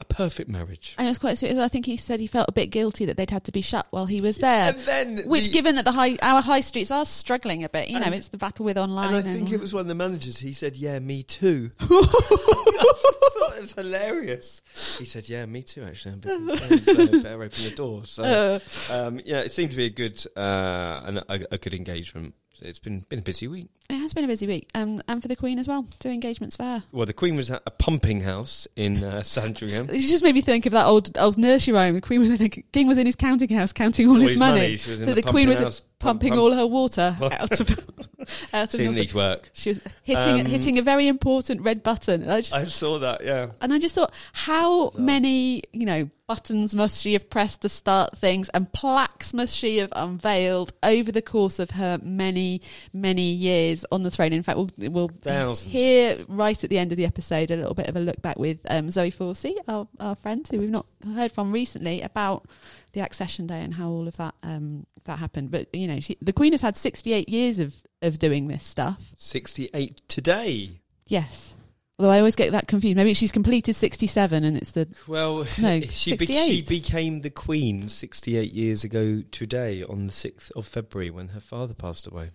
a 0.00 0.04
perfect 0.04 0.50
marriage. 0.50 0.94
And 0.98 1.06
it 1.06 1.10
was 1.10 1.18
quite 1.18 1.38
sweet. 1.38 1.56
I 1.56 1.68
think 1.68 1.86
he 1.86 1.96
said 1.96 2.18
he 2.20 2.26
felt 2.26 2.48
a 2.48 2.52
bit 2.52 2.66
guilty 2.66 3.04
that 3.04 3.16
they'd 3.16 3.30
had 3.30 3.44
to 3.44 3.52
be 3.52 3.60
shut 3.60 3.86
while 3.90 4.06
he 4.06 4.20
was 4.20 4.38
there. 4.38 4.70
And 4.70 4.80
then, 4.80 5.18
Which, 5.28 5.46
the- 5.46 5.52
given 5.52 5.76
that 5.76 5.84
the 5.84 5.92
high 5.92 6.16
our 6.22 6.42
high 6.42 6.60
streets 6.60 6.90
are 6.90 7.04
struggling 7.04 7.62
a 7.64 7.68
bit, 7.68 7.88
you 7.88 8.00
know, 8.00 8.08
it's 8.08 8.28
the 8.28 8.36
battle 8.38 8.64
with 8.64 8.76
online. 8.76 9.08
And 9.08 9.16
I 9.16 9.22
think 9.22 9.52
it 9.52 9.60
was 9.60 9.72
one 9.72 9.82
of 9.82 9.88
the 9.88 9.94
managers. 9.94 10.38
He 10.38 10.52
said, 10.52 10.76
"Yeah, 10.76 10.98
me 10.98 11.22
too." 11.22 11.70
I 13.56 13.56
thought 13.56 13.58
it 13.58 13.62
was 13.62 13.72
hilarious. 13.86 14.62
He 14.98 15.04
said, 15.04 15.28
"Yeah, 15.28 15.46
me 15.46 15.62
too." 15.62 15.82
Actually, 15.84 16.14
I'm 16.24 16.48
a 16.48 16.56
bit 16.56 16.82
so 16.84 17.06
better 17.22 17.42
open 17.42 17.64
the 17.64 17.72
door. 17.76 18.04
So, 18.06 18.60
um, 18.90 19.20
yeah, 19.24 19.40
it 19.40 19.52
seemed 19.52 19.70
to 19.70 19.76
be 19.76 19.84
a 19.84 19.90
good 19.90 20.22
uh, 20.36 21.02
and 21.04 21.18
a, 21.18 21.54
a 21.54 21.58
good 21.58 21.74
engagement. 21.74 22.34
It's 22.62 22.78
been 22.78 23.00
been 23.08 23.18
a 23.18 23.22
busy 23.22 23.48
week. 23.48 23.68
it 23.90 23.96
has 23.98 24.14
been 24.14 24.22
a 24.24 24.28
busy 24.28 24.46
week, 24.46 24.68
um, 24.76 25.02
and 25.08 25.20
for 25.20 25.26
the 25.26 25.34
Queen 25.34 25.58
as 25.58 25.66
well. 25.66 25.86
Two 25.98 26.08
engagements 26.10 26.56
for 26.56 26.62
her. 26.62 26.82
Well, 26.92 27.04
the 27.04 27.12
Queen 27.12 27.34
was 27.34 27.50
at 27.50 27.62
a 27.66 27.70
pumping 27.72 28.20
house 28.20 28.68
in 28.76 29.02
uh, 29.02 29.22
Sandringham. 29.24 29.90
It 29.90 29.98
just 30.00 30.22
made 30.22 30.36
me 30.36 30.40
think 30.40 30.64
of 30.64 30.72
that 30.72 30.86
old 30.86 31.18
old 31.18 31.36
nursery 31.36 31.74
rhyme. 31.74 31.94
The 31.94 32.00
Queen 32.00 32.20
was 32.20 32.30
in 32.30 32.42
a 32.46 32.48
king 32.48 32.86
was 32.86 32.96
in 32.96 33.06
his 33.06 33.16
counting 33.16 33.48
house 33.48 33.72
counting 33.72 34.06
all, 34.06 34.14
All 34.14 34.20
his, 34.20 34.30
his 34.30 34.38
money. 34.38 34.60
money. 34.60 34.76
She 34.76 34.90
was 34.90 35.00
in 35.00 35.06
so 35.08 35.14
the 35.14 35.22
the, 35.22 35.30
Queen 35.30 35.48
was 35.48 35.58
house, 35.58 35.80
pump, 35.98 36.20
pumping 36.20 36.30
pump. 36.30 36.42
all 36.42 36.52
her 36.54 36.66
water 36.66 37.16
out 37.20 37.60
of 37.60 37.86
She 38.26 38.76
didn't 38.78 38.94
the- 38.94 39.10
work. 39.14 39.50
She 39.52 39.70
was 39.70 39.80
hitting 40.02 40.40
Um, 40.40 40.46
hitting 40.46 40.78
a 40.78 40.82
very 40.82 41.06
important 41.08 41.62
red 41.62 41.82
button. 41.82 42.22
And 42.22 42.32
I 42.32 42.40
just 42.40 42.54
I 42.54 42.64
saw 42.66 42.98
that. 42.98 43.24
Yeah. 43.24 43.50
and 43.60 43.72
I 43.72 43.78
just 43.78 43.94
thought, 43.94 44.12
how 44.32 44.90
many 44.90 45.62
you 45.72 45.86
know 45.86 46.10
buttons 46.26 46.74
must 46.74 47.02
she 47.02 47.12
have 47.12 47.28
pressed 47.28 47.60
to 47.62 47.68
start 47.68 48.16
things, 48.16 48.48
and 48.50 48.72
plaques 48.72 49.34
must 49.34 49.54
she 49.54 49.76
have 49.76 49.92
unveiled 49.94 50.72
over 50.82 51.12
the 51.12 51.20
course 51.20 51.58
of 51.58 51.72
her 51.72 51.98
many 52.02 52.60
many 52.92 53.30
years 53.32 53.84
on 53.92 54.02
the 54.02 54.10
throne? 54.10 54.32
In 54.32 54.42
fact, 54.42 54.56
we'll 54.58 54.70
we'll 54.90 55.08
Thousands. 55.22 55.70
hear 55.72 56.18
right 56.28 56.62
at 56.64 56.70
the 56.70 56.78
end 56.78 56.92
of 56.92 56.96
the 56.96 57.04
episode 57.04 57.50
a 57.50 57.56
little 57.56 57.74
bit 57.74 57.88
of 57.88 57.96
a 57.96 58.00
look 58.00 58.22
back 58.22 58.38
with 58.38 58.58
um, 58.70 58.90
Zoe 58.90 59.10
Forsey, 59.10 59.54
our 59.68 59.86
our 60.00 60.14
friend 60.14 60.46
who 60.50 60.58
we've 60.60 60.70
not 60.70 60.86
heard 61.14 61.30
from 61.32 61.52
recently 61.52 62.00
about 62.00 62.46
the 62.94 63.00
accession 63.00 63.46
day 63.46 63.60
and 63.60 63.74
how 63.74 63.88
all 63.90 64.08
of 64.08 64.16
that 64.16 64.34
um, 64.42 64.86
that 65.04 65.18
happened. 65.18 65.50
But 65.50 65.72
you 65.74 65.86
know, 65.86 66.00
she, 66.00 66.16
the 66.22 66.32
Queen 66.32 66.52
has 66.52 66.62
had 66.62 66.76
sixty 66.76 67.12
eight 67.12 67.28
years 67.28 67.58
of 67.58 67.74
of 68.02 68.18
doing 68.18 68.48
this 68.48 68.64
stuff. 68.64 69.12
Sixty-eight 69.18 70.00
today. 70.08 70.80
Yes. 71.06 71.54
Although 71.98 72.10
I 72.10 72.18
always 72.18 72.34
get 72.34 72.50
that 72.50 72.66
confused. 72.66 72.96
Maybe 72.96 73.14
she's 73.14 73.30
completed 73.30 73.76
67 73.76 74.42
and 74.42 74.56
it's 74.56 74.72
the. 74.72 74.88
Well, 75.06 75.46
No, 75.58 75.80
she, 75.90 76.16
be- 76.16 76.26
68. 76.26 76.46
she 76.46 76.62
became 76.62 77.20
the 77.20 77.30
queen 77.30 77.88
68 77.88 78.52
years 78.52 78.82
ago 78.82 79.22
today 79.30 79.84
on 79.84 80.08
the 80.08 80.12
6th 80.12 80.50
of 80.56 80.66
February 80.66 81.10
when 81.10 81.28
her 81.28 81.40
father 81.40 81.72
passed 81.72 82.08
away. 82.08 82.32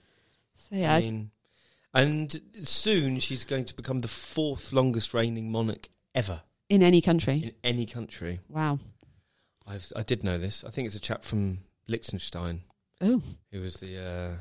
So 0.56 0.76
yeah, 0.78 0.96
I 0.96 1.02
mean, 1.02 1.32
and 1.94 2.40
soon 2.64 3.20
she's 3.20 3.44
going 3.44 3.66
to 3.66 3.76
become 3.76 4.00
the 4.00 4.08
fourth 4.08 4.72
longest 4.72 5.14
reigning 5.14 5.52
monarch 5.52 5.90
ever 6.16 6.44
in 6.70 6.82
any 6.82 7.02
country. 7.02 7.44
in 7.44 7.52
any 7.62 7.86
country. 7.86 8.40
Wow. 8.48 8.80
I've, 9.70 9.92
I 9.96 10.04
did 10.04 10.24
know 10.24 10.38
this. 10.38 10.64
I 10.64 10.72
think 10.72 10.88
it's 10.88 10.96
a 10.96 11.00
chap 11.00 11.24
from 11.24 11.60
Liechtenstein 11.88 12.62
Oh, 13.02 13.22
who 13.52 13.62
was 13.62 13.76
the 13.76 13.98
uh, 13.98 14.32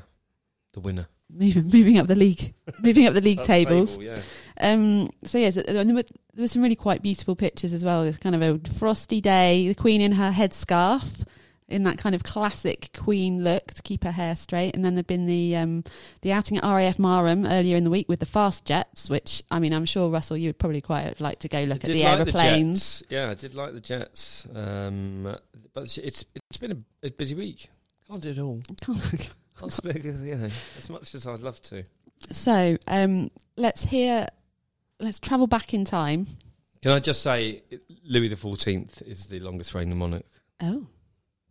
the 0.73 0.79
winner. 0.81 1.07
moving 1.29 1.67
moving 1.67 1.97
up 1.99 2.07
the 2.07 2.15
league, 2.15 2.53
moving 2.81 3.05
up 3.05 3.13
the 3.13 3.21
league 3.21 3.43
tables. 3.43 3.97
table, 3.97 4.03
yeah. 4.11 4.21
Um, 4.59 5.11
so 5.23 5.37
yes, 5.37 5.55
uh, 5.55 5.63
there 5.67 5.85
were, 5.85 6.03
there 6.33 6.43
were 6.43 6.47
some 6.47 6.61
really 6.63 6.75
quite 6.75 7.01
beautiful 7.01 7.35
pictures 7.35 7.71
as 7.73 7.83
well. 7.83 8.03
It's 8.03 8.17
kind 8.17 8.35
of 8.35 8.41
a 8.41 8.59
frosty 8.77 9.21
day. 9.21 9.67
The 9.67 9.75
Queen 9.75 10.01
in 10.01 10.13
her 10.13 10.31
headscarf, 10.31 11.25
in 11.69 11.83
that 11.83 11.97
kind 11.97 12.15
of 12.15 12.23
classic 12.23 12.89
Queen 12.97 13.43
look 13.43 13.73
to 13.73 13.81
keep 13.81 14.03
her 14.03 14.11
hair 14.11 14.35
straight. 14.35 14.75
And 14.75 14.83
then 14.83 14.95
there'd 14.95 15.07
been 15.07 15.25
the 15.25 15.55
um, 15.55 15.83
the 16.21 16.31
outing 16.31 16.57
at 16.57 16.63
RAF 16.63 16.97
Marham 16.97 17.49
earlier 17.49 17.75
in 17.77 17.83
the 17.83 17.89
week 17.89 18.07
with 18.09 18.19
the 18.19 18.25
fast 18.25 18.65
jets, 18.65 19.09
which 19.09 19.43
I 19.51 19.59
mean, 19.59 19.73
I'm 19.73 19.85
sure 19.85 20.09
Russell, 20.09 20.37
you 20.37 20.49
would 20.49 20.59
probably 20.59 20.81
quite 20.81 21.19
like 21.19 21.39
to 21.39 21.47
go 21.47 21.59
look 21.63 21.85
I 21.85 21.87
at 21.87 21.93
the 21.93 22.03
like 22.03 22.19
aeroplanes. 22.19 22.99
jets. 22.99 23.03
yeah, 23.09 23.29
I 23.29 23.33
did 23.33 23.55
like 23.55 23.73
the 23.73 23.81
jets. 23.81 24.47
Um, 24.53 25.35
but 25.73 25.83
it's 25.83 25.97
it's, 25.97 26.25
it's 26.49 26.57
been 26.57 26.71
a, 27.03 27.07
a 27.07 27.11
busy 27.11 27.35
week. 27.35 27.69
Can't 28.09 28.21
do 28.21 28.29
it 28.29 28.39
all. 28.39 28.61
Can't 29.59 29.73
speak, 29.73 30.03
you 30.03 30.35
know, 30.35 30.45
as 30.77 30.89
much 30.89 31.13
as 31.13 31.27
I'd 31.27 31.39
love 31.39 31.61
to. 31.63 31.83
so 32.31 32.77
um, 32.87 33.29
let's 33.57 33.83
hear. 33.83 34.27
Let's 35.01 35.19
travel 35.19 35.47
back 35.47 35.73
in 35.73 35.85
time. 35.85 36.27
Can 36.81 36.91
I 36.91 36.99
just 36.99 37.21
say, 37.21 37.61
Louis 38.05 38.29
the 38.29 38.35
Fourteenth 38.37 39.01
is 39.01 39.27
the 39.27 39.39
longest 39.41 39.73
reigning 39.73 39.97
monarch. 39.97 40.25
Oh, 40.61 40.87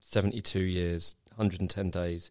72 0.08 0.60
years, 0.60 1.16
110 1.36 1.90
days. 1.90 2.30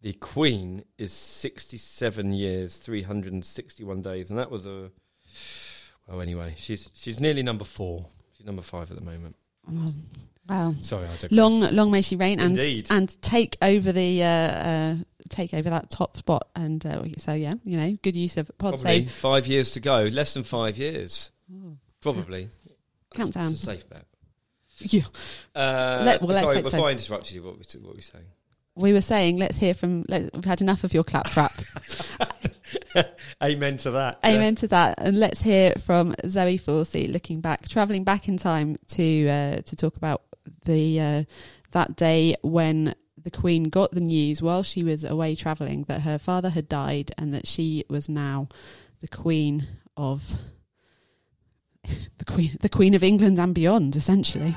The 0.00 0.12
Queen 0.14 0.84
is 0.96 1.12
67 1.12 2.32
years, 2.32 2.76
361 2.76 4.00
days, 4.02 4.30
and 4.30 4.38
that 4.38 4.50
was 4.50 4.64
a. 4.64 4.90
Well, 6.06 6.20
anyway, 6.20 6.54
she's 6.56 6.90
she's 6.94 7.20
nearly 7.20 7.42
number 7.42 7.64
four. 7.64 8.06
She's 8.36 8.46
number 8.46 8.62
five 8.62 8.90
at 8.90 8.96
the 8.96 9.02
moment. 9.02 9.36
um, 9.66 10.04
wow. 10.48 10.74
Sorry, 10.80 11.06
I 11.06 11.16
don't. 11.16 11.32
long 11.32 11.60
long 11.74 11.90
may 11.90 12.00
she 12.00 12.16
reign 12.16 12.40
and 12.40 12.56
Indeed. 12.56 12.86
and 12.90 13.20
take 13.20 13.58
over 13.60 13.92
the 13.92 14.22
uh, 14.22 14.26
uh 14.26 14.96
take 15.28 15.52
over 15.52 15.68
that 15.68 15.90
top 15.90 16.16
spot 16.16 16.48
and 16.56 16.86
uh, 16.86 17.04
so 17.18 17.34
yeah 17.34 17.52
you 17.64 17.76
know 17.76 17.98
good 18.02 18.16
use 18.16 18.38
of 18.38 18.50
pod 18.56 18.74
Probably 18.74 19.00
save 19.00 19.10
five 19.10 19.46
years 19.46 19.72
to 19.72 19.80
go. 19.80 20.04
Less 20.04 20.34
than 20.34 20.44
five 20.44 20.78
years. 20.78 21.32
Probably. 22.00 22.48
Countdown. 23.14 23.52
It's 23.52 23.62
a 23.62 23.66
safe 23.66 23.88
bet. 23.88 24.04
Yeah. 24.80 25.02
Uh, 25.54 26.02
Let- 26.04 26.20
well, 26.22 26.28
let's 26.28 26.40
sorry, 26.40 26.56
hope 26.56 26.64
so. 26.66 26.70
before 26.70 26.88
I 26.88 26.92
interrupted 26.92 27.32
you, 27.34 27.42
what 27.42 27.54
were 27.54 27.58
we, 27.58 27.80
what 27.80 27.88
were 27.90 27.96
we 27.96 28.02
saying? 28.02 28.24
we 28.78 28.92
were 28.92 29.00
saying 29.00 29.36
let's 29.36 29.56
hear 29.58 29.74
from 29.74 30.04
let, 30.08 30.32
we've 30.32 30.44
had 30.44 30.60
enough 30.60 30.84
of 30.84 30.94
your 30.94 31.02
claptrap 31.04 31.50
Amen 33.42 33.76
to 33.78 33.90
that. 33.92 34.18
amen 34.24 34.54
to 34.56 34.68
that 34.68 34.94
and 34.98 35.18
let's 35.18 35.42
hear 35.42 35.72
from 35.84 36.14
zoe 36.28 36.58
forsey 36.58 37.10
looking 37.10 37.40
back 37.40 37.68
travelling 37.68 38.04
back 38.04 38.28
in 38.28 38.36
time 38.36 38.76
to 38.88 39.28
uh, 39.28 39.56
to 39.56 39.76
talk 39.76 39.96
about 39.96 40.22
the 40.64 41.00
uh, 41.00 41.24
that 41.72 41.96
day 41.96 42.36
when 42.42 42.94
the 43.20 43.30
queen 43.30 43.64
got 43.64 43.90
the 43.92 44.00
news 44.00 44.40
while 44.40 44.62
she 44.62 44.84
was 44.84 45.02
away 45.04 45.34
travelling 45.34 45.82
that 45.84 46.02
her 46.02 46.18
father 46.18 46.50
had 46.50 46.68
died 46.68 47.12
and 47.18 47.34
that 47.34 47.46
she 47.46 47.84
was 47.88 48.08
now 48.08 48.48
the 49.00 49.08
queen 49.08 49.66
of 49.96 50.34
the 52.18 52.24
queen 52.24 52.56
the 52.60 52.68
queen 52.68 52.94
of 52.94 53.02
England 53.02 53.38
and 53.38 53.54
beyond 53.54 53.96
essentially 53.96 54.54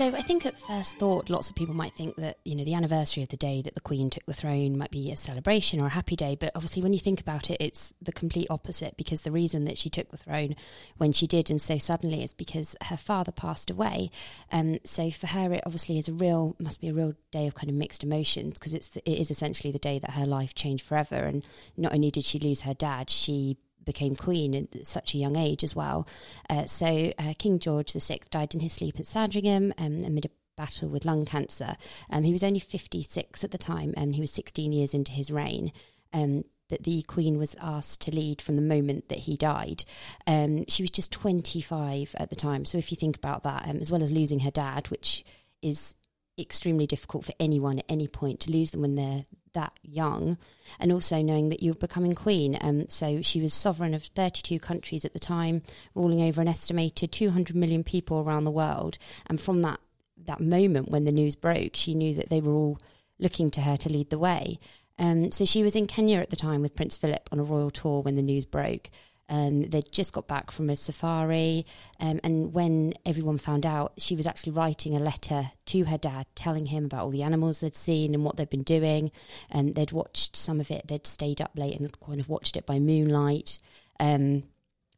So 0.00 0.06
I 0.06 0.22
think 0.22 0.46
at 0.46 0.58
first 0.58 0.96
thought, 0.96 1.28
lots 1.28 1.50
of 1.50 1.56
people 1.56 1.74
might 1.74 1.92
think 1.92 2.16
that 2.16 2.38
you 2.46 2.56
know 2.56 2.64
the 2.64 2.72
anniversary 2.72 3.22
of 3.22 3.28
the 3.28 3.36
day 3.36 3.60
that 3.60 3.74
the 3.74 3.82
Queen 3.82 4.08
took 4.08 4.24
the 4.24 4.32
throne 4.32 4.78
might 4.78 4.90
be 4.90 5.12
a 5.12 5.16
celebration 5.16 5.78
or 5.78 5.88
a 5.88 5.90
happy 5.90 6.16
day, 6.16 6.38
but 6.40 6.52
obviously 6.54 6.82
when 6.82 6.94
you 6.94 6.98
think 6.98 7.20
about 7.20 7.50
it, 7.50 7.58
it's 7.60 7.92
the 8.00 8.10
complete 8.10 8.46
opposite 8.48 8.96
because 8.96 9.20
the 9.20 9.30
reason 9.30 9.66
that 9.66 9.76
she 9.76 9.90
took 9.90 10.08
the 10.08 10.16
throne 10.16 10.56
when 10.96 11.12
she 11.12 11.26
did 11.26 11.50
and 11.50 11.60
so 11.60 11.76
suddenly 11.76 12.24
is 12.24 12.32
because 12.32 12.74
her 12.84 12.96
father 12.96 13.30
passed 13.30 13.70
away. 13.70 14.10
Um, 14.50 14.78
so 14.84 15.10
for 15.10 15.26
her, 15.26 15.52
it 15.52 15.64
obviously 15.66 15.98
is 15.98 16.08
a 16.08 16.14
real 16.14 16.56
must 16.58 16.80
be 16.80 16.88
a 16.88 16.94
real 16.94 17.12
day 17.30 17.46
of 17.46 17.54
kind 17.54 17.68
of 17.68 17.76
mixed 17.76 18.02
emotions 18.02 18.58
because 18.58 18.72
it's 18.72 18.88
the, 18.88 19.06
it 19.06 19.18
is 19.18 19.30
essentially 19.30 19.70
the 19.70 19.78
day 19.78 19.98
that 19.98 20.12
her 20.12 20.24
life 20.24 20.54
changed 20.54 20.82
forever. 20.82 21.16
And 21.16 21.44
not 21.76 21.92
only 21.92 22.10
did 22.10 22.24
she 22.24 22.38
lose 22.38 22.62
her 22.62 22.72
dad, 22.72 23.10
she 23.10 23.58
became 23.84 24.16
queen 24.16 24.54
at 24.54 24.86
such 24.86 25.14
a 25.14 25.18
young 25.18 25.36
age 25.36 25.64
as 25.64 25.74
well. 25.74 26.06
Uh, 26.48 26.64
so 26.66 27.12
uh, 27.18 27.34
King 27.38 27.58
George 27.58 27.92
VI 27.92 28.20
died 28.30 28.54
in 28.54 28.60
his 28.60 28.72
sleep 28.72 28.98
at 28.98 29.06
Sandringham 29.06 29.72
um, 29.78 30.00
amid 30.04 30.26
a 30.26 30.30
battle 30.56 30.88
with 30.88 31.04
lung 31.04 31.24
cancer. 31.24 31.76
Um, 32.10 32.22
he 32.22 32.32
was 32.32 32.44
only 32.44 32.60
56 32.60 33.42
at 33.44 33.50
the 33.50 33.58
time, 33.58 33.94
and 33.96 34.14
he 34.14 34.20
was 34.20 34.30
16 34.32 34.72
years 34.72 34.94
into 34.94 35.12
his 35.12 35.30
reign. 35.30 35.72
Um, 36.12 36.44
but 36.68 36.84
the 36.84 37.02
Queen 37.02 37.36
was 37.36 37.56
asked 37.60 38.00
to 38.02 38.14
lead 38.14 38.40
from 38.40 38.56
the 38.56 38.62
moment 38.62 39.08
that 39.08 39.18
he 39.18 39.36
died. 39.36 39.84
Um, 40.26 40.64
she 40.68 40.82
was 40.82 40.90
just 40.90 41.12
25 41.12 42.14
at 42.18 42.30
the 42.30 42.36
time. 42.36 42.64
So 42.64 42.78
if 42.78 42.92
you 42.92 42.96
think 42.96 43.16
about 43.16 43.42
that, 43.42 43.68
um, 43.68 43.78
as 43.78 43.90
well 43.90 44.02
as 44.02 44.12
losing 44.12 44.40
her 44.40 44.52
dad, 44.52 44.88
which 44.88 45.24
is 45.62 45.94
extremely 46.38 46.86
difficult 46.86 47.24
for 47.24 47.32
anyone 47.40 47.80
at 47.80 47.84
any 47.88 48.06
point 48.06 48.40
to 48.40 48.52
lose 48.52 48.70
them 48.70 48.82
when 48.82 48.94
they're 48.94 49.24
that 49.54 49.78
young, 49.82 50.38
and 50.78 50.92
also 50.92 51.22
knowing 51.22 51.48
that 51.48 51.62
you're 51.62 51.74
becoming 51.74 52.14
queen. 52.14 52.58
Um, 52.60 52.88
so 52.88 53.22
she 53.22 53.40
was 53.40 53.54
sovereign 53.54 53.94
of 53.94 54.04
32 54.04 54.58
countries 54.58 55.04
at 55.04 55.12
the 55.12 55.18
time, 55.18 55.62
ruling 55.94 56.22
over 56.22 56.40
an 56.40 56.48
estimated 56.48 57.12
200 57.12 57.54
million 57.56 57.84
people 57.84 58.20
around 58.20 58.44
the 58.44 58.50
world. 58.50 58.98
And 59.26 59.40
from 59.40 59.62
that 59.62 59.80
that 60.26 60.40
moment 60.40 60.90
when 60.90 61.04
the 61.04 61.12
news 61.12 61.34
broke, 61.34 61.74
she 61.74 61.94
knew 61.94 62.14
that 62.14 62.28
they 62.28 62.40
were 62.40 62.52
all 62.52 62.78
looking 63.18 63.50
to 63.50 63.62
her 63.62 63.76
to 63.78 63.88
lead 63.88 64.10
the 64.10 64.18
way. 64.18 64.58
Um, 64.98 65.32
so 65.32 65.46
she 65.46 65.62
was 65.62 65.74
in 65.74 65.86
Kenya 65.86 66.18
at 66.18 66.28
the 66.28 66.36
time 66.36 66.60
with 66.60 66.76
Prince 66.76 66.96
Philip 66.96 67.28
on 67.32 67.40
a 67.40 67.42
royal 67.42 67.70
tour 67.70 68.02
when 68.02 68.16
the 68.16 68.22
news 68.22 68.44
broke. 68.44 68.90
Um, 69.30 69.62
they'd 69.62 69.90
just 69.92 70.12
got 70.12 70.26
back 70.26 70.50
from 70.50 70.68
a 70.68 70.76
safari, 70.76 71.64
um, 72.00 72.20
and 72.22 72.52
when 72.52 72.94
everyone 73.06 73.38
found 73.38 73.64
out, 73.64 73.92
she 73.96 74.16
was 74.16 74.26
actually 74.26 74.52
writing 74.52 74.94
a 74.94 74.98
letter 74.98 75.52
to 75.66 75.84
her 75.84 75.96
dad, 75.96 76.26
telling 76.34 76.66
him 76.66 76.84
about 76.84 77.04
all 77.04 77.10
the 77.10 77.22
animals 77.22 77.60
they'd 77.60 77.76
seen 77.76 78.12
and 78.12 78.24
what 78.24 78.36
they'd 78.36 78.50
been 78.50 78.64
doing. 78.64 79.12
And 79.48 79.74
they'd 79.74 79.92
watched 79.92 80.36
some 80.36 80.60
of 80.60 80.70
it. 80.70 80.88
They'd 80.88 81.06
stayed 81.06 81.40
up 81.40 81.52
late 81.54 81.78
and 81.78 82.00
kind 82.00 82.20
of 82.20 82.28
watched 82.28 82.56
it 82.56 82.66
by 82.66 82.80
moonlight. 82.80 83.58
Um, 84.00 84.42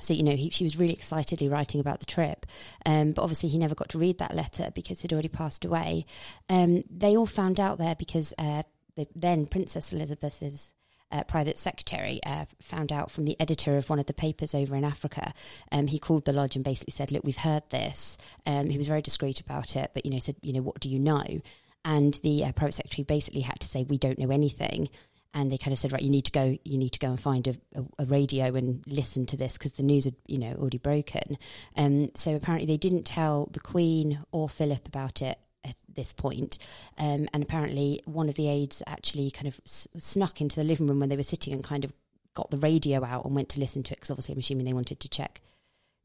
so 0.00 0.14
you 0.14 0.22
know, 0.22 0.34
he, 0.34 0.50
she 0.50 0.64
was 0.64 0.76
really 0.76 0.92
excitedly 0.92 1.48
writing 1.48 1.80
about 1.80 2.00
the 2.00 2.06
trip, 2.06 2.46
um, 2.84 3.12
but 3.12 3.22
obviously 3.22 3.48
he 3.48 3.58
never 3.58 3.74
got 3.74 3.90
to 3.90 3.98
read 3.98 4.18
that 4.18 4.34
letter 4.34 4.70
because 4.74 5.00
he'd 5.00 5.12
already 5.12 5.28
passed 5.28 5.64
away. 5.64 6.06
Um, 6.48 6.82
they 6.90 7.16
all 7.16 7.26
found 7.26 7.60
out 7.60 7.78
there 7.78 7.94
because 7.94 8.34
uh, 8.38 8.64
the, 8.96 9.06
then 9.14 9.46
Princess 9.46 9.92
Elizabeth's 9.92 10.74
uh, 11.12 11.22
private 11.24 11.58
secretary 11.58 12.20
uh, 12.24 12.46
found 12.60 12.90
out 12.90 13.10
from 13.10 13.24
the 13.24 13.36
editor 13.38 13.76
of 13.76 13.90
one 13.90 13.98
of 13.98 14.06
the 14.06 14.14
papers 14.14 14.54
over 14.54 14.74
in 14.74 14.84
Africa. 14.84 15.32
Um, 15.70 15.86
he 15.86 15.98
called 15.98 16.24
the 16.24 16.32
lodge 16.32 16.56
and 16.56 16.64
basically 16.64 16.92
said, 16.92 17.12
"Look, 17.12 17.24
we've 17.24 17.36
heard 17.36 17.62
this." 17.70 18.16
Um, 18.46 18.70
he 18.70 18.78
was 18.78 18.88
very 18.88 19.02
discreet 19.02 19.40
about 19.40 19.76
it, 19.76 19.90
but 19.94 20.04
you 20.04 20.12
know, 20.12 20.18
said, 20.18 20.36
"You 20.40 20.54
know, 20.54 20.62
what 20.62 20.80
do 20.80 20.88
you 20.88 20.98
know?" 20.98 21.40
And 21.84 22.14
the 22.22 22.44
uh, 22.44 22.52
private 22.52 22.74
secretary 22.74 23.04
basically 23.04 23.42
had 23.42 23.60
to 23.60 23.68
say, 23.68 23.84
"We 23.84 23.98
don't 23.98 24.18
know 24.18 24.30
anything." 24.30 24.88
And 25.34 25.50
they 25.50 25.56
kind 25.56 25.72
of 25.72 25.78
said, 25.78 25.92
"Right, 25.92 26.02
you 26.02 26.10
need 26.10 26.26
to 26.26 26.32
go. 26.32 26.58
You 26.64 26.78
need 26.78 26.92
to 26.92 26.98
go 26.98 27.08
and 27.08 27.20
find 27.20 27.46
a, 27.46 27.54
a, 27.74 27.84
a 28.00 28.06
radio 28.06 28.54
and 28.54 28.82
listen 28.86 29.26
to 29.26 29.36
this 29.36 29.56
because 29.58 29.72
the 29.72 29.82
news 29.82 30.04
had, 30.04 30.16
you 30.26 30.38
know, 30.38 30.54
already 30.58 30.78
broken." 30.78 31.38
Um, 31.76 32.10
so 32.14 32.34
apparently, 32.34 32.66
they 32.66 32.78
didn't 32.78 33.04
tell 33.04 33.48
the 33.52 33.60
Queen 33.60 34.24
or 34.32 34.48
Philip 34.48 34.86
about 34.86 35.22
it 35.22 35.38
at 35.64 35.76
this 35.88 36.12
point. 36.12 36.58
Um, 36.98 37.28
and 37.32 37.42
apparently, 37.42 38.02
one 38.04 38.28
of 38.28 38.34
the 38.34 38.48
aides 38.48 38.82
actually 38.86 39.30
kind 39.30 39.48
of 39.48 39.60
s- 39.66 39.88
snuck 39.98 40.40
into 40.40 40.56
the 40.56 40.64
living 40.64 40.86
room 40.86 41.00
when 41.00 41.08
they 41.08 41.16
were 41.16 41.22
sitting 41.22 41.52
and 41.52 41.62
kind 41.62 41.84
of 41.84 41.92
got 42.34 42.50
the 42.50 42.58
radio 42.58 43.04
out 43.04 43.24
and 43.24 43.34
went 43.34 43.48
to 43.50 43.60
listen 43.60 43.82
to 43.84 43.92
it 43.92 43.96
because 43.96 44.10
obviously, 44.10 44.32
I'm 44.32 44.38
assuming 44.40 44.66
they 44.66 44.72
wanted 44.72 45.00
to 45.00 45.08
check 45.08 45.40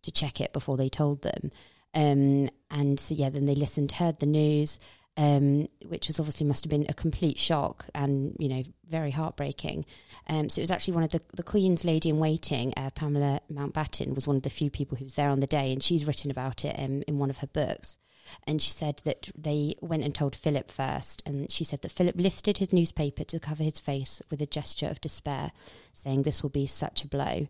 to 0.03 0.11
check 0.11 0.39
it 0.39 0.53
before 0.53 0.77
they 0.77 0.89
told 0.89 1.21
them. 1.21 1.51
Um, 1.93 2.49
and 2.69 2.99
so 2.99 3.15
yeah, 3.15 3.29
then 3.29 3.45
they 3.45 3.55
listened, 3.55 3.93
heard 3.93 4.19
the 4.19 4.25
news. 4.25 4.79
Um, 5.19 5.67
which 5.87 6.05
was 6.07 6.19
obviously 6.19 6.45
must 6.45 6.63
have 6.63 6.69
been 6.69 6.85
a 6.89 6.93
complete 6.93 7.39
shock 7.39 7.87
and 7.95 8.35
you 8.37 8.47
know 8.47 8.63
very 8.87 9.09
heartbreaking. 9.09 9.83
Um, 10.27 10.47
so 10.47 10.59
it 10.59 10.63
was 10.63 10.71
actually 10.71 10.93
one 10.93 11.03
of 11.03 11.09
the 11.09 11.21
the 11.35 11.43
Queen's 11.43 11.83
lady 11.83 12.09
in 12.09 12.19
waiting, 12.19 12.71
uh, 12.77 12.91
Pamela 12.91 13.41
Mountbatten, 13.51 14.13
was 14.13 14.27
one 14.27 14.35
of 14.35 14.43
the 14.43 14.51
few 14.51 14.69
people 14.69 14.97
who 14.97 15.05
was 15.05 15.15
there 15.15 15.29
on 15.29 15.39
the 15.39 15.47
day, 15.47 15.73
and 15.73 15.81
she's 15.81 16.05
written 16.05 16.29
about 16.29 16.63
it 16.63 16.75
um, 16.77 17.03
in 17.07 17.17
one 17.17 17.31
of 17.31 17.39
her 17.39 17.47
books. 17.47 17.97
And 18.45 18.61
she 18.61 18.71
said 18.71 19.01
that 19.05 19.29
they 19.35 19.75
went 19.81 20.03
and 20.03 20.13
told 20.13 20.35
Philip 20.35 20.69
first, 20.69 21.23
and 21.25 21.49
she 21.49 21.63
said 21.63 21.81
that 21.81 21.93
Philip 21.93 22.15
lifted 22.17 22.57
his 22.57 22.73
newspaper 22.73 23.23
to 23.23 23.39
cover 23.39 23.63
his 23.63 23.79
face 23.79 24.21
with 24.29 24.41
a 24.41 24.45
gesture 24.45 24.87
of 24.87 25.01
despair, 25.01 25.51
saying, 25.93 26.21
"This 26.23 26.43
will 26.43 26.51
be 26.51 26.67
such 26.67 27.03
a 27.03 27.07
blow." 27.07 27.47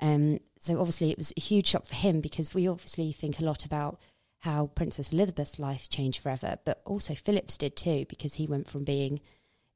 Um, 0.00 0.40
so 0.58 0.78
obviously 0.78 1.10
it 1.10 1.18
was 1.18 1.32
a 1.36 1.40
huge 1.40 1.68
shock 1.68 1.86
for 1.86 1.94
him 1.94 2.20
because 2.20 2.54
we 2.54 2.68
obviously 2.68 3.12
think 3.12 3.38
a 3.38 3.44
lot 3.44 3.64
about 3.64 3.98
how 4.46 4.70
Princess 4.76 5.12
Elizabeth's 5.12 5.58
life 5.58 5.88
changed 5.88 6.20
forever, 6.20 6.58
but 6.64 6.80
also 6.84 7.14
Philip's 7.14 7.58
did 7.58 7.76
too 7.76 8.06
because 8.08 8.34
he 8.34 8.46
went 8.46 8.68
from 8.68 8.84
being, 8.84 9.20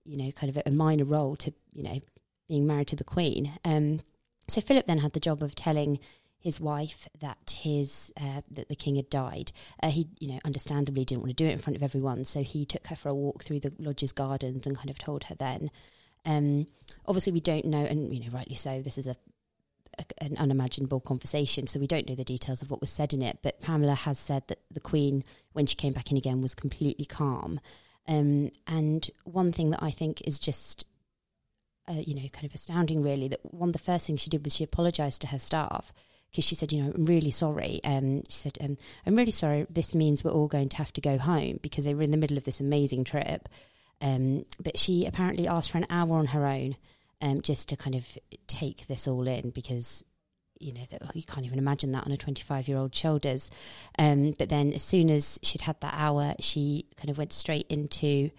you 0.05 0.16
know, 0.16 0.31
kind 0.31 0.55
of 0.55 0.62
a 0.64 0.71
minor 0.71 1.05
role 1.05 1.35
to 1.37 1.53
you 1.73 1.83
know 1.83 2.01
being 2.49 2.66
married 2.66 2.89
to 2.89 2.97
the 2.97 3.05
Queen. 3.05 3.59
Um, 3.64 4.01
so 4.49 4.61
Philip 4.61 4.87
then 4.87 4.99
had 4.99 5.12
the 5.12 5.21
job 5.21 5.43
of 5.43 5.55
telling 5.55 5.99
his 6.39 6.61
wife 6.61 7.09
that 7.21 7.59
his 7.61 8.12
uh, 8.16 8.43
that 8.51 8.68
the 8.68 8.77
king 8.77 8.95
had 8.95 9.11
died. 9.11 9.51
Uh, 9.83 9.91
he, 9.91 10.09
you 10.21 10.29
know, 10.29 10.39
understandably 10.45 11.05
didn't 11.05 11.23
want 11.23 11.37
to 11.37 11.45
do 11.45 11.49
it 11.49 11.53
in 11.53 11.59
front 11.59 11.77
of 11.77 11.83
everyone, 11.83 12.25
so 12.25 12.43
he 12.43 12.64
took 12.64 12.87
her 12.87 12.97
for 12.97 13.09
a 13.09 13.14
walk 13.14 13.43
through 13.43 13.61
the 13.61 13.73
lodge's 13.79 14.12
gardens 14.12 14.66
and 14.66 14.77
kind 14.77 14.91
of 14.91 14.99
told 14.99 15.25
her 15.25 15.35
then. 15.35 15.71
Um, 16.25 16.66
obviously, 17.07 17.33
we 17.33 17.41
don't 17.41 17.64
know, 17.64 17.85
and 17.85 18.14
you 18.14 18.21
know, 18.21 18.31
rightly 18.33 18.55
so. 18.55 18.83
This 18.83 18.99
is 18.99 19.07
a, 19.09 19.16
a, 20.01 20.24
an 20.24 20.36
unimaginable 20.36 21.01
conversation, 21.01 21.66
so 21.66 21.78
we 21.78 21.86
don't 21.86 22.09
know 22.09 22.14
the 22.14 22.24
details 22.24 22.62
of 22.62 22.70
what 22.70 22.80
was 22.80 22.90
said 22.90 23.12
in 23.12 23.22
it. 23.22 23.38
But 23.42 23.61
Pamela 23.61 23.94
has 23.94 24.18
said 24.18 24.44
that 24.48 24.61
the 24.70 24.80
Queen, 24.80 25.24
when 25.53 25.66
she 25.66 25.76
came 25.76 25.92
back 25.92 26.11
in 26.11 26.16
again, 26.16 26.40
was 26.40 26.55
completely 26.55 27.07
calm. 27.07 27.61
Um, 28.09 28.51
and 28.66 29.09
one 29.24 29.53
thing 29.53 29.70
that 29.70 29.82
I 29.82 29.90
think 29.90 30.20
is 30.26 30.38
just 30.38 30.84
uh, 31.90 32.03
you 32.07 32.14
know, 32.14 32.28
kind 32.28 32.44
of 32.44 32.55
astounding, 32.55 33.03
really, 33.03 33.28
that 33.28 33.40
one 33.42 33.70
of 33.70 33.72
the 33.72 33.78
first 33.78 34.07
things 34.07 34.20
she 34.20 34.30
did 34.30 34.44
was 34.44 34.55
she 34.55 34.64
apologised 34.64 35.20
to 35.22 35.26
her 35.28 35.38
staff 35.38 35.92
because 36.30 36.44
she 36.44 36.55
said, 36.55 36.72
you 36.72 36.82
know, 36.82 36.92
I'm 36.94 37.05
really 37.05 37.30
sorry. 37.30 37.80
Um, 37.82 38.22
she 38.28 38.36
said, 38.36 38.59
um, 38.61 38.78
I'm 39.05 39.16
really 39.16 39.32
sorry. 39.32 39.66
This 39.68 39.94
means 39.94 40.22
we're 40.22 40.30
all 40.30 40.46
going 40.46 40.68
to 40.68 40.76
have 40.76 40.92
to 40.92 41.01
go 41.01 41.18
home 41.18 41.59
because 41.62 41.84
they 41.84 41.94
were 41.94 42.03
in 42.03 42.12
the 42.12 42.16
middle 42.16 42.36
of 42.36 42.44
this 42.44 42.61
amazing 42.61 43.05
trip. 43.05 43.48
Um, 44.01 44.46
but 44.61 44.78
she 44.78 45.05
apparently 45.05 45.48
asked 45.48 45.72
for 45.72 45.78
an 45.78 45.86
hour 45.90 46.16
on 46.16 46.26
her 46.26 46.46
own 46.46 46.76
um, 47.21 47.41
just 47.43 47.68
to 47.68 47.77
kind 47.77 47.95
of 47.95 48.18
take 48.47 48.87
this 48.87 49.07
all 49.07 49.27
in 49.27 49.51
because 49.51 50.05
you 50.59 50.73
know 50.73 50.83
you 51.14 51.23
can't 51.23 51.47
even 51.47 51.59
imagine 51.59 51.93
that 51.93 52.05
on 52.05 52.12
a 52.12 52.16
25 52.16 52.68
year 52.68 52.77
old 52.77 52.95
shoulders 52.95 53.51
um, 53.99 54.35
but 54.39 54.49
then 54.51 54.73
as 54.73 54.83
soon 54.83 55.09
as 55.09 55.39
she'd 55.43 55.62
had 55.62 55.81
that 55.81 55.95
hour 55.97 56.35
she 56.39 56.87
kind 56.97 57.09
of 57.09 57.16
went 57.16 57.33
straight 57.33 57.66
into 57.68 58.31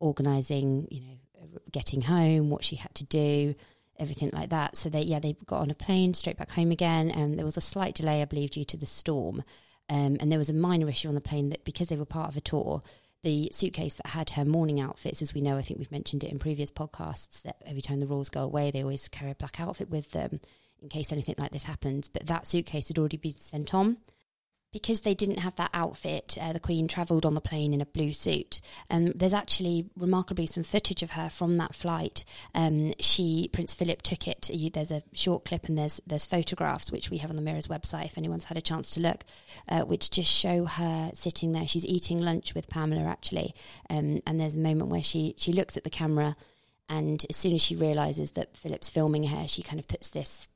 organizing 0.00 0.86
you 0.90 1.00
know 1.00 1.58
getting 1.70 2.02
home 2.02 2.50
what 2.50 2.62
she 2.64 2.76
had 2.76 2.94
to 2.94 3.04
do 3.04 3.54
everything 3.98 4.30
like 4.32 4.50
that. 4.50 4.76
So 4.76 4.88
they 4.88 5.02
yeah 5.02 5.20
they 5.20 5.36
got 5.46 5.60
on 5.60 5.70
a 5.70 5.74
plane 5.74 6.14
straight 6.14 6.36
back 6.36 6.50
home 6.50 6.70
again, 6.70 7.10
and 7.10 7.38
there 7.38 7.44
was 7.44 7.56
a 7.56 7.62
slight 7.62 7.94
delay, 7.94 8.20
I 8.20 8.26
believe, 8.26 8.50
due 8.50 8.64
to 8.66 8.76
the 8.76 8.86
storm. 8.86 9.42
Um, 9.88 10.16
and 10.20 10.30
there 10.30 10.38
was 10.38 10.48
a 10.48 10.54
minor 10.54 10.88
issue 10.88 11.08
on 11.08 11.14
the 11.14 11.20
plane 11.20 11.50
that 11.50 11.64
because 11.64 11.88
they 11.88 11.96
were 11.96 12.04
part 12.04 12.28
of 12.28 12.36
a 12.36 12.40
tour, 12.40 12.82
the 13.22 13.48
suitcase 13.52 13.94
that 13.94 14.08
had 14.08 14.30
her 14.30 14.44
mourning 14.44 14.80
outfits, 14.80 15.22
as 15.22 15.34
we 15.34 15.40
know, 15.40 15.56
I 15.56 15.62
think 15.62 15.78
we've 15.78 15.92
mentioned 15.92 16.24
it 16.24 16.30
in 16.30 16.38
previous 16.38 16.70
podcasts, 16.70 17.42
that 17.42 17.56
every 17.64 17.82
time 17.82 18.00
the 18.00 18.06
rules 18.06 18.28
go 18.28 18.42
away, 18.42 18.70
they 18.70 18.82
always 18.82 19.08
carry 19.08 19.30
a 19.30 19.36
black 19.36 19.60
outfit 19.60 19.90
with 19.90 20.10
them 20.10 20.40
in 20.80 20.88
case 20.88 21.12
anything 21.12 21.36
like 21.38 21.52
this 21.52 21.64
happens. 21.64 22.08
But 22.08 22.26
that 22.26 22.46
suitcase 22.46 22.88
had 22.88 22.98
already 22.98 23.16
been 23.16 23.36
sent 23.36 23.74
on 23.74 23.98
because 24.72 25.02
they 25.02 25.14
didn't 25.14 25.38
have 25.38 25.54
that 25.56 25.70
outfit, 25.74 26.38
uh, 26.40 26.52
the 26.52 26.60
Queen 26.60 26.88
travelled 26.88 27.26
on 27.26 27.34
the 27.34 27.40
plane 27.40 27.74
in 27.74 27.80
a 27.80 27.86
blue 27.86 28.12
suit. 28.12 28.60
Um, 28.90 29.12
there's 29.14 29.34
actually 29.34 29.90
remarkably 29.96 30.46
some 30.46 30.62
footage 30.62 31.02
of 31.02 31.12
her 31.12 31.28
from 31.28 31.56
that 31.58 31.74
flight. 31.74 32.24
Um, 32.54 32.92
she, 32.98 33.50
Prince 33.52 33.74
Philip, 33.74 34.00
took 34.02 34.26
it. 34.26 34.48
You, 34.48 34.70
there's 34.70 34.90
a 34.90 35.02
short 35.12 35.44
clip 35.44 35.68
and 35.68 35.76
there's 35.76 36.00
there's 36.06 36.24
photographs 36.24 36.90
which 36.90 37.10
we 37.10 37.18
have 37.18 37.30
on 37.30 37.36
the 37.36 37.42
Mirror's 37.42 37.68
website 37.68 38.06
if 38.06 38.16
anyone's 38.16 38.46
had 38.46 38.56
a 38.56 38.62
chance 38.62 38.90
to 38.92 39.00
look, 39.00 39.24
uh, 39.68 39.82
which 39.82 40.10
just 40.10 40.30
show 40.30 40.64
her 40.64 41.10
sitting 41.14 41.52
there. 41.52 41.68
She's 41.68 41.86
eating 41.86 42.18
lunch 42.18 42.54
with 42.54 42.68
Pamela 42.68 43.04
actually, 43.04 43.54
um, 43.90 44.22
and 44.26 44.40
there's 44.40 44.54
a 44.54 44.58
moment 44.58 44.90
where 44.90 45.02
she 45.02 45.34
she 45.36 45.52
looks 45.52 45.76
at 45.76 45.84
the 45.84 45.90
camera. 45.90 46.36
And 46.88 47.24
as 47.30 47.36
soon 47.36 47.54
as 47.54 47.62
she 47.62 47.74
realizes 47.74 48.32
that 48.32 48.56
Philip's 48.56 48.90
filming 48.90 49.24
her, 49.24 49.48
she 49.48 49.62
kind 49.62 49.80
of 49.80 49.88
puts 49.88 50.10
this 50.10 50.46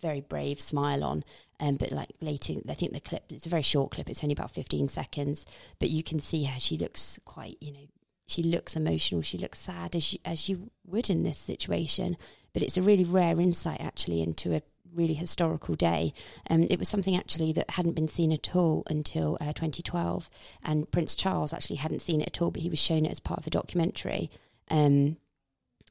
very 0.00 0.20
brave 0.20 0.60
smile 0.60 1.04
on. 1.04 1.24
Um, 1.58 1.76
but 1.76 1.92
like 1.92 2.10
later, 2.20 2.54
I 2.68 2.74
think 2.74 2.92
the 2.92 3.00
clip, 3.00 3.24
it's 3.30 3.46
a 3.46 3.50
very 3.50 3.62
short 3.62 3.90
clip, 3.90 4.08
it's 4.08 4.24
only 4.24 4.32
about 4.32 4.50
15 4.50 4.88
seconds, 4.88 5.44
but 5.78 5.90
you 5.90 6.02
can 6.02 6.18
see 6.18 6.44
her. 6.44 6.58
She 6.58 6.76
looks 6.76 7.18
quite, 7.24 7.58
you 7.60 7.72
know, 7.72 7.86
she 8.26 8.42
looks 8.42 8.76
emotional, 8.76 9.22
she 9.22 9.38
looks 9.38 9.58
sad 9.58 9.94
as 9.94 10.12
you, 10.12 10.18
as 10.24 10.48
you 10.48 10.70
would 10.86 11.10
in 11.10 11.22
this 11.22 11.38
situation. 11.38 12.16
But 12.52 12.62
it's 12.62 12.76
a 12.76 12.82
really 12.82 13.04
rare 13.04 13.40
insight 13.40 13.80
actually 13.80 14.22
into 14.22 14.54
a 14.54 14.62
really 14.94 15.14
historical 15.14 15.74
day. 15.74 16.12
Um, 16.48 16.66
it 16.70 16.78
was 16.78 16.88
something 16.88 17.16
actually 17.16 17.52
that 17.52 17.70
hadn't 17.70 17.94
been 17.94 18.08
seen 18.08 18.32
at 18.32 18.54
all 18.56 18.84
until 18.88 19.36
uh, 19.40 19.52
2012. 19.52 20.30
And 20.64 20.90
Prince 20.90 21.14
Charles 21.14 21.52
actually 21.52 21.76
hadn't 21.76 22.02
seen 22.02 22.20
it 22.20 22.28
at 22.28 22.42
all, 22.42 22.50
but 22.50 22.62
he 22.62 22.70
was 22.70 22.78
shown 22.78 23.06
it 23.06 23.10
as 23.10 23.20
part 23.20 23.40
of 23.40 23.46
a 23.46 23.50
documentary. 23.50 24.30
Um, 24.70 25.16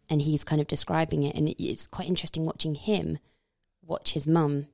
and 0.10 0.22
he's 0.22 0.44
kind 0.44 0.60
of 0.60 0.68
describing 0.68 1.24
it. 1.24 1.36
And 1.36 1.50
it's 1.58 1.88
quite 1.88 2.08
interesting 2.08 2.46
watching 2.46 2.76
him 2.76 3.20
watch 3.90 4.14
his 4.14 4.28
mum 4.28 4.68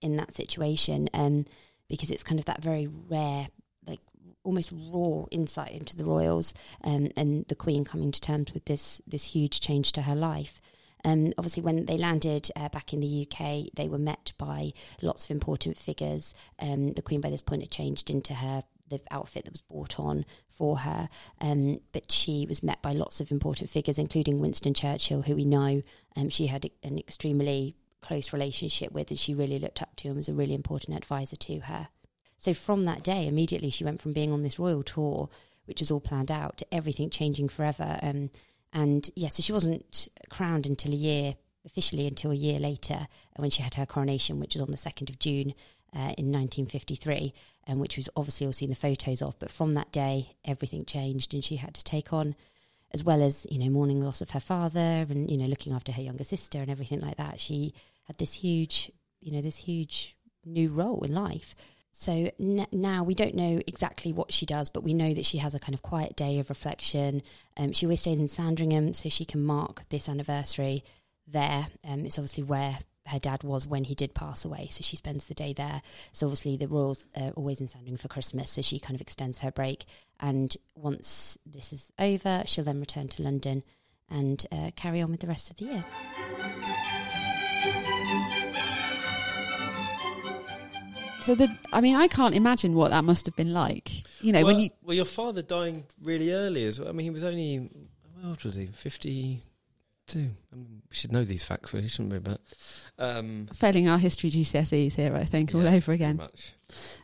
in 0.00 0.16
that 0.16 0.34
situation 0.34 1.08
um, 1.14 1.46
because 1.88 2.10
it's 2.10 2.22
kind 2.22 2.38
of 2.38 2.44
that 2.44 2.62
very 2.62 2.86
rare, 2.86 3.48
like 3.86 4.00
almost 4.44 4.72
raw 4.72 5.24
insight 5.30 5.72
into 5.72 5.96
the 5.96 6.04
royals 6.04 6.54
um, 6.84 7.08
and 7.16 7.46
the 7.48 7.54
Queen 7.54 7.84
coming 7.84 8.12
to 8.12 8.20
terms 8.20 8.52
with 8.54 8.66
this 8.66 9.00
this 9.06 9.24
huge 9.24 9.60
change 9.60 9.92
to 9.92 10.02
her 10.02 10.14
life. 10.14 10.60
Um, 11.04 11.32
obviously, 11.38 11.62
when 11.62 11.86
they 11.86 11.96
landed 11.96 12.50
uh, 12.56 12.68
back 12.68 12.92
in 12.92 13.00
the 13.00 13.26
UK, 13.26 13.72
they 13.74 13.88
were 13.88 13.98
met 13.98 14.32
by 14.36 14.72
lots 15.00 15.24
of 15.24 15.30
important 15.30 15.78
figures. 15.78 16.34
Um, 16.58 16.92
the 16.92 17.02
Queen, 17.02 17.20
by 17.20 17.30
this 17.30 17.42
point, 17.42 17.62
had 17.62 17.70
changed 17.70 18.10
into 18.10 18.34
her 18.34 18.64
the 18.88 19.00
outfit 19.10 19.44
that 19.44 19.52
was 19.52 19.60
bought 19.60 20.00
on 20.00 20.24
for 20.48 20.78
her, 20.78 21.08
um, 21.40 21.78
but 21.92 22.10
she 22.10 22.46
was 22.48 22.62
met 22.62 22.80
by 22.82 22.92
lots 22.92 23.20
of 23.20 23.30
important 23.30 23.70
figures, 23.70 23.98
including 23.98 24.40
Winston 24.40 24.74
Churchill, 24.74 25.22
who 25.22 25.36
we 25.36 25.44
know 25.44 25.82
um, 26.16 26.30
she 26.30 26.46
had 26.46 26.70
an 26.82 26.98
extremely 26.98 27.76
close 28.00 28.32
relationship 28.32 28.92
with 28.92 29.10
and 29.10 29.18
she 29.18 29.34
really 29.34 29.58
looked 29.58 29.82
up 29.82 29.94
to 29.96 30.08
and 30.08 30.16
was 30.16 30.28
a 30.28 30.34
really 30.34 30.54
important 30.54 30.96
advisor 30.96 31.36
to 31.36 31.60
her. 31.60 31.88
So 32.38 32.54
from 32.54 32.84
that 32.84 33.02
day, 33.02 33.26
immediately 33.26 33.70
she 33.70 33.84
went 33.84 34.00
from 34.00 34.12
being 34.12 34.32
on 34.32 34.42
this 34.42 34.58
royal 34.58 34.82
tour, 34.82 35.28
which 35.66 35.80
was 35.80 35.90
all 35.90 36.00
planned 36.00 36.30
out, 36.30 36.58
to 36.58 36.74
everything 36.74 37.10
changing 37.10 37.48
forever. 37.48 37.98
Um, 38.00 38.30
and 38.72 39.10
yes, 39.14 39.14
yeah, 39.16 39.28
so 39.28 39.42
she 39.42 39.52
wasn't 39.52 40.08
crowned 40.30 40.66
until 40.66 40.92
a 40.92 40.96
year, 40.96 41.34
officially 41.66 42.06
until 42.06 42.30
a 42.30 42.36
year 42.36 42.60
later, 42.60 43.08
when 43.36 43.50
she 43.50 43.62
had 43.62 43.74
her 43.74 43.86
coronation, 43.86 44.38
which 44.38 44.54
was 44.54 44.62
on 44.62 44.70
the 44.70 44.76
2nd 44.76 45.10
of 45.10 45.18
June 45.18 45.54
uh, 45.94 46.14
in 46.16 46.30
1953, 46.30 47.34
um, 47.66 47.78
which 47.78 47.96
was 47.96 48.08
obviously 48.16 48.46
all 48.46 48.52
seen 48.52 48.70
the 48.70 48.76
photos 48.76 49.20
of. 49.20 49.38
But 49.38 49.50
from 49.50 49.74
that 49.74 49.90
day, 49.90 50.36
everything 50.44 50.84
changed 50.84 51.34
and 51.34 51.44
she 51.44 51.56
had 51.56 51.74
to 51.74 51.84
take 51.84 52.12
on 52.12 52.36
as 52.92 53.04
well 53.04 53.22
as 53.22 53.46
you 53.50 53.58
know 53.58 53.70
mourning 53.70 54.00
the 54.00 54.06
loss 54.06 54.20
of 54.20 54.30
her 54.30 54.40
father 54.40 55.06
and 55.08 55.30
you 55.30 55.36
know 55.36 55.46
looking 55.46 55.72
after 55.72 55.92
her 55.92 56.02
younger 56.02 56.24
sister 56.24 56.60
and 56.60 56.70
everything 56.70 57.00
like 57.00 57.16
that. 57.16 57.40
She 57.40 57.74
had 58.04 58.18
this 58.18 58.34
huge 58.34 58.90
you 59.20 59.32
know 59.32 59.40
this 59.40 59.56
huge 59.56 60.16
new 60.44 60.70
role 60.70 61.02
in 61.04 61.14
life. 61.14 61.54
So 61.90 62.30
n- 62.38 62.66
now 62.70 63.02
we 63.02 63.14
don't 63.14 63.34
know 63.34 63.60
exactly 63.66 64.12
what 64.12 64.32
she 64.32 64.46
does 64.46 64.68
but 64.68 64.84
we 64.84 64.94
know 64.94 65.14
that 65.14 65.26
she 65.26 65.38
has 65.38 65.54
a 65.54 65.58
kind 65.58 65.74
of 65.74 65.82
quiet 65.82 66.16
day 66.16 66.38
of 66.38 66.48
reflection. 66.48 67.22
Um, 67.56 67.72
she 67.72 67.86
always 67.86 68.00
stays 68.00 68.18
in 68.18 68.28
sandringham 68.28 68.94
so 68.94 69.08
she 69.08 69.24
can 69.24 69.42
mark 69.42 69.82
this 69.88 70.08
anniversary 70.08 70.84
there. 71.26 71.68
Um, 71.86 72.06
it's 72.06 72.18
obviously 72.18 72.44
where 72.44 72.78
her 73.08 73.18
dad 73.18 73.42
was 73.42 73.66
when 73.66 73.84
he 73.84 73.94
did 73.94 74.14
pass 74.14 74.44
away. 74.44 74.68
So 74.70 74.82
she 74.82 74.96
spends 74.96 75.26
the 75.26 75.34
day 75.34 75.52
there. 75.52 75.82
So 76.12 76.26
obviously 76.26 76.56
the 76.56 76.68
royals 76.68 77.06
are 77.16 77.30
always 77.30 77.60
in 77.60 77.68
Sandringham 77.68 77.98
for 77.98 78.08
Christmas. 78.08 78.50
So 78.50 78.62
she 78.62 78.78
kind 78.78 78.94
of 78.94 79.00
extends 79.00 79.40
her 79.40 79.50
break. 79.50 79.84
And 80.20 80.56
once 80.74 81.38
this 81.46 81.72
is 81.72 81.92
over, 81.98 82.42
she'll 82.46 82.64
then 82.64 82.80
return 82.80 83.08
to 83.08 83.22
London 83.22 83.62
and 84.10 84.46
uh, 84.52 84.70
carry 84.76 85.00
on 85.00 85.10
with 85.10 85.20
the 85.20 85.26
rest 85.26 85.50
of 85.50 85.56
the 85.56 85.64
year. 85.66 85.84
So 91.20 91.34
the, 91.34 91.54
I 91.74 91.82
mean, 91.82 91.94
I 91.94 92.08
can't 92.08 92.34
imagine 92.34 92.74
what 92.74 92.90
that 92.90 93.04
must 93.04 93.26
have 93.26 93.36
been 93.36 93.52
like. 93.52 93.90
You 94.22 94.32
know, 94.32 94.38
well, 94.44 94.54
when 94.54 94.60
you 94.60 94.70
well, 94.82 94.96
your 94.96 95.04
father 95.04 95.42
dying 95.42 95.84
really 96.02 96.32
early 96.32 96.64
as 96.64 96.80
well. 96.80 96.88
I 96.88 96.92
mean, 96.92 97.04
he 97.04 97.10
was 97.10 97.22
only 97.22 97.68
how 98.22 98.30
old 98.30 98.42
was 98.44 98.54
he? 98.54 98.66
Fifty 98.66 99.42
do. 100.08 100.30
I 100.52 100.56
mean, 100.56 100.82
we 100.88 100.94
should 100.94 101.12
know 101.12 101.24
these 101.24 101.44
facts, 101.44 101.72
really, 101.72 101.88
shouldn't 101.88 102.12
we? 102.12 102.18
But 102.18 102.40
um, 102.98 103.48
failing 103.54 103.88
our 103.88 103.98
history 103.98 104.30
GCSEs 104.30 104.94
here, 104.94 105.14
I 105.14 105.24
think, 105.24 105.52
yeah, 105.52 105.58
all 105.58 105.68
over 105.68 105.92
again. 105.92 106.20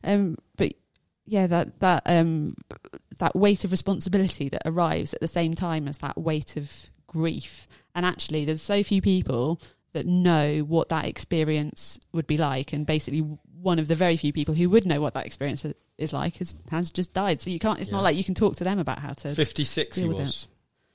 Um, 0.03 0.37
but 0.57 0.73
yeah, 1.27 1.47
that 1.47 1.81
that 1.81 2.03
um, 2.07 2.57
that 3.19 3.37
weight 3.37 3.65
of 3.65 3.71
responsibility 3.71 4.49
that 4.49 4.63
arrives 4.65 5.15
at 5.15 5.21
the 5.21 5.29
same 5.29 5.55
time 5.55 5.89
as 5.89 5.99
that 5.99 6.19
weight 6.19 6.57
of 6.57 6.91
grief, 7.07 7.67
and 7.95 8.05
actually, 8.05 8.45
there's 8.45 8.63
so 8.63 8.83
few 8.83 9.01
people 9.01 9.61
that 9.93 10.07
know 10.07 10.59
what 10.61 10.89
that 10.89 11.07
experience 11.07 12.01
would 12.13 12.27
be 12.27 12.37
like, 12.37 12.73
and 12.73 12.85
basically, 12.87 13.21
one 13.61 13.79
of 13.79 13.89
the 13.89 13.95
very 13.95 14.17
few 14.17 14.33
people 14.33 14.55
who 14.55 14.69
would 14.71 14.87
know 14.87 15.01
what 15.01 15.15
that 15.15 15.27
experience 15.27 15.65
is 15.97 16.13
like 16.13 16.37
has, 16.37 16.55
has 16.71 16.91
just 16.91 17.15
died. 17.15 17.41
So 17.41 17.51
you 17.51 17.59
can't. 17.59 17.81
It's 17.81 17.89
yeah. 17.89 17.97
not 17.97 18.03
like 18.03 18.17
you 18.17 18.25
can 18.25 18.35
talk 18.35 18.57
to 18.57 18.65
them 18.65 18.79
about 18.79 18.99
how 18.99 19.13
to. 19.13 19.35
Fifty-six. 19.35 19.97
He 19.97 20.09
was. 20.09 20.49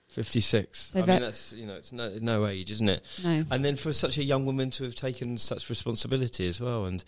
56. 0.10 0.91
So 0.91 0.99
I 0.99 1.05
mean, 1.05 1.22
that's, 1.22 1.53
you 1.53 1.68
know, 1.68 1.76
it's 1.76 1.91
no, 1.91 2.12
no 2.20 2.47
age, 2.47 2.72
isn't 2.72 2.89
it? 2.89 3.05
No. 3.24 3.45
And 3.51 3.64
then 3.64 3.76
for 3.76 3.93
such 3.93 4.18
a 4.18 4.24
young 4.24 4.43
woman 4.43 4.72
to 4.72 4.84
have 4.84 4.95
taken 4.95 5.38
such 5.38 5.70
responsibility 5.70 6.47
as 6.47 6.60
well. 6.60 6.86
And, 6.86 7.03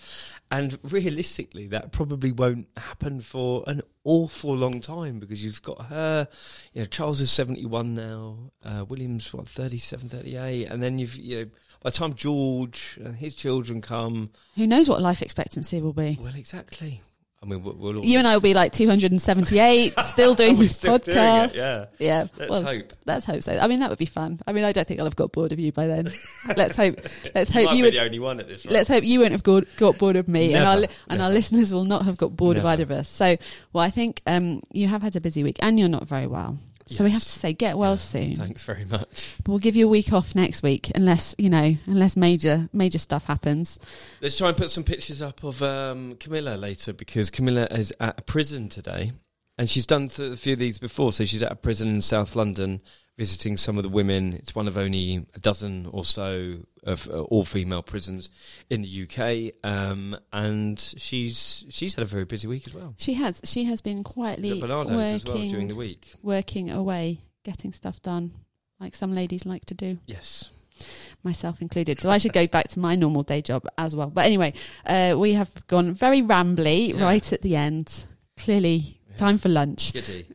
and 0.52 0.78
realistically, 0.84 1.66
that 1.68 1.92
probably 1.92 2.32
won't 2.32 2.68
happen 2.78 3.20
for 3.20 3.64
an 3.66 3.82
awful 4.04 4.56
long 4.56 4.82
time 4.82 5.20
because 5.20 5.44
you've 5.44 5.64
got 5.64 5.88
her, 5.88 6.28
you 6.74 6.82
know, 6.82 6.86
Charles 6.86 7.20
is 7.22 7.32
71 7.32 7.96
now, 7.96 8.52
uh, 8.64 8.86
William's, 8.88 9.34
what, 9.34 9.48
37, 9.48 10.10
38. 10.10 10.68
And 10.68 10.84
then 10.84 11.00
you've, 11.00 11.16
you 11.16 11.40
know, 11.40 11.46
by 11.82 11.90
the 11.90 11.98
time 11.98 12.14
George 12.14 13.00
and 13.04 13.16
his 13.16 13.34
children 13.34 13.82
come. 13.82 14.30
Who 14.56 14.68
knows 14.68 14.88
what 14.88 15.02
life 15.02 15.24
expectancy 15.24 15.82
will 15.82 15.94
be? 15.94 16.20
Well, 16.22 16.36
exactly. 16.36 17.02
I 17.44 17.48
mean, 17.48 17.64
we'll, 17.64 17.74
we'll 17.74 17.98
all 17.98 18.06
You 18.06 18.20
and 18.20 18.28
I 18.28 18.36
will 18.36 18.42
be 18.42 18.54
like 18.54 18.72
278, 18.72 19.94
still 20.04 20.36
doing 20.36 20.56
this 20.60 20.74
still 20.74 21.00
doing 21.00 21.18
podcast. 21.18 21.56
yeah. 21.56 21.86
Yeah. 21.98 22.28
Let's 22.38 22.52
well, 22.52 22.62
hope. 22.64 22.94
let's 23.08 23.26
hope 23.26 23.42
so. 23.42 23.58
I 23.58 23.66
mean, 23.66 23.80
that 23.80 23.90
would 23.90 23.98
be 23.98 24.06
fun. 24.06 24.40
I 24.46 24.54
mean, 24.54 24.64
I 24.64 24.72
don't 24.72 24.88
think 24.88 25.00
I'll 25.00 25.08
have 25.08 25.16
got 25.16 25.32
bored 25.32 25.52
of 25.52 25.58
you 25.60 25.72
by 25.72 25.88
then. 25.88 26.12
let's 26.56 26.76
hope. 26.76 27.00
Let's 27.34 27.54
You 27.54 27.66
hope 27.68 27.76
you 27.76 27.78
be 27.78 27.88
would. 27.88 27.94
the 27.96 28.02
only 28.04 28.20
one 28.20 28.40
at 28.40 28.48
this. 28.48 28.64
Rate. 28.64 28.72
Let's 28.74 28.90
hope 28.90 29.04
you 29.04 29.22
won't 29.22 29.32
have 29.32 29.42
got, 29.42 29.64
got 29.78 29.98
bored 29.98 30.18
of 30.18 30.28
me, 30.28 30.54
and 30.54 30.64
our 30.66 30.76
Never, 30.76 30.82
li- 30.82 30.98
and 31.10 31.22
our 31.22 31.32
listeners 31.32 31.74
will 31.74 31.86
not 31.86 32.06
have 32.06 32.16
got 32.18 32.36
bored 32.36 32.58
of 32.58 32.66
either 32.66 32.84
of 32.84 32.92
us. 32.92 33.10
So, 33.10 33.38
well, 33.74 33.84
I 33.84 33.90
think 33.90 34.22
um, 34.28 34.62
you 34.72 34.88
have 34.88 35.02
had 35.02 35.16
a 35.16 35.22
busy 35.22 35.44
week, 35.44 35.58
and 35.62 35.80
you're 35.80 35.90
not 35.90 36.08
very 36.08 36.28
well. 36.28 36.60
So 36.92 37.04
we 37.04 37.12
have 37.12 37.24
to 37.24 37.30
say, 37.30 37.54
get 37.54 37.78
well 37.78 37.92
Yeah, 37.92 37.96
soon. 37.96 38.36
Thanks 38.36 38.64
very 38.64 38.86
much. 38.86 39.36
We'll 39.48 39.60
give 39.60 39.76
you 39.76 39.86
a 39.86 39.90
week 39.90 40.14
off 40.14 40.36
next 40.36 40.62
week, 40.62 40.92
unless 40.96 41.36
you 41.38 41.50
know, 41.50 41.76
unless 41.86 42.18
major 42.18 42.70
major 42.74 43.00
stuff 43.00 43.26
happens. 43.26 43.80
Let's 44.22 44.38
try 44.38 44.50
and 44.50 44.58
put 44.58 44.70
some 44.70 44.84
pictures 44.84 45.22
up 45.22 45.44
of 45.44 45.62
um, 45.64 46.16
Camilla 46.20 46.56
later 46.56 46.94
because 46.94 47.30
Camilla 47.30 47.68
is 47.72 47.94
at 48.00 48.20
a 48.20 48.22
prison 48.22 48.70
today, 48.70 49.14
and 49.58 49.70
she's 49.70 49.86
done 49.86 50.10
a 50.20 50.36
few 50.36 50.54
of 50.54 50.60
these 50.60 50.78
before. 50.78 51.14
So 51.14 51.26
she's 51.26 51.44
at 51.44 51.52
a 51.52 51.56
prison 51.56 51.90
in 51.90 52.02
South 52.02 52.36
London 52.36 52.82
visiting 53.18 53.58
some 53.58 53.78
of 53.78 53.84
the 53.84 53.90
women. 53.90 54.34
It's 54.34 54.56
one 54.56 54.68
of 54.68 54.78
only 54.78 55.26
a 55.36 55.40
dozen 55.40 55.88
or 55.92 56.04
so 56.06 56.58
of 56.84 57.08
uh, 57.10 57.22
all 57.24 57.46
female 57.46 57.82
prisons 57.84 58.30
in 58.70 58.82
the 58.82 59.04
UK, 59.08 59.54
um, 59.70 60.18
and 60.34 60.80
she's 60.98 61.66
she's 61.70 61.94
had 61.96 62.02
a 62.04 62.06
very 62.08 62.26
busy 62.26 62.48
week 62.48 62.68
as 62.68 62.74
well. 62.74 62.94
She 62.98 63.14
has 63.16 63.42
she 63.44 63.66
has 63.66 63.82
been 63.82 64.04
quietly 64.04 64.52
as 64.52 64.62
well 64.70 64.86
working 64.88 65.50
during 65.50 65.68
the 65.68 65.76
week. 65.76 66.14
working 66.24 66.70
away, 66.72 67.22
getting 67.44 67.72
stuff 67.74 68.02
done, 68.02 68.32
like 68.80 68.96
some 68.96 69.12
ladies 69.14 69.46
like 69.46 69.66
to 69.66 69.74
do. 69.74 70.00
Yes. 70.06 70.50
myself 71.24 71.62
included. 71.62 72.00
So 72.00 72.10
I 72.10 72.18
should 72.18 72.34
go 72.34 72.48
back 72.48 72.68
to 72.70 72.80
my 72.80 72.96
normal 72.96 73.22
day 73.22 73.42
job 73.44 73.68
as 73.78 73.96
well. 73.96 74.10
But 74.10 74.26
anyway, 74.26 74.54
uh, 74.86 75.14
we 75.16 75.34
have 75.34 75.52
gone 75.68 75.94
very 75.94 76.22
rambly 76.24 76.94
Yeah. 76.94 77.04
right 77.04 77.32
at 77.34 77.44
the 77.44 77.56
end. 77.56 78.08
Clearly, 78.38 79.00
Yeah. 79.12 79.16
time 79.18 79.38
for 79.38 79.50
lunch. 79.50 79.94
Giddy. 79.94 80.26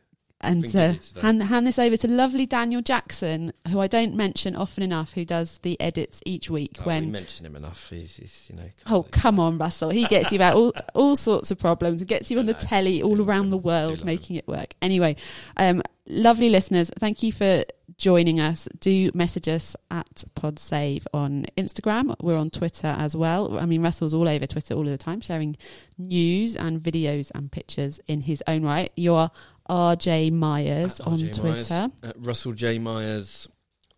And 0.47 0.75
uh, 0.75 0.93
hand, 1.21 1.43
hand 1.43 1.67
this 1.67 1.77
over 1.77 1.97
to 1.97 2.07
lovely 2.07 2.45
Daniel 2.45 2.81
Jackson, 2.81 3.53
who 3.69 3.79
I 3.79 3.87
don't 3.87 4.15
mention 4.15 4.55
often 4.55 4.83
enough, 4.83 5.11
who 5.13 5.25
does 5.25 5.59
the 5.59 5.79
edits 5.81 6.21
each 6.25 6.49
week 6.49 6.77
Oh, 6.79 6.83
we 6.83 6.87
when. 6.87 7.11
mention 7.11 7.45
him 7.45 7.55
enough. 7.55 7.89
He's, 7.89 8.15
he's 8.17 8.47
you 8.49 8.55
know. 8.55 8.69
Oh 8.89 9.03
come 9.11 9.39
on, 9.39 9.57
Russell! 9.57 9.89
He 9.89 10.05
gets 10.05 10.31
you 10.31 10.37
about 10.37 10.55
all 10.55 10.73
all 10.93 11.15
sorts 11.15 11.51
of 11.51 11.59
problems. 11.59 11.99
He 11.99 12.05
gets 12.05 12.31
you 12.31 12.39
on 12.39 12.45
the 12.45 12.53
telly 12.53 13.01
all 13.01 13.21
around 13.21 13.49
the 13.49 13.57
world, 13.57 14.05
making 14.05 14.37
it 14.37 14.47
work. 14.47 14.73
Anyway, 14.81 15.15
um, 15.57 15.83
lovely 16.07 16.49
listeners, 16.49 16.91
thank 16.99 17.23
you 17.23 17.31
for 17.31 17.63
joining 17.97 18.39
us. 18.39 18.67
Do 18.79 19.11
message 19.13 19.47
us 19.47 19.75
at 19.91 20.23
PodSave 20.35 21.05
on 21.13 21.45
Instagram. 21.57 22.15
We're 22.21 22.37
on 22.37 22.49
Twitter 22.49 22.87
as 22.97 23.15
well. 23.15 23.57
I 23.57 23.65
mean, 23.65 23.81
Russell's 23.81 24.13
all 24.13 24.27
over 24.27 24.45
Twitter 24.45 24.73
all 24.73 24.81
of 24.81 24.87
the 24.89 24.97
time, 24.97 25.21
sharing 25.21 25.57
news 25.97 26.55
and 26.55 26.81
videos 26.81 27.31
and 27.33 27.51
pictures 27.51 27.99
in 28.07 28.21
his 28.21 28.43
own 28.47 28.63
right. 28.63 28.91
You're 28.95 29.31
RJ 29.69 30.31
Myers 30.31 30.99
At 30.99 31.07
on 31.07 31.19
RJ 31.19 31.35
Twitter, 31.39 31.91
Myers, 32.03 32.13
Russell 32.17 32.53
J 32.53 32.79
Myers 32.79 33.47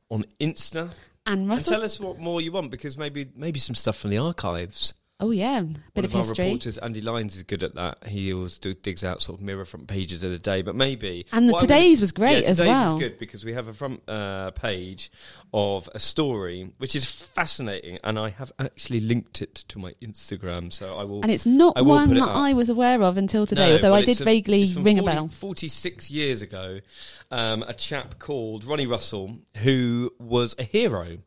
on 0.10 0.26
Insta. 0.40 0.92
and 1.26 1.42
And 1.42 1.50
Russell. 1.50 1.74
tell 1.74 1.84
us 1.84 2.00
what 2.00 2.18
more 2.20 2.42
you 2.42 2.52
want 2.52 2.72
because 2.72 2.98
maybe 2.98 3.28
maybe 3.36 3.60
some 3.60 3.76
stuff 3.76 3.98
from 3.98 4.10
the 4.10 4.18
archives. 4.18 4.94
Oh 5.20 5.32
yeah, 5.32 5.62
bit 5.62 5.78
One 5.94 6.06
of 6.06 6.12
of 6.12 6.16
our 6.16 6.22
history. 6.24 6.46
reporters, 6.46 6.78
Andy 6.78 7.02
Lyons, 7.02 7.36
is 7.36 7.44
good 7.44 7.64
at 7.64 7.76
that. 7.76 8.08
He 8.08 8.34
always 8.34 8.58
do, 8.58 8.74
digs 8.74 9.04
out 9.04 9.22
sort 9.22 9.38
of 9.40 9.44
mirror 9.44 9.66
front 9.66 9.88
pages 9.88 10.24
of 10.24 10.32
the 10.32 10.40
day. 10.40 10.62
But 10.62 10.76
maybe 10.76 11.26
And 11.32 11.48
the 11.50 11.54
what 11.54 11.60
I 11.60 11.64
would- 11.64 11.68
today's 11.68 12.02
was 12.02 12.12
great 12.12 12.44
yeah, 12.44 12.50
as 12.50 12.58
today's 12.58 12.70
well. 12.74 12.96
is 12.98 13.02
good 13.04 13.18
because 13.20 13.44
we 13.44 13.54
have 13.54 13.68
a 13.68 13.74
front 13.74 14.02
uh, 14.08 14.52
page 14.52 15.12
of 15.54 15.90
a 15.94 16.00
story 16.00 16.72
which 16.78 16.96
is 16.96 17.06
fascinating, 17.06 18.00
and 18.04 18.18
I 18.20 18.30
have 18.30 18.52
actually 18.60 19.00
linked 19.02 19.42
it 19.42 19.56
to 19.70 19.80
my 19.80 19.94
Instagram. 20.02 20.72
So 20.72 20.96
I 20.98 21.04
will. 21.04 21.22
And 21.22 21.32
it's 21.32 21.46
not 21.46 21.74
I 21.78 21.82
one 21.82 22.14
that. 22.14 22.30
I 22.30 22.54
was 22.54 22.70
aware 22.70 23.02
of 23.02 23.18
until 23.18 23.46
today, 23.46 23.70
No, 23.70 23.76
although 23.76 23.92
well, 23.92 24.02
I 24.02 24.06
did 24.06 24.22
a- 24.22 24.24
vaguely 24.24 24.66
ring 24.76 24.98
40 24.98 25.00
a 25.00 25.04
bell. 25.04 25.28
46 25.30 26.10
years 26.12 26.42
ago, 26.42 26.80
um, 27.32 27.64
a 27.68 27.74
chap 27.74 28.20
called 28.20 28.64
Ronnie 28.66 28.86
Russell, 28.86 29.38
who 29.58 30.14
was 30.20 30.56
a 30.58 30.64
hero. 30.64 31.18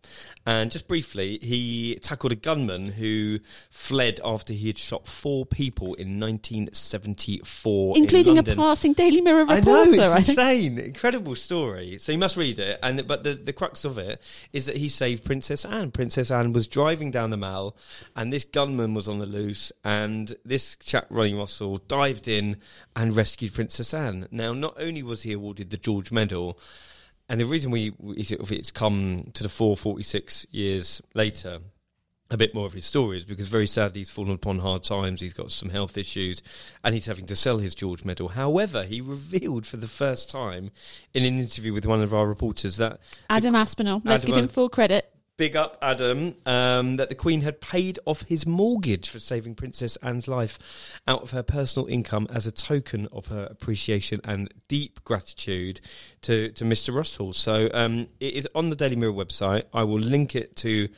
And 0.47 0.71
just 0.71 0.89
briefly, 0.89 1.39
he 1.43 1.99
tackled 2.03 2.33
a 2.33 2.37
gunman 2.37 2.89
who 2.89 3.39
fled 3.83 4.21
after 4.25 4.53
he 4.53 4.69
had 4.69 4.79
shot 4.79 5.09
four 5.09 5.45
people 5.45 5.95
in 5.95 6.21
1974. 6.21 7.97
in 7.97 8.05
Including 8.05 8.39
a 8.39 8.43
passing 8.45 8.93
Daily 8.93 9.21
Mirror 9.21 9.45
reporter. 9.47 9.59
I 9.59 9.61
know 9.61 9.83
it's 9.83 9.99
I 9.99 10.21
think. 10.21 10.29
insane, 10.29 10.79
incredible 10.79 11.35
story. 11.35 11.99
So 11.99 12.13
you 12.13 12.19
must 12.19 12.37
read 12.37 12.61
it. 12.61 12.79
And 12.81 13.05
but 13.09 13.25
the 13.25 13.35
the 13.35 13.53
crux 13.53 13.85
of 13.85 13.99
it 13.99 14.23
is 14.53 14.67
that 14.67 14.77
he 14.77 14.89
saved 14.89 15.25
Princess 15.25 15.65
Anne. 15.65 15.91
Princess 15.91 16.31
Anne 16.31 16.53
was 16.53 16.69
driving 16.69 17.11
down 17.11 17.31
the 17.31 17.37
Mall, 17.37 17.77
and 18.15 18.33
this 18.33 18.45
gunman 18.45 18.95
was 18.95 19.09
on 19.09 19.19
the 19.19 19.27
loose, 19.27 19.73
and 19.83 20.33
this 20.45 20.77
chap 20.77 21.07
Ronnie 21.11 21.35
Russell 21.35 21.79
dived 21.89 22.29
in 22.29 22.59
and 22.95 23.17
rescued 23.17 23.53
Princess 23.53 23.93
Anne. 23.93 24.29
Now, 24.31 24.53
not 24.53 24.77
only 24.79 25.03
was 25.03 25.23
he 25.23 25.33
awarded 25.33 25.71
the 25.71 25.77
George 25.77 26.13
Medal. 26.13 26.59
And 27.29 27.41
the 27.41 27.47
reason 27.47 27.71
we, 27.71 27.95
we 27.99 28.17
it's 28.17 28.71
come 28.71 29.31
to 29.33 29.43
the 29.43 29.49
fore 29.49 29.77
46 29.77 30.47
years 30.51 31.01
later, 31.15 31.61
a 32.33 32.37
bit 32.37 32.55
more 32.55 32.65
of 32.65 32.73
his 32.73 32.87
stories 32.87 33.25
because 33.27 33.49
very 33.49 33.67
sadly 33.67 34.01
he's 34.01 34.11
fallen 34.11 34.33
upon 34.33 34.59
hard 34.61 34.83
times. 34.83 35.21
He's 35.21 35.35
got 35.35 35.53
some 35.53 35.69
health 35.69 35.99
issues 35.99 36.43
and 36.83 36.95
he's 36.95 37.07
having 37.07 37.27
to 37.27 37.37
sell 37.37 37.59
his 37.59 37.75
George 37.75 38.05
Medal. 38.05 38.29
However, 38.29 38.85
he 38.85 39.01
revealed 39.01 39.67
for 39.67 39.77
the 39.77 39.89
first 39.89 40.31
time 40.31 40.71
in 41.13 41.25
an 41.25 41.39
interview 41.39 41.75
with 41.75 41.85
one 41.85 42.03
of 42.03 42.15
our 42.15 42.27
reporters 42.27 42.79
that 42.79 43.01
Adam 43.29 43.55
Aspinall. 43.55 44.01
Let's 44.05 44.25
Adam 44.25 44.35
give 44.35 44.45
him 44.45 44.49
full 44.49 44.71
credit. 44.71 45.13
big 45.37 45.57
up 45.57 45.77
Adam 45.83 46.37
um, 46.47 46.97
that 46.97 47.11
the 47.11 47.15
Queen 47.15 47.43
had 47.43 47.61
paid 47.61 47.99
off 48.07 48.23
his 48.23 48.47
mortgage 48.47 49.11
for 49.11 49.19
saving 49.19 49.55
Princess 49.55 49.97
Anne's 49.97 50.27
life 50.27 50.59
out 51.07 51.23
of 51.23 51.33
her 51.33 51.43
personal 51.43 51.87
income 51.87 52.27
as 52.31 52.47
a 52.47 52.53
token 52.53 53.09
of 53.13 53.27
her 53.27 53.47
appreciation 53.51 54.23
and 54.25 54.53
deep 54.69 55.05
gratitude 55.05 55.83
to, 56.23 56.51
to 56.53 56.65
Mr. 56.65 56.95
Russell. 56.95 57.35
So 57.35 57.69
um, 57.75 58.09
it 58.21 58.33
is 58.33 58.49
on 58.55 58.71
the 58.71 58.77
Daily 58.77 58.97
Mirror 58.97 59.13
website. 59.13 59.65
I 59.75 59.83
will 59.83 60.01
link 60.01 60.35
it 60.35 60.57
to 60.57 60.89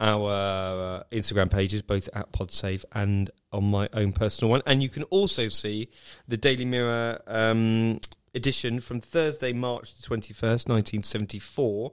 our 0.00 0.30
uh, 0.30 1.02
Instagram 1.12 1.50
pages, 1.50 1.82
both 1.82 2.08
at 2.12 2.32
PodSave 2.32 2.84
and 2.92 3.30
on 3.52 3.64
my 3.64 3.88
own 3.92 4.12
personal 4.12 4.50
one. 4.50 4.62
And 4.66 4.82
you 4.82 4.88
can 4.88 5.02
also 5.04 5.48
see 5.48 5.88
the 6.26 6.36
Daily 6.36 6.64
Mirror 6.64 7.22
um, 7.26 8.00
edition 8.34 8.80
from 8.80 9.00
Thursday, 9.00 9.52
March 9.52 9.94
the 9.94 10.02
21st, 10.02 10.68
1974. 10.68 11.92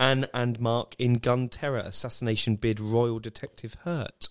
Anne 0.00 0.28
and 0.32 0.60
Mark 0.60 0.94
in 0.98 1.14
Gun 1.14 1.48
Terror 1.48 1.78
Assassination 1.78 2.54
Bid 2.54 2.78
Royal 2.78 3.18
Detective 3.18 3.74
Hurt. 3.84 4.28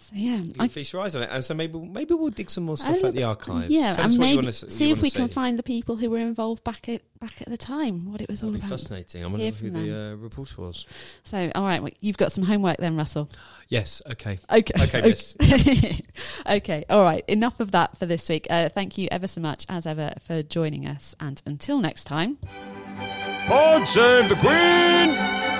So 0.00 0.12
yeah, 0.14 0.36
You 0.36 0.52
can 0.52 0.60
I, 0.62 0.68
feast 0.68 0.92
your 0.92 1.02
eyes 1.02 1.16
on 1.16 1.22
it, 1.24 1.28
and 1.32 1.44
so 1.44 1.54
maybe 1.54 1.76
maybe 1.78 2.14
we'll 2.14 2.30
dig 2.30 2.50
some 2.50 2.62
more 2.64 2.76
stuff 2.76 3.02
I- 3.02 3.08
at 3.08 3.14
the 3.14 3.24
archives. 3.24 3.68
yeah, 3.68 3.92
Tell 3.94 4.04
us 4.06 4.12
and 4.12 4.18
what 4.20 4.24
you 4.26 4.30
maybe 4.30 4.36
wanna 4.36 4.48
s- 4.48 4.62
you 4.62 4.70
see 4.70 4.90
if 4.90 4.98
wanna 4.98 5.02
we 5.02 5.10
can 5.10 5.28
find 5.28 5.58
the 5.58 5.62
people 5.64 5.96
who 5.96 6.08
were 6.08 6.18
involved 6.18 6.62
back 6.62 6.88
at 6.88 7.02
back 7.18 7.42
at 7.42 7.48
the 7.48 7.56
time, 7.56 8.12
what 8.12 8.20
it 8.20 8.28
was 8.28 8.40
That'd 8.40 8.54
all 8.54 8.60
be 8.60 8.64
about. 8.64 8.78
fascinating. 8.78 9.24
I 9.24 9.26
wonder 9.26 9.44
who 9.44 9.50
from 9.52 9.72
the 9.72 10.10
uh, 10.10 10.14
reporter 10.14 10.60
was. 10.62 10.86
So, 11.24 11.50
all 11.56 11.64
right, 11.64 11.82
well, 11.82 11.90
you've 11.98 12.16
got 12.16 12.30
some 12.30 12.44
homework 12.44 12.76
then, 12.76 12.94
Russell. 12.96 13.28
Yes. 13.68 14.00
Okay. 14.08 14.38
Okay. 14.48 14.82
Okay, 14.84 15.00
miss. 15.02 15.36
okay. 16.48 16.84
All 16.88 17.02
right. 17.02 17.24
Enough 17.26 17.58
of 17.58 17.72
that 17.72 17.96
for 17.98 18.06
this 18.06 18.28
week. 18.28 18.46
Uh, 18.48 18.68
thank 18.68 18.96
you 18.98 19.08
ever 19.10 19.26
so 19.26 19.40
much, 19.40 19.66
as 19.68 19.84
ever, 19.84 20.12
for 20.22 20.44
joining 20.44 20.86
us. 20.86 21.16
And 21.18 21.42
until 21.44 21.80
next 21.80 22.04
time. 22.04 22.38
Pod 23.48 23.84
save 23.86 24.28
the 24.28 24.36
Queen! 24.36 25.57